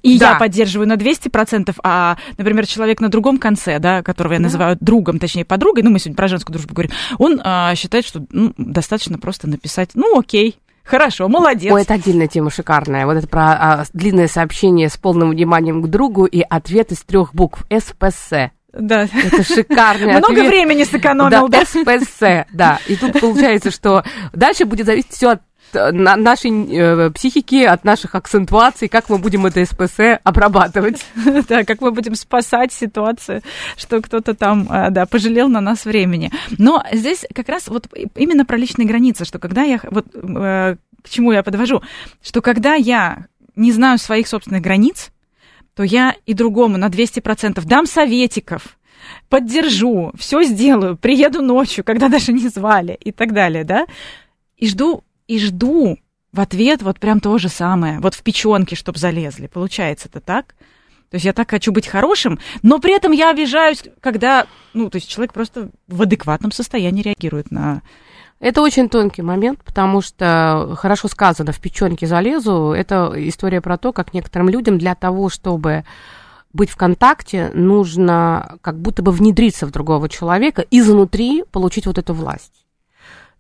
и 0.01 0.17
да. 0.17 0.31
я 0.31 0.35
поддерживаю 0.35 0.87
на 0.87 0.93
200%, 0.93 1.75
а, 1.83 2.17
например, 2.37 2.65
человек 2.65 3.01
на 3.01 3.09
другом 3.09 3.39
конце, 3.39 3.77
да, 3.79 4.01
которого 4.01 4.33
я 4.33 4.39
да. 4.39 4.43
называю 4.43 4.77
другом, 4.79 5.19
точнее, 5.19 5.43
подругой, 5.43 5.83
ну, 5.83 5.89
мы 5.89 5.99
сегодня 5.99 6.15
про 6.15 6.29
женскую 6.29 6.53
дружбу 6.53 6.73
говорим, 6.73 6.91
он 7.17 7.41
а, 7.43 7.75
считает, 7.75 8.05
что 8.05 8.25
ну, 8.31 8.53
достаточно 8.57 9.19
просто 9.19 9.47
написать, 9.49 9.91
ну, 9.93 10.17
окей, 10.17 10.57
Хорошо, 10.85 11.27
молодец. 11.27 11.71
Ой, 11.71 11.83
это 11.83 11.93
отдельная 11.93 12.27
тема 12.27 12.49
шикарная. 12.49 13.05
Вот 13.05 13.15
это 13.15 13.27
про 13.27 13.51
а, 13.51 13.83
длинное 13.93 14.27
сообщение 14.27 14.89
с 14.89 14.97
полным 14.97 15.29
вниманием 15.29 15.83
к 15.83 15.87
другу 15.87 16.25
и 16.25 16.41
ответ 16.41 16.91
из 16.91 17.01
трех 17.01 17.35
букв 17.35 17.63
СПС. 17.69 18.31
Да. 18.73 19.03
Это 19.03 19.43
шикарный 19.43 20.17
Много 20.17 20.33
ответ. 20.33 20.47
времени 20.47 20.83
сэкономил, 20.85 21.47
да? 21.47 21.59
Да, 21.59 21.65
СПС, 21.65 22.19
да. 22.51 22.79
И 22.87 22.95
тут 22.95 23.19
получается, 23.19 23.69
что 23.69 24.03
дальше 24.33 24.65
будет 24.65 24.87
зависеть 24.87 25.11
все 25.11 25.29
от 25.29 25.41
нашей 25.73 26.51
э, 26.51 27.09
психики, 27.11 27.63
от 27.63 27.83
наших 27.83 28.15
акцентуаций, 28.15 28.87
как 28.87 29.09
мы 29.09 29.17
будем 29.17 29.45
это 29.45 29.63
СПС 29.65 30.19
обрабатывать. 30.23 31.05
Да, 31.49 31.63
как 31.63 31.81
мы 31.81 31.91
будем 31.91 32.15
спасать 32.15 32.71
ситуацию, 32.73 33.41
что 33.77 34.01
кто-то 34.01 34.33
там, 34.33 34.67
э, 34.71 34.89
да, 34.91 35.05
пожалел 35.05 35.47
на 35.47 35.61
нас 35.61 35.85
времени. 35.85 36.31
Но 36.57 36.83
здесь 36.91 37.25
как 37.33 37.49
раз 37.49 37.67
вот 37.67 37.87
именно 38.15 38.45
про 38.45 38.57
личные 38.57 38.87
границы, 38.87 39.25
что 39.25 39.39
когда 39.39 39.63
я, 39.63 39.79
вот 39.89 40.05
э, 40.13 40.75
к 41.03 41.09
чему 41.09 41.31
я 41.31 41.43
подвожу, 41.43 41.81
что 42.21 42.41
когда 42.41 42.75
я 42.75 43.27
не 43.55 43.71
знаю 43.71 43.97
своих 43.97 44.27
собственных 44.27 44.61
границ, 44.61 45.11
то 45.75 45.83
я 45.83 46.15
и 46.25 46.33
другому 46.33 46.77
на 46.77 46.87
200% 46.87 47.61
дам 47.65 47.85
советиков, 47.85 48.77
поддержу, 49.29 50.11
все 50.17 50.43
сделаю, 50.43 50.97
приеду 50.97 51.41
ночью, 51.41 51.83
когда 51.83 52.09
даже 52.09 52.33
не 52.33 52.47
звали 52.47 52.97
и 52.99 53.11
так 53.11 53.33
далее, 53.33 53.63
да, 53.63 53.85
и 54.57 54.67
жду 54.67 55.03
и 55.29 55.39
жду 55.39 55.99
в 56.33 56.39
ответ 56.39 56.81
вот 56.81 56.99
прям 56.99 57.19
то 57.19 57.37
же 57.37 57.49
самое, 57.49 57.99
вот 57.99 58.15
в 58.15 58.23
печенке, 58.23 58.75
чтобы 58.75 58.97
залезли. 58.97 59.45
Получается 59.45 60.09
это 60.09 60.19
так? 60.19 60.55
То 61.11 61.15
есть 61.15 61.25
я 61.25 61.33
так 61.33 61.49
хочу 61.49 61.71
быть 61.71 61.87
хорошим, 61.87 62.39
но 62.63 62.79
при 62.79 62.95
этом 62.95 63.11
я 63.11 63.29
обижаюсь, 63.29 63.83
когда, 64.01 64.47
ну, 64.73 64.89
то 64.89 64.97
есть 64.97 65.07
человек 65.07 65.31
просто 65.33 65.69
в 65.87 66.01
адекватном 66.01 66.51
состоянии 66.51 67.03
реагирует 67.03 67.51
на... 67.51 67.83
Это 68.39 68.61
очень 68.61 68.89
тонкий 68.89 69.21
момент, 69.21 69.59
потому 69.63 70.01
что 70.01 70.75
хорошо 70.77 71.07
сказано, 71.09 71.51
в 71.51 71.59
печенке 71.59 72.07
залезу. 72.07 72.71
Это 72.71 73.11
история 73.15 73.61
про 73.61 73.77
то, 73.77 73.93
как 73.93 74.13
некоторым 74.13 74.49
людям 74.49 74.79
для 74.79 74.95
того, 74.95 75.29
чтобы 75.29 75.83
быть 76.53 76.71
в 76.71 76.75
контакте, 76.75 77.51
нужно 77.53 78.57
как 78.61 78.79
будто 78.79 79.03
бы 79.03 79.11
внедриться 79.11 79.67
в 79.67 79.71
другого 79.71 80.09
человека 80.09 80.63
и 80.63 80.79
изнутри 80.79 81.43
получить 81.51 81.85
вот 81.85 81.99
эту 81.99 82.13
власть. 82.15 82.65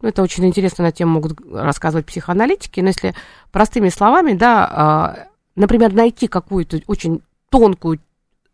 Ну, 0.01 0.09
это 0.09 0.21
очень 0.21 0.45
интересно, 0.45 0.83
на 0.83 0.91
тему 0.91 1.13
могут 1.13 1.37
рассказывать 1.51 2.05
психоаналитики, 2.05 2.79
но 2.79 2.87
если 2.87 3.13
простыми 3.51 3.89
словами, 3.89 4.33
да, 4.33 4.67
а, 4.71 5.27
например, 5.55 5.93
найти 5.93 6.27
какую-то 6.27 6.79
очень 6.87 7.21
тонкую 7.49 7.99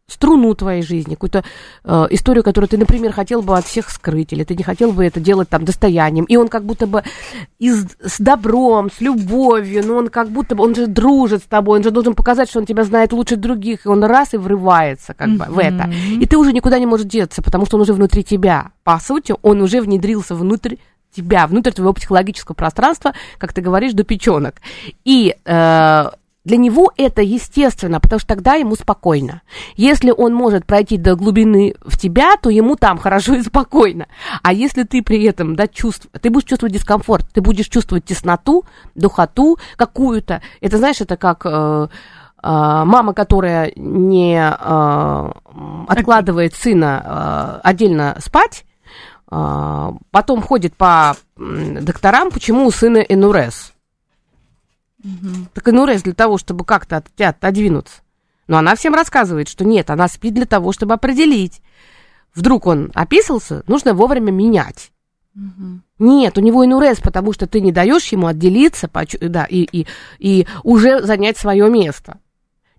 струну 0.08 0.54
твоей 0.54 0.84
жизни, 0.84 1.16
какую-то 1.16 1.43
э, 1.84 2.08
историю, 2.12 2.43
которую 2.43 2.70
ты, 2.70 2.78
например, 2.78 3.12
хотел 3.12 3.41
бы 3.41 3.58
от 3.58 3.66
всех 3.66 3.89
скрыть, 3.89 4.34
или 4.34 4.43
ты 4.43 4.56
не 4.56 4.64
хотел 4.64 4.91
бы 4.91 5.04
это 5.04 5.20
делать 5.20 5.50
там 5.50 5.66
достоянием, 5.66 6.26
и 6.26 6.36
он 6.36 6.48
как 6.48 6.64
будто 6.64 6.86
бы 6.86 7.04
из, 7.58 7.86
с 8.04 8.20
добром, 8.20 8.91
с 8.91 9.02
любовью, 9.02 9.86
но 9.86 9.96
он 9.96 10.10
как 10.10 10.30
будто 10.30 10.56
бы, 10.56 10.64
он 10.64 10.76
же 10.76 10.86
дружит 10.86 11.41
с 11.41 11.48
тобой, 11.48 11.80
он 11.80 11.84
же 11.84 11.89
должен 11.89 12.14
показать, 12.14 12.50
что 12.50 12.60
он 12.60 12.68
тебя 12.68 12.84
знает 12.84 13.14
лучше 13.14 13.36
других, 13.36 13.86
и 13.86 13.89
он 13.89 14.04
раз 14.04 14.36
и 14.36 14.38
врывается 14.38 15.16
как 15.16 15.30
mm-hmm. 15.30 15.48
бы 15.48 15.54
в 15.56 15.60
это. 15.60 15.91
И 16.22 16.26
ты 16.28 16.38
уже 16.38 16.54
никуда 16.54 16.78
не 16.78 16.86
можешь 16.86 17.08
деться, 17.08 17.41
потому 17.41 17.66
что 17.66 17.78
он 17.78 17.82
уже 17.82 17.93
внутри 17.93 18.24
тебя. 18.24 18.72
По 18.84 19.00
сути, 19.00 19.34
он 19.41 19.62
уже 19.62 19.82
внедрился 19.82 20.36
внутрь 20.36 20.76
тебя, 21.16 21.47
внутрь 21.47 21.72
твоего 21.72 21.93
психологического 21.93 22.55
пространства, 22.55 23.13
как 23.38 23.53
ты 23.53 23.61
говоришь, 23.61 23.93
до 23.93 24.03
печенок. 24.03 24.55
И 25.03 25.36
э, 25.45 26.09
для 26.45 26.57
него 26.57 26.93
это 26.95 27.24
естественно, 27.24 27.99
потому 27.99 28.20
что 28.20 28.28
тогда 28.28 28.53
ему 28.53 28.76
спокойно. 28.76 29.41
Если 29.76 30.11
он 30.11 30.34
может 30.34 30.66
пройти 30.66 30.97
до 30.97 31.16
глубины 31.16 31.74
в 31.82 31.97
тебя, 31.97 32.38
то 32.38 32.49
ему 32.51 32.76
там 32.76 32.99
хорошо 32.99 33.34
и 33.34 33.41
спокойно. 33.41 34.07
А 34.43 34.53
если 34.53 34.84
ты 34.84 35.01
при 35.01 35.24
этом, 35.24 35.55
да, 35.55 35.68
чувств, 35.68 36.07
ты 36.22 36.30
будешь 36.30 36.47
чувствовать 36.47 36.74
дискомфорт, 36.74 37.28
ты 37.34 37.41
будешь 37.41 37.68
чувствовать 37.68 38.05
тесноту, 38.05 38.63
духоту 38.93 39.57
какую-то. 39.76 40.41
Это, 40.61 40.78
знаешь, 40.78 41.01
это 41.01 41.18
как... 41.18 41.41
Э, 41.45 41.88
э, 41.88 42.47
мама, 42.47 43.13
которая 43.13 43.72
не 43.76 44.38
э, 44.38 45.32
откладывает 45.88 46.53
сына 46.53 47.59
э, 47.63 47.68
отдельно 47.68 48.18
спать, 48.20 48.66
потом 49.28 50.41
ходит 50.41 50.76
по 50.76 51.15
докторам, 51.36 52.32
почему 52.32 52.65
у 52.65 52.71
сына 52.71 52.99
энурез. 52.99 53.73
Угу. 55.03 55.47
Так 55.53 55.67
и 55.67 55.71
Нурез 55.71 56.01
для 56.03 56.13
того, 56.13 56.38
чтобы 56.38 56.65
как-то 56.65 56.97
от 56.97 57.13
тебя 57.13 57.30
отодвинуться. 57.30 58.01
Но 58.47 58.57
она 58.57 58.76
всем 58.76 58.93
рассказывает, 58.93 59.49
что 59.49 59.65
нет, 59.65 59.89
она 59.89 60.07
спит 60.07 60.34
для 60.34 60.45
того, 60.45 60.71
чтобы 60.71 60.93
определить. 60.93 61.61
Вдруг 62.34 62.67
он 62.67 62.91
описался, 62.93 63.63
нужно 63.67 63.93
вовремя 63.93 64.32
менять. 64.32 64.91
Угу. 65.36 65.82
Нет, 65.99 66.38
у 66.38 66.41
него 66.41 66.65
инурез, 66.65 66.99
потому 66.99 67.34
что 67.34 67.47
ты 67.47 67.61
не 67.61 67.71
даешь 67.71 68.07
ему 68.07 68.28
отделиться 68.28 68.89
да, 69.21 69.45
и, 69.45 69.61
и, 69.71 69.88
и 70.19 70.47
уже 70.63 71.01
занять 71.03 71.38
свое 71.38 71.69
место. 71.69 72.19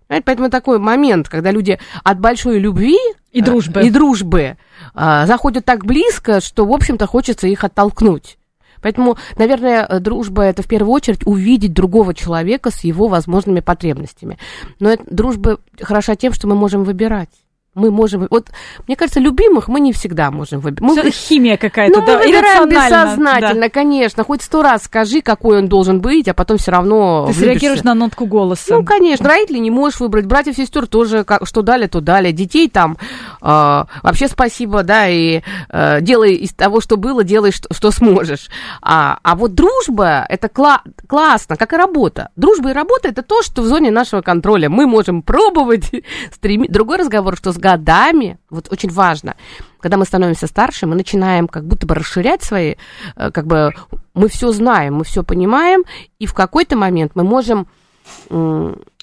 Поэтому 0.07 0.49
такой 0.49 0.79
момент, 0.79 1.27
когда 1.29 1.51
люди 1.51 1.79
от 2.03 2.19
большой 2.19 2.59
любви 2.59 2.97
и 3.31 3.41
дружбы, 3.41 3.81
и 3.85 3.89
дружбы 3.89 4.57
э, 4.95 5.25
заходят 5.25 5.65
так 5.65 5.85
близко, 5.85 6.39
что, 6.39 6.65
в 6.65 6.71
общем-то, 6.71 7.05
хочется 7.07 7.47
их 7.47 7.63
оттолкнуть. 7.63 8.37
Поэтому, 8.81 9.17
наверное, 9.37 9.85
э, 9.85 9.99
дружба 9.99 10.43
это 10.43 10.61
в 10.61 10.67
первую 10.67 10.93
очередь 10.93 11.25
увидеть 11.25 11.73
другого 11.73 12.13
человека 12.13 12.71
с 12.71 12.81
его 12.81 13.07
возможными 13.07 13.59
потребностями. 13.59 14.37
Но 14.79 14.91
это, 14.91 15.03
дружба 15.09 15.59
хороша 15.81 16.15
тем, 16.15 16.33
что 16.33 16.47
мы 16.47 16.55
можем 16.55 16.83
выбирать 16.83 17.29
мы 17.77 17.91
можем... 17.91 18.27
Вот, 18.29 18.47
мне 18.87 18.95
кажется, 18.95 19.19
любимых 19.19 19.67
мы 19.67 19.79
не 19.79 19.93
всегда 19.93 20.31
можем 20.31 20.59
выбирать. 20.59 20.95
Мы... 20.95 21.11
Химия 21.11 21.57
какая-то, 21.57 21.99
ну, 21.99 22.05
да, 22.05 22.17
мы 22.17 22.25
выбираем 22.25 22.69
бессознательно, 22.69 23.61
да. 23.61 23.69
конечно. 23.69 24.23
Хоть 24.23 24.41
сто 24.41 24.61
раз 24.61 24.83
скажи, 24.83 25.21
какой 25.21 25.59
он 25.59 25.67
должен 25.67 26.01
быть, 26.01 26.27
а 26.27 26.33
потом 26.33 26.57
все 26.57 26.71
равно 26.71 27.31
Ты 27.37 27.45
реагируешь 27.45 27.83
на 27.83 27.93
нотку 27.93 28.25
голоса. 28.25 28.75
Ну, 28.75 28.83
конечно. 28.83 29.27
Родителей 29.27 29.59
не 29.59 29.71
можешь 29.71 29.99
выбрать. 29.99 30.25
Братьев, 30.25 30.55
сестер 30.55 30.87
тоже, 30.87 31.23
как, 31.23 31.47
что 31.47 31.61
дали, 31.61 31.87
то 31.87 32.01
дали. 32.01 32.31
Детей 32.31 32.69
там 32.69 32.97
э, 33.41 33.83
вообще 34.03 34.27
спасибо, 34.27 34.83
да, 34.83 35.07
и 35.07 35.41
э, 35.69 36.01
делай 36.01 36.33
из 36.33 36.53
того, 36.53 36.81
что 36.81 36.97
было, 36.97 37.23
делай, 37.23 37.51
что, 37.51 37.71
что 37.73 37.91
сможешь. 37.91 38.49
А, 38.81 39.19
а 39.21 39.35
вот 39.35 39.53
дружба, 39.53 40.25
это 40.27 40.47
кла- 40.47 40.81
классно, 41.07 41.55
как 41.55 41.73
и 41.73 41.75
работа. 41.75 42.29
Дружба 42.35 42.71
и 42.71 42.73
работа, 42.73 43.09
это 43.09 43.21
то, 43.21 43.43
что 43.43 43.61
в 43.61 43.65
зоне 43.65 43.91
нашего 43.91 44.21
контроля. 44.21 44.69
Мы 44.69 44.87
можем 44.87 45.21
пробовать, 45.21 45.91
стремить. 46.33 46.71
Другой 46.71 46.97
разговор, 46.97 47.37
что 47.37 47.51
с 47.51 47.57
годами, 47.67 48.37
вот 48.49 48.71
очень 48.71 48.89
важно, 48.89 49.35
когда 49.79 49.97
мы 49.97 50.05
становимся 50.05 50.47
старше, 50.47 50.87
мы 50.87 50.95
начинаем 50.95 51.47
как 51.47 51.65
будто 51.65 51.85
бы 51.85 51.95
расширять 51.95 52.43
свои, 52.43 52.75
э, 53.15 53.31
как 53.31 53.45
бы 53.45 53.73
мы 54.13 54.29
все 54.29 54.51
знаем, 54.51 54.95
мы 54.95 55.03
все 55.03 55.23
понимаем, 55.23 55.83
и 56.19 56.25
в 56.25 56.33
какой-то 56.33 56.77
момент 56.77 57.11
мы 57.15 57.23
можем 57.23 57.67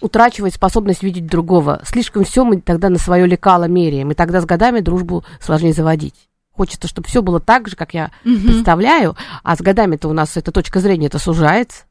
утрачивать 0.00 0.54
способность 0.54 1.02
видеть 1.02 1.26
другого. 1.26 1.82
Слишком 1.84 2.24
все 2.24 2.42
мы 2.42 2.62
тогда 2.62 2.88
на 2.88 2.98
свое 2.98 3.26
лекало 3.26 3.64
меряем, 3.64 4.10
и 4.10 4.14
тогда 4.14 4.40
с 4.40 4.46
годами 4.46 4.80
дружбу 4.80 5.24
сложнее 5.40 5.74
заводить. 5.74 6.14
Хочется, 6.52 6.88
чтобы 6.88 7.08
все 7.08 7.20
было 7.20 7.38
так 7.38 7.68
же, 7.68 7.76
как 7.76 7.92
я 7.92 8.12
угу. 8.24 8.38
представляю, 8.46 9.14
а 9.42 9.56
с 9.56 9.60
годами-то 9.60 10.08
у 10.08 10.14
нас 10.14 10.38
эта 10.38 10.52
точка 10.52 10.80
зрения 10.80 11.08
это 11.08 11.18
сужается. 11.18 11.84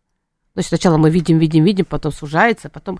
Значит, 0.53 0.69
сначала 0.69 0.97
мы 0.97 1.09
видим, 1.09 1.39
видим, 1.39 1.63
видим, 1.63 1.85
потом 1.85 2.11
сужается, 2.11 2.69
потом 2.69 2.99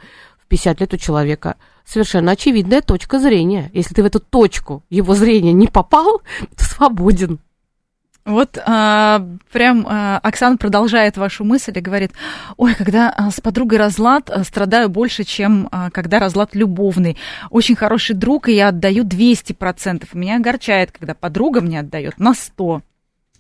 50 0.54 0.82
лет 0.82 0.94
у 0.94 0.98
человека 0.98 1.56
совершенно 1.84 2.34
очевидная 2.34 2.82
точка 2.82 3.18
зрения. 3.18 3.72
Если 3.74 3.96
ты 3.96 4.04
в 4.04 4.06
эту 4.06 4.20
точку 4.20 4.84
его 4.92 5.16
зрения 5.16 5.52
не 5.52 5.66
попал, 5.66 6.22
то 6.56 6.64
свободен. 6.64 7.40
Вот 8.24 8.60
а, 8.64 9.26
прям 9.52 9.86
а, 9.90 10.20
Оксана 10.20 10.58
продолжает 10.58 11.18
вашу 11.18 11.44
мысль 11.44 11.74
и 11.76 11.82
говорит, 11.82 12.12
ой, 12.56 12.76
когда 12.76 13.10
а, 13.10 13.32
с 13.32 13.42
подругой 13.42 13.80
разлад, 13.80 14.30
а, 14.30 14.44
страдаю 14.44 14.90
больше, 14.90 15.24
чем 15.24 15.70
а, 15.72 15.90
когда 15.90 16.20
разлад 16.20 16.54
любовный. 16.54 17.18
Очень 17.50 17.76
хороший 17.76 18.16
друг, 18.16 18.48
и 18.48 18.54
я 18.54 18.68
отдаю 18.68 19.06
200%. 19.06 20.08
Меня 20.14 20.36
огорчает, 20.38 20.92
когда 20.92 21.16
подруга 21.16 21.62
мне 21.62 21.80
отдает 21.80 22.20
на 22.20 22.34
100%. 22.34 22.84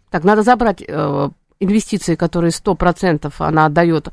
Так, 0.09 0.23
надо 0.23 0.41
забрать 0.41 0.83
э, 0.85 1.29
инвестиции, 1.59 2.15
которые 2.15 2.51
100% 2.51 3.33
она 3.39 3.65
отдает 3.65 4.09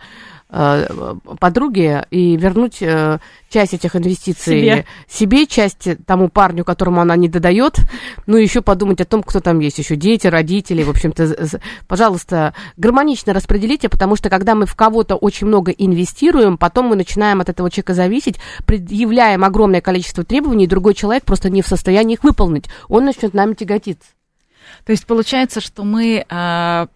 подруге, 0.51 2.07
и 2.11 2.37
вернуть 2.37 2.83
э, 2.83 3.19
часть 3.49 3.75
этих 3.75 3.95
инвестиций 3.95 4.61
себе. 4.61 4.87
себе, 5.09 5.47
часть 5.47 5.89
тому 6.07 6.29
парню, 6.29 6.65
которому 6.65 7.01
она 7.01 7.15
не 7.17 7.29
додает, 7.29 7.77
ну 8.27 8.37
и 8.37 8.43
еще 8.43 8.61
подумать 8.61 9.01
о 9.01 9.05
том, 9.05 9.23
кто 9.23 9.41
там 9.41 9.61
есть, 9.61 9.79
еще 9.79 9.95
дети, 9.95 10.27
родители, 10.27 10.83
в 10.83 10.91
общем-то, 10.91 11.61
пожалуйста, 11.87 12.55
гармонично 12.77 13.33
распределите, 13.33 13.89
потому 13.89 14.17
что 14.17 14.29
когда 14.29 14.55
мы 14.55 14.67
в 14.67 14.75
кого-то 14.75 15.15
очень 15.15 15.47
много 15.47 15.71
инвестируем, 15.71 16.59
потом 16.59 16.87
мы 16.87 16.97
начинаем 16.97 17.41
от 17.41 17.49
этого 17.49 17.71
человека 17.71 17.95
зависеть, 17.95 18.37
предъявляем 18.67 19.45
огромное 19.45 19.81
количество 19.81 20.25
требований, 20.25 20.65
и 20.65 20.69
другой 20.69 20.95
человек 20.95 21.25
просто 21.25 21.49
не 21.49 21.63
в 21.63 21.67
состоянии 21.69 22.15
их 22.15 22.25
выполнить, 22.25 22.67
он 22.89 23.05
начнет 23.05 23.35
нами 23.35 23.55
тяготиться. 23.55 24.09
То 24.85 24.93
есть 24.93 25.07
получается, 25.07 25.61
что 25.61 25.85
мы 25.85 26.25
э, 26.29 26.87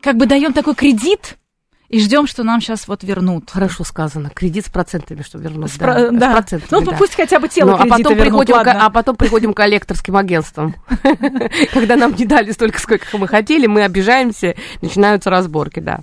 как 0.00 0.16
бы 0.16 0.26
даем 0.26 0.52
такой 0.52 0.74
кредит, 0.74 1.36
и 1.88 2.00
ждем, 2.00 2.26
что 2.26 2.42
нам 2.42 2.60
сейчас 2.60 2.88
вот 2.88 3.04
вернут. 3.04 3.50
Хорошо 3.50 3.84
сказано. 3.84 4.30
Кредит 4.30 4.66
с 4.66 4.70
процентами, 4.70 5.22
что 5.22 5.38
вернут. 5.38 5.70
С, 5.70 5.76
да, 5.76 6.10
да. 6.10 6.30
С 6.30 6.34
процентами, 6.34 6.68
ну, 6.70 6.80
да. 6.80 6.96
пусть 6.96 7.14
хотя 7.14 7.38
бы 7.38 7.48
тело 7.48 7.70
ну, 7.70 7.74
а 7.74 7.86
потом 7.86 8.14
вернут, 8.14 8.46
приходим, 8.46 8.54
к, 8.54 8.66
А 8.68 8.90
потом 8.90 9.16
приходим 9.16 9.54
к 9.54 9.56
коллекторским 9.56 10.16
агентствам. 10.16 10.74
Когда 11.72 11.96
нам 11.96 12.14
не 12.14 12.26
дали 12.26 12.50
столько, 12.52 12.80
сколько 12.80 13.18
мы 13.18 13.28
хотели, 13.28 13.66
мы 13.66 13.82
обижаемся, 13.82 14.54
начинаются 14.82 15.30
разборки, 15.30 15.80
да. 15.80 16.00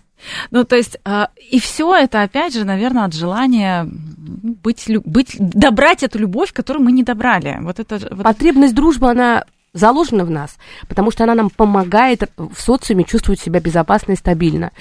Ну, 0.51 0.63
то 0.63 0.75
есть, 0.75 0.97
а, 1.03 1.29
и 1.51 1.59
все 1.59 1.93
это, 1.95 2.21
опять 2.21 2.53
же, 2.53 2.63
наверное, 2.63 3.05
от 3.05 3.13
желания 3.13 3.85
быть, 3.87 4.85
быть, 5.05 5.35
добрать 5.37 6.03
эту 6.03 6.19
любовь, 6.19 6.53
которую 6.53 6.85
мы 6.85 6.91
не 6.91 7.03
добрали. 7.03 7.57
Вот 7.61 7.79
это, 7.79 7.99
вот... 8.11 8.23
Потребность 8.23 8.73
дружбы, 8.73 9.09
она 9.09 9.43
заложена 9.73 10.23
в 10.23 10.29
нас, 10.29 10.57
потому 10.87 11.11
что 11.11 11.23
она 11.23 11.35
нам 11.35 11.49
помогает 11.49 12.29
в 12.37 12.59
социуме 12.59 13.03
чувствовать 13.03 13.39
себя 13.39 13.59
безопасно 13.59 14.13
и 14.13 14.15
стабильно. 14.15 14.71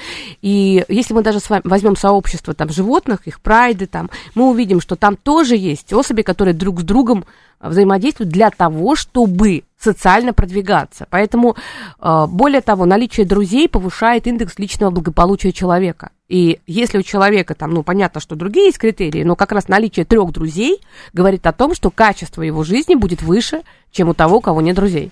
И 0.43 0.85
если 0.89 1.15
мы 1.15 1.23
даже 1.23 1.41
с 1.41 1.49
вами 1.49 1.63
возьмем 1.65 1.97
сообщество 1.97 2.55
там, 2.55 2.69
животных, 2.69 3.27
их 3.27 3.41
прайды, 3.41 3.87
там, 3.87 4.11
мы 4.35 4.51
увидим, 4.51 4.81
что 4.81 4.97
там 4.97 5.17
тоже 5.17 5.57
есть 5.57 5.93
особи, 5.93 6.23
которые 6.23 6.55
друг 6.55 6.81
с 6.81 6.85
другом 6.85 7.25
взаимодействуют 7.61 8.31
для 8.31 8.51
того, 8.51 8.97
чтобы 8.97 9.65
социально 9.79 10.33
продвигаться. 10.33 11.07
Поэтому, 11.11 11.57
э, 12.01 12.27
более 12.29 12.61
того, 12.61 12.85
наличие 12.85 13.27
друзей 13.27 13.69
повышает 13.69 14.27
индекс 14.27 14.59
личного 14.59 14.91
благополучия 14.91 15.53
человека. 15.53 16.11
И 16.33 16.61
если 16.67 16.97
у 16.97 17.03
человека 17.03 17.55
там, 17.55 17.75
ну, 17.75 17.83
понятно, 17.83 18.19
что 18.19 18.37
другие 18.37 18.69
есть 18.69 18.79
критерии, 18.79 19.23
но 19.23 19.37
как 19.37 19.53
раз 19.53 19.69
наличие 19.69 20.07
трех 20.07 20.33
друзей 20.33 20.81
говорит 21.13 21.47
о 21.47 21.53
том, 21.53 21.75
что 21.75 21.91
качество 21.91 22.41
его 22.41 22.65
жизни 22.65 22.95
будет 22.95 23.21
выше, 23.21 23.61
чем 23.93 24.09
у 24.09 24.15
того, 24.15 24.39
у 24.39 24.41
кого 24.41 24.61
нет 24.61 24.75
друзей. 24.75 25.11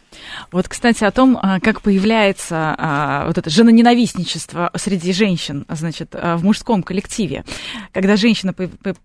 Вот, 0.51 0.67
кстати, 0.67 1.05
о 1.05 1.11
том, 1.11 1.39
а, 1.41 1.61
как 1.61 1.83
появляется 1.83 2.75
а, 2.79 3.27
вот 3.27 3.37
это 3.37 3.51
женоненавистничество 3.51 4.71
среди 4.75 5.13
женщин, 5.13 5.67
значит, 5.69 6.15
а, 6.15 6.37
в 6.39 6.45
мужском 6.45 6.83
коллективе. 6.83 7.45
Когда 7.93 8.17
женщина 8.17 8.55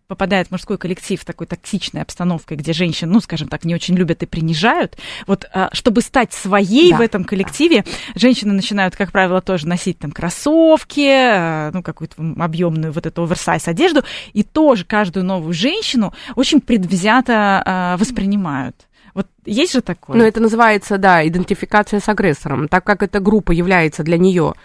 попадает 0.08 0.48
в 0.48 0.52
мужской 0.52 0.78
коллектив 0.78 1.22
в 1.22 1.26
такой 1.26 1.46
токсичной 1.46 2.02
обстановкой, 2.02 2.58
где 2.58 2.72
женщин, 2.72 3.12
ну, 3.12 3.20
скажем 3.20 3.50
так, 3.50 3.66
не 3.66 3.76
очень 3.76 3.96
любят 3.96 4.24
и 4.24 4.26
принижают, 4.26 4.98
вот 5.28 5.46
чтобы 5.74 6.02
стать 6.02 6.34
своей 6.34 6.92
да. 6.92 6.98
в 6.98 7.02
этом 7.02 7.26
коллективе, 7.26 7.84
женщины 8.16 8.54
начинают, 8.54 8.96
как 8.96 9.12
правило, 9.12 9.42
тоже 9.42 9.68
носить 9.68 10.00
там 10.00 10.12
кроссовки, 10.12 11.72
ну, 11.72 11.84
какую-то 12.08 12.44
объемную 12.44 12.92
вот 12.92 13.06
эту 13.06 13.24
оверсайз 13.24 13.68
одежду, 13.68 14.04
и 14.34 14.44
тоже 14.44 14.86
каждую 14.86 15.26
новую 15.26 15.54
женщину 15.54 16.14
очень 16.36 16.62
предвзято 16.62 17.96
воспринимают. 18.00 18.76
Вот 19.14 19.28
есть 19.46 19.72
же 19.74 19.82
такое? 19.82 20.18
Ну, 20.18 20.24
это 20.24 20.42
называется, 20.42 20.98
да, 20.98 21.26
идентификация 21.26 22.02
с 22.02 22.10
агрессором. 22.10 22.68
Так 22.68 22.84
как 22.84 23.02
эта 23.02 23.22
группа 23.22 23.54
является 23.54 24.04
для 24.04 24.18
нее 24.18 24.56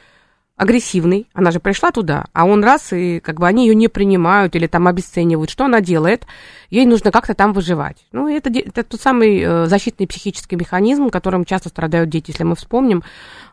агрессивной, 0.61 1.27
она 1.33 1.53
же 1.53 1.59
пришла 1.59 1.91
туда, 1.91 2.27
а 2.35 2.45
он 2.45 2.63
раз, 2.63 2.93
и 2.93 3.19
как 3.21 3.41
бы 3.41 3.47
они 3.47 3.67
ее 3.67 3.75
не 3.75 3.89
принимают 3.89 4.55
или 4.55 4.67
там 4.67 4.87
обесценивают. 4.89 5.49
Что 5.49 5.65
она 5.65 5.81
делает? 5.81 6.27
Ей 6.69 6.85
нужно 6.85 7.11
как-то 7.11 7.33
там 7.33 7.55
выживать. 7.55 8.05
Ну, 8.13 8.29
это, 8.29 8.51
это 8.51 8.85
тот 8.85 9.01
самый 9.01 9.41
э, 9.41 9.67
защитный 9.67 10.07
психический 10.07 10.57
механизм, 10.57 11.09
которым 11.09 11.47
часто 11.47 11.71
страдают 11.71 12.11
дети, 12.11 12.33
если 12.33 12.45
мы 12.45 12.57
вспомним. 12.57 13.03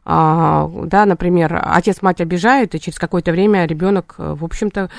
А, 0.04 0.70
да, 0.84 1.06
например, 1.06 1.62
отец-мать 1.64 2.20
обижают, 2.20 2.76
и 2.76 2.80
через 2.82 3.00
какое-то 3.00 3.32
время 3.32 3.66
ребенок, 3.66 4.16
э, 4.18 4.36
в 4.38 4.44
общем-то, 4.44 4.90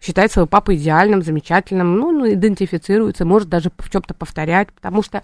считает 0.00 0.32
своего 0.32 0.46
папу 0.46 0.72
идеальным, 0.72 1.22
замечательным, 1.22 1.96
ну, 1.96 2.12
ну 2.12 2.32
идентифицируется, 2.32 3.26
может 3.26 3.50
даже 3.50 3.70
в 3.76 3.90
чем-то 3.90 4.14
повторять, 4.14 4.72
потому 4.72 5.02
что 5.02 5.22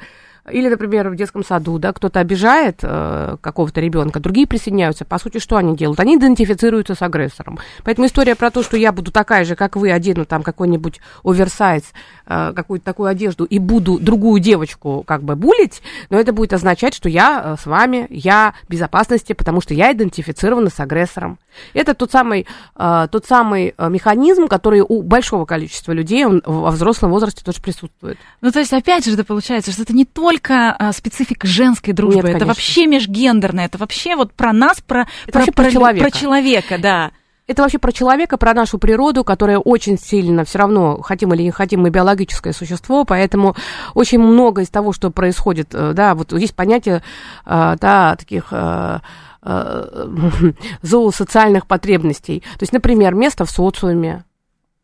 или, 0.51 0.69
например, 0.69 1.09
в 1.09 1.17
детском 1.17 1.43
саду, 1.43 1.79
да, 1.79 1.93
кто-то 1.93 2.21
обижает 2.21 2.81
э, 2.83 3.37
какого-то 3.41 3.81
ребенка, 3.81 4.21
другие 4.21 4.47
присоединяются. 4.47 5.05
По 5.07 5.19
сути, 5.19 5.39
что 5.39 5.57
они 5.57 5.75
делают? 5.75 6.01
Они 6.01 6.17
идентифицируются 6.17 6.95
с 6.95 7.01
агрессором. 7.01 7.59
Поэтому 7.83 8.07
история 8.07 8.35
про 8.35 8.51
то, 8.51 8.63
что 8.63 8.77
я 8.77 8.93
буду 8.93 9.11
такая 9.11 9.45
же, 9.45 9.57
как 9.57 9.77
вы, 9.77 9.91
одену 9.91 10.27
там 10.27 10.43
какой-нибудь 10.43 11.01
оверсайз, 11.25 11.85
э, 12.27 12.53
какую-то 12.55 12.85
такую 12.85 13.09
одежду, 13.09 13.45
и 13.45 13.59
буду 13.59 13.99
другую 13.99 14.41
девочку 14.41 15.03
как 15.07 15.23
бы 15.23 15.35
булить, 15.35 15.81
но 16.11 16.21
это 16.21 16.35
будет 16.35 16.53
означать, 16.53 16.95
что 16.95 17.09
я 17.09 17.43
э, 17.43 17.57
с 17.63 17.65
вами, 17.65 18.07
я 18.11 18.55
в 18.65 18.71
безопасности, 18.71 19.33
потому 19.33 19.63
что 19.63 19.73
я 19.73 19.93
идентифицирована 19.93 20.69
с 20.69 20.79
агрессором. 20.79 21.39
Это 21.73 21.95
тот 21.95 22.11
самый, 22.11 22.47
э, 22.77 23.09
тот 23.11 23.25
самый 23.25 23.75
э, 23.77 23.89
механизм, 23.89 24.49
который 24.49 24.83
у 24.87 25.03
большого 25.03 25.47
количества 25.47 25.93
людей 25.93 26.27
он 26.27 26.43
во 26.45 26.71
взрослом 26.71 27.13
возрасте 27.13 27.43
тоже 27.43 27.63
присутствует. 27.63 28.19
Ну, 28.43 28.51
то 28.51 28.59
есть, 28.59 28.75
опять 28.75 29.07
же, 29.07 29.15
это 29.15 29.25
получается, 29.25 29.73
что 29.73 29.83
это 29.83 29.95
не 29.95 30.05
только 30.05 30.34
только 30.35 30.75
а, 30.79 30.93
специфика 30.93 31.47
женской 31.47 31.93
дружбы, 31.93 32.29
Нет, 32.29 32.37
это 32.37 32.47
вообще 32.47 32.87
межгендерное, 32.87 33.67
это 33.67 33.79
вообще 33.79 34.17
вот 34.17 34.33
про 34.33 34.53
нас, 34.53 34.81
про, 34.81 35.07
про, 35.31 35.45
про, 35.45 35.53
про, 35.53 35.71
человека. 35.71 36.11
про 36.11 36.19
человека, 36.19 36.79
да. 36.79 37.13
Это 37.47 37.63
вообще 37.63 37.79
про 37.79 37.93
человека, 37.93 38.37
про 38.37 38.53
нашу 38.53 38.79
природу, 38.79 39.23
которая 39.23 39.59
очень 39.59 39.99
сильно, 39.99 40.45
все 40.45 40.59
равно, 40.59 41.01
хотим 41.03 41.33
или 41.35 41.43
не 41.43 41.51
хотим, 41.51 41.83
мы 41.83 41.91
биологическое 41.91 42.53
существо, 42.53 43.05
поэтому 43.05 43.55
очень 43.95 44.19
много 44.19 44.63
из 44.63 44.71
того, 44.71 44.93
что 44.93 45.11
происходит, 45.11 45.69
э, 45.73 45.93
да, 45.95 46.15
вот 46.15 46.33
есть 46.33 46.57
понятие, 46.57 47.03
э, 47.47 47.77
да, 47.81 48.17
таких 48.17 48.49
э, 48.51 48.99
зоосоциальных 50.83 51.67
потребностей. 51.67 52.41
То 52.55 52.63
есть, 52.63 52.73
например, 52.73 53.15
место 53.15 53.45
в 53.45 53.51
социуме, 53.51 54.25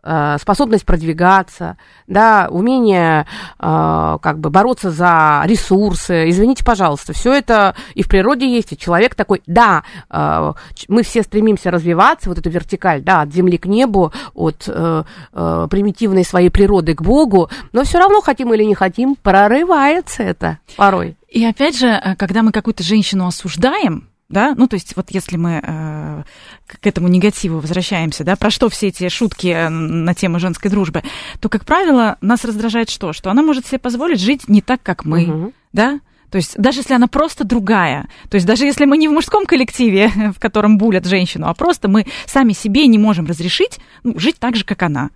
способность 0.03 0.87
продвигаться, 0.87 1.77
да, 2.07 2.49
умение 2.51 3.27
э, 3.59 4.19
как 4.23 4.39
бы 4.39 4.51
бороться 4.51 4.91
за 4.91 5.43
ресурсы. 5.45 6.29
Извините, 6.29 6.65
пожалуйста, 6.65 7.13
все 7.13 7.33
это 7.33 7.75
и 7.95 8.03
в 8.03 8.09
природе 8.09 8.53
есть, 8.53 8.73
и 8.73 8.79
человек 8.79 9.15
такой, 9.15 9.43
да, 9.47 9.85
э, 10.11 10.53
мы 10.89 11.03
все 11.03 11.23
стремимся 11.23 11.71
развиваться, 11.71 12.29
вот 12.29 12.39
эту 12.39 12.51
вертикаль, 12.51 13.03
да, 13.03 13.23
от 13.23 13.33
земли 13.33 13.59
к 13.59 13.67
небу, 13.67 14.13
от 14.35 14.65
э, 14.67 15.05
э, 15.33 15.69
примитивной 15.71 16.25
своей 16.25 16.51
природы 16.51 16.95
к 16.95 17.03
Богу, 17.03 17.51
но 17.73 17.85
все 17.85 17.99
равно 17.99 18.21
хотим 18.21 18.53
или 18.55 18.65
не 18.65 18.75
хотим, 18.75 19.17
прорывается 19.17 20.23
это 20.23 20.59
порой. 20.77 21.17
И 21.29 21.45
опять 21.45 21.79
же, 21.79 21.87
э, 21.87 22.17
когда 22.17 22.43
мы 22.43 22.53
какую-то 22.53 22.83
женщину 22.83 23.27
осуждаем, 23.27 24.10
да, 24.31 24.55
ну 24.57 24.69
то 24.69 24.75
есть 24.75 24.97
вот 24.97 25.11
если 25.11 25.37
мы 25.37 25.61
э, 25.63 26.23
к 26.67 26.87
этому 26.87 27.09
негативу 27.09 27.59
возвращаемся, 27.59 28.25
да, 28.25 28.37
про 28.37 28.51
что 28.51 28.69
все 28.69 28.89
эти 28.89 29.09
шутки 29.09 29.49
э, 29.49 29.69
на 29.69 30.15
тему 30.15 30.39
женской 30.39 30.71
дружбы, 30.71 31.03
то, 31.41 31.49
как 31.49 31.65
правило, 31.65 32.17
нас 32.21 32.45
раздражает 32.45 32.89
что? 32.89 33.13
Что 33.13 33.31
она 33.31 33.43
может 33.43 33.67
себе 33.67 33.79
позволить 33.79 34.21
жить 34.21 34.49
не 34.49 34.63
так, 34.63 34.83
как 34.83 35.05
мы, 35.05 35.25
угу. 35.25 35.53
да, 35.73 36.01
то 36.31 36.37
есть 36.37 36.57
даже 36.57 36.81
если 36.81 36.95
она 36.95 37.09
просто 37.09 37.45
другая, 37.45 38.09
то 38.31 38.37
есть 38.37 38.47
даже 38.47 38.65
если 38.65 38.85
мы 38.85 38.97
не 38.99 39.09
в 39.09 39.13
мужском 39.13 39.47
коллективе, 39.47 40.09
в 40.35 40.39
котором 40.39 40.79
булят 40.79 41.07
женщину, 41.07 41.49
а 41.49 41.55
просто 41.55 41.89
мы 41.89 42.07
сами 42.27 42.53
себе 42.53 42.87
не 42.87 42.99
можем 42.99 43.27
разрешить 43.27 43.81
ну, 44.05 44.19
жить 44.19 44.37
так 44.39 44.55
же, 44.55 44.65
как 44.65 44.83
она. 44.83 45.11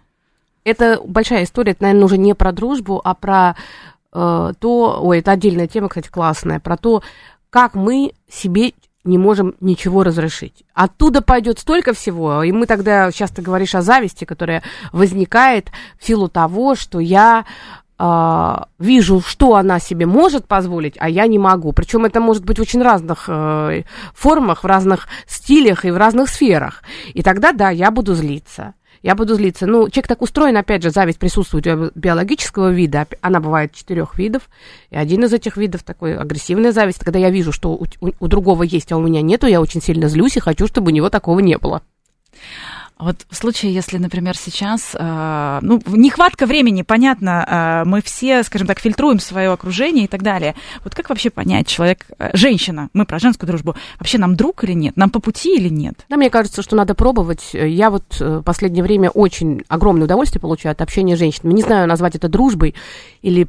Это 0.65 1.01
большая 1.07 1.45
история, 1.45 1.73
это, 1.73 1.85
наверное, 1.85 2.07
уже 2.07 2.19
не 2.19 2.35
про 2.35 2.51
дружбу, 2.51 3.01
а 3.05 3.15
про 3.15 3.55
э, 4.13 4.53
то, 4.59 5.01
ой, 5.03 5.19
это 5.21 5.31
отдельная 5.31 5.69
тема, 5.69 5.89
кстати, 5.89 6.09
классная, 6.09 6.59
про 6.59 6.77
то, 6.77 7.03
как 7.51 7.75
мы 7.75 8.13
себе 8.29 8.73
не 9.05 9.19
можем 9.19 9.55
ничего 9.61 10.03
разрешить. 10.03 10.65
Оттуда 10.73 11.21
пойдет 11.21 11.59
столько 11.59 11.93
всего, 11.93 12.43
и 12.43 12.53
мы 12.53 12.67
тогда 12.67 13.13
часто 13.13 13.43
говоришь 13.43 13.75
о 13.75 13.83
зависти, 13.83 14.25
которая 14.25 14.63
возникает 14.93 15.71
в 15.99 16.07
силу 16.07 16.29
того, 16.29 16.75
что 16.75 17.01
я 17.01 17.45
э, 17.99 18.57
вижу, 18.79 19.21
что 19.21 19.57
она 19.57 19.79
себе 19.79 20.07
может 20.07 20.47
позволить, 20.47 20.97
а 20.99 21.09
я 21.09 21.27
не 21.27 21.39
могу. 21.39 21.73
Причем 21.73 22.07
это 22.07 22.21
может 22.21 22.45
быть 22.45 22.59
в 22.59 22.63
очень 22.63 22.83
разных 22.83 23.25
э, 23.29 23.83
формах, 24.15 24.65
в 24.65 24.67
разных 24.67 25.07
стилях 25.27 25.85
и 25.85 25.91
в 25.91 25.97
разных 25.97 26.31
сферах. 26.31 26.83
И 27.13 27.23
тогда, 27.23 27.53
да, 27.53 27.71
я 27.71 27.91
буду 27.91 28.15
злиться 28.15 28.75
я 29.05 29.15
буду 29.15 29.35
злиться. 29.35 29.67
Ну, 29.67 29.91
человек 29.91 30.09
так 30.09 30.23
устроен, 30.23 30.57
опять 30.57 30.83
же, 30.83 30.91
зависть 30.91 31.19
присутствует 31.19 31.67
у 31.67 31.91
биологического 31.95 32.71
вида, 32.71 33.07
она 33.21 33.39
бывает 33.39 33.75
четырех 33.75 34.19
видов, 34.19 34.49
и 34.89 34.97
один 34.97 35.25
из 35.25 35.33
этих 35.35 35.59
видов 35.59 35.83
такой 35.83 36.17
агрессивная 36.17 36.73
зависть, 36.73 37.01
когда 37.01 37.19
я 37.19 37.29
вижу, 37.29 37.53
что 37.53 37.75
у, 37.75 37.85
у, 38.01 38.11
у 38.19 38.29
другого 38.29 38.63
есть, 38.63 38.91
а 38.93 38.97
у 38.97 39.03
меня 39.03 39.21
нету, 39.21 39.47
я 39.47 39.61
очень 39.61 39.83
сильно 39.83 40.09
злюсь 40.09 40.39
и 40.39 40.41
хочу, 40.41 40.67
чтобы 40.67 40.91
у 40.91 40.95
него 40.95 41.11
такого 41.11 41.41
не 41.41 41.59
было. 41.59 41.83
Вот 42.99 43.27
в 43.29 43.35
случае, 43.35 43.75
если, 43.75 43.99
например, 43.99 44.37
сейчас, 44.37 44.95
э, 44.95 45.59
ну, 45.63 45.83
нехватка 45.87 46.47
времени, 46.47 46.83
понятно, 46.83 47.83
э, 47.85 47.89
мы 47.89 48.01
все, 48.03 48.45
скажем 48.45 48.69
так, 48.69 48.79
фильтруем 48.79 49.19
свое 49.19 49.51
окружение 49.51 50.05
и 50.05 50.09
так 50.09 50.23
далее. 50.23 50.55
Вот 50.85 50.95
как 50.95 51.09
вообще 51.09 51.31
понять, 51.31 51.67
человек, 51.67 52.07
э, 52.19 52.31
женщина, 52.35 52.91
мы 52.93 53.05
про 53.05 53.19
женскую 53.19 53.49
дружбу, 53.49 53.75
вообще 53.99 54.19
нам 54.19 54.37
друг 54.37 54.63
или 54.63 54.75
нет, 54.75 54.97
нам 54.97 55.11
по 55.11 55.19
пути 55.19 55.57
или 55.57 55.69
нет? 55.69 56.07
Да, 56.09 56.17
мне 56.17 56.31
кажется, 56.31 56.63
что 56.63 56.77
надо 56.77 56.95
пробовать. 56.95 57.51
Я 57.53 57.91
вот 57.91 58.21
в 58.21 58.43
последнее 58.43 58.85
время 58.85 59.11
очень 59.11 59.65
огромное 59.67 60.05
удовольствие 60.05 60.41
получаю 60.41 60.73
от 60.73 60.81
общения 60.81 61.17
с 61.17 61.19
женщинами. 61.19 61.55
Не 61.55 61.63
знаю, 61.63 61.89
назвать 61.89 62.15
это 62.15 62.29
дружбой 62.29 62.77
или 63.23 63.49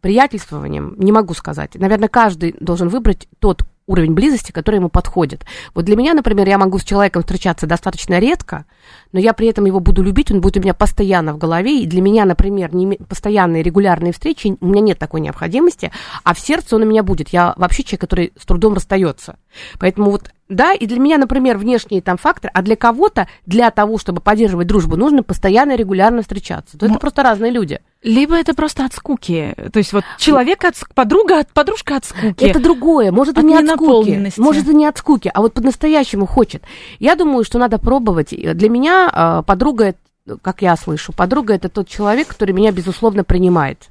приятельствованием, 0.00 0.94
не 0.98 1.12
могу 1.12 1.32
сказать. 1.34 1.76
Наверное, 1.76 2.08
каждый 2.08 2.56
должен 2.58 2.88
выбрать 2.88 3.28
тот 3.38 3.62
уровень 3.86 4.14
близости, 4.14 4.52
который 4.52 4.76
ему 4.76 4.88
подходит. 4.88 5.44
Вот 5.74 5.84
для 5.84 5.96
меня, 5.96 6.14
например, 6.14 6.48
я 6.48 6.58
могу 6.58 6.78
с 6.78 6.84
человеком 6.84 7.22
встречаться 7.22 7.66
достаточно 7.66 8.18
редко, 8.18 8.64
но 9.12 9.20
я 9.20 9.32
при 9.32 9.48
этом 9.48 9.64
его 9.64 9.80
буду 9.80 10.02
любить, 10.02 10.30
он 10.30 10.40
будет 10.40 10.56
у 10.56 10.60
меня 10.60 10.74
постоянно 10.74 11.32
в 11.32 11.38
голове, 11.38 11.82
и 11.82 11.86
для 11.86 12.00
меня, 12.00 12.24
например, 12.24 12.74
не, 12.74 12.96
постоянные 12.96 13.62
регулярные 13.62 14.12
встречи, 14.12 14.56
у 14.60 14.66
меня 14.66 14.80
нет 14.80 14.98
такой 14.98 15.20
необходимости, 15.20 15.92
а 16.24 16.34
в 16.34 16.40
сердце 16.40 16.76
он 16.76 16.82
у 16.82 16.86
меня 16.86 17.02
будет. 17.02 17.30
Я 17.30 17.54
вообще 17.56 17.82
человек, 17.82 18.00
который 18.00 18.32
с 18.40 18.44
трудом 18.44 18.74
расстается. 18.74 19.36
Поэтому 19.78 20.10
вот 20.10 20.30
да, 20.52 20.74
и 20.74 20.86
для 20.86 20.98
меня, 20.98 21.16
например, 21.16 21.56
внешний 21.56 22.02
там 22.02 22.18
фактор, 22.18 22.50
а 22.52 22.60
для 22.60 22.76
кого-то, 22.76 23.26
для 23.46 23.70
того, 23.70 23.96
чтобы 23.96 24.20
поддерживать 24.20 24.66
дружбу, 24.66 24.96
нужно 24.96 25.22
постоянно 25.22 25.76
регулярно 25.76 26.20
встречаться. 26.20 26.76
То 26.76 26.86
ну, 26.86 26.92
это 26.92 27.00
просто 27.00 27.22
разные 27.22 27.50
люди. 27.50 27.80
Либо 28.02 28.36
это 28.36 28.52
просто 28.52 28.84
от 28.84 28.92
скуки. 28.92 29.54
То 29.72 29.78
есть 29.78 29.94
вот 29.94 30.04
человек 30.18 30.64
от 30.64 30.74
подруга, 30.94 31.38
от 31.38 31.52
подружка 31.52 31.96
от 31.96 32.04
скуки. 32.04 32.44
Это 32.44 32.60
другое. 32.60 33.12
Может, 33.12 33.38
и 33.38 33.42
не 33.42 33.56
от 33.56 33.66
скуки. 33.66 34.32
Может, 34.36 34.68
и 34.68 34.74
не 34.74 34.84
от 34.84 34.98
скуки, 34.98 35.30
а 35.32 35.40
вот 35.40 35.54
по-настоящему 35.54 36.26
хочет. 36.26 36.62
Я 36.98 37.16
думаю, 37.16 37.44
что 37.44 37.58
надо 37.58 37.78
пробовать. 37.78 38.30
Для 38.30 38.68
меня 38.68 39.01
э, 39.10 39.42
подруга, 39.46 39.94
как 40.42 40.62
я 40.62 40.76
слышу, 40.76 41.12
подруга 41.12 41.54
это 41.54 41.68
тот 41.68 41.88
человек, 41.88 42.28
который 42.28 42.52
меня, 42.52 42.72
безусловно, 42.72 43.24
принимает. 43.24 43.88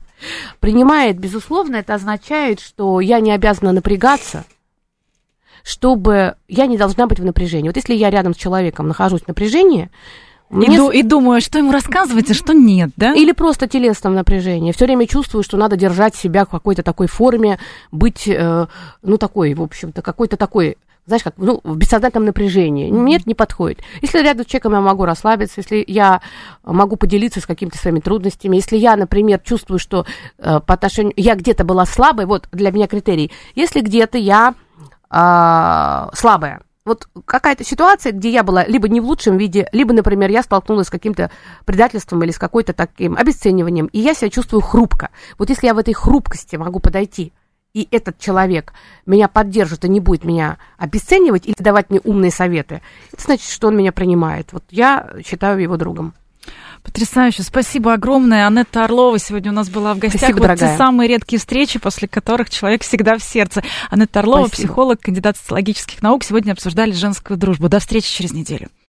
Принимает, 0.59 1.17
безусловно, 1.17 1.77
это 1.77 1.95
означает, 1.95 2.59
что 2.59 2.99
я 2.99 3.19
не 3.19 3.31
обязана 3.31 3.71
напрягаться 3.71 4.45
чтобы 5.63 6.35
я 6.47 6.65
не 6.65 6.75
должна 6.75 7.05
быть 7.05 7.19
в 7.19 7.25
напряжении. 7.25 7.69
Вот 7.69 7.75
если 7.75 7.93
я 7.93 8.09
рядом 8.09 8.33
с 8.33 8.37
человеком 8.37 8.87
нахожусь 8.87 9.21
в 9.21 9.27
напряжении, 9.27 9.91
мне... 10.51 10.67
И, 10.67 10.99
и 10.99 11.03
думаю, 11.03 11.39
что 11.39 11.57
ему 11.59 11.71
рассказывать, 11.71 12.29
а 12.29 12.33
что 12.33 12.53
нет, 12.53 12.91
да? 12.97 13.13
Или 13.13 13.31
просто 13.31 13.67
телесном 13.67 14.15
напряжении. 14.15 14.73
Все 14.73 14.85
время 14.85 15.07
чувствую, 15.07 15.43
что 15.43 15.55
надо 15.55 15.77
держать 15.77 16.13
себя 16.13 16.45
в 16.45 16.49
какой-то 16.49 16.83
такой 16.83 17.07
форме, 17.07 17.57
быть, 17.91 18.27
э, 18.27 18.67
ну, 19.01 19.17
такой, 19.17 19.53
в 19.53 19.61
общем-то, 19.61 20.01
какой-то 20.01 20.35
такой 20.35 20.77
знаешь, 21.05 21.23
как, 21.23 21.33
ну, 21.37 21.59
в 21.63 21.75
бессознательном 21.75 22.25
напряжении. 22.25 22.89
Нет, 22.89 23.25
не 23.25 23.33
подходит. 23.33 23.79
Если 24.01 24.19
рядом 24.19 24.45
с 24.45 24.47
человеком 24.47 24.73
я 24.73 24.81
могу 24.81 25.05
расслабиться, 25.05 25.55
если 25.61 25.83
я 25.87 26.21
могу 26.63 26.95
поделиться 26.95 27.41
с 27.41 27.45
какими-то 27.45 27.77
своими 27.77 27.99
трудностями, 27.99 28.57
если 28.57 28.77
я, 28.77 28.95
например, 28.95 29.39
чувствую, 29.39 29.79
что 29.79 30.05
э, 30.37 30.59
по 30.59 30.73
отношению, 30.73 31.13
я 31.17 31.35
где-то 31.35 31.63
была 31.63 31.85
слабой, 31.85 32.25
вот 32.25 32.47
для 32.51 32.71
меня 32.71 32.87
критерий, 32.87 33.31
если 33.55 33.81
где-то 33.81 34.17
я 34.17 34.53
а, 35.09 36.09
слабая. 36.13 36.61
Вот 36.83 37.07
какая-то 37.25 37.63
ситуация, 37.63 38.11
где 38.11 38.31
я 38.31 38.43
была 38.43 38.65
либо 38.65 38.89
не 38.89 39.01
в 39.01 39.05
лучшем 39.05 39.37
виде, 39.37 39.67
либо, 39.71 39.93
например, 39.93 40.31
я 40.31 40.41
столкнулась 40.41 40.87
с 40.87 40.89
каким-то 40.89 41.29
предательством 41.65 42.23
или 42.23 42.31
с 42.31 42.39
какой-то 42.39 42.73
таким 42.73 43.15
обесцениванием, 43.15 43.85
и 43.87 43.99
я 43.99 44.15
себя 44.15 44.31
чувствую 44.31 44.61
хрупко. 44.61 45.09
Вот 45.37 45.49
если 45.49 45.67
я 45.67 45.75
в 45.75 45.77
этой 45.77 45.93
хрупкости 45.93 46.55
могу 46.55 46.79
подойти, 46.79 47.33
и 47.73 47.87
этот 47.91 48.19
человек 48.19 48.73
меня 49.05 49.27
поддержит 49.27 49.85
и 49.85 49.89
не 49.89 49.99
будет 49.99 50.23
меня 50.23 50.57
обесценивать 50.77 51.45
или 51.45 51.55
давать 51.57 51.89
мне 51.89 51.99
умные 52.03 52.31
советы, 52.31 52.81
это 53.13 53.23
значит, 53.23 53.49
что 53.49 53.67
он 53.67 53.77
меня 53.77 53.91
принимает. 53.91 54.51
Вот 54.51 54.63
я 54.69 55.09
считаю 55.25 55.59
его 55.61 55.77
другом. 55.77 56.13
Потрясающе. 56.83 57.43
Спасибо 57.43 57.93
огромное. 57.93 58.47
Анетта 58.47 58.85
Орлова 58.85 59.19
сегодня 59.19 59.51
у 59.51 59.53
нас 59.53 59.69
была 59.69 59.93
в 59.93 59.99
гостях. 59.99 60.21
Спасибо, 60.21 60.37
вот 60.37 60.47
дорогая. 60.47 60.71
те 60.71 60.77
самые 60.77 61.07
редкие 61.09 61.39
встречи, 61.39 61.77
после 61.77 62.07
которых 62.07 62.49
человек 62.49 62.81
всегда 62.81 63.19
в 63.19 63.23
сердце. 63.23 63.61
Анетта 63.91 64.21
Орлова, 64.21 64.47
Спасибо. 64.47 64.67
психолог, 64.67 64.99
кандидат 64.99 65.37
социологических 65.37 66.01
наук. 66.01 66.23
Сегодня 66.23 66.53
обсуждали 66.53 66.91
женскую 66.91 67.37
дружбу. 67.37 67.69
До 67.69 67.79
встречи 67.79 68.11
через 68.11 68.33
неделю. 68.33 68.69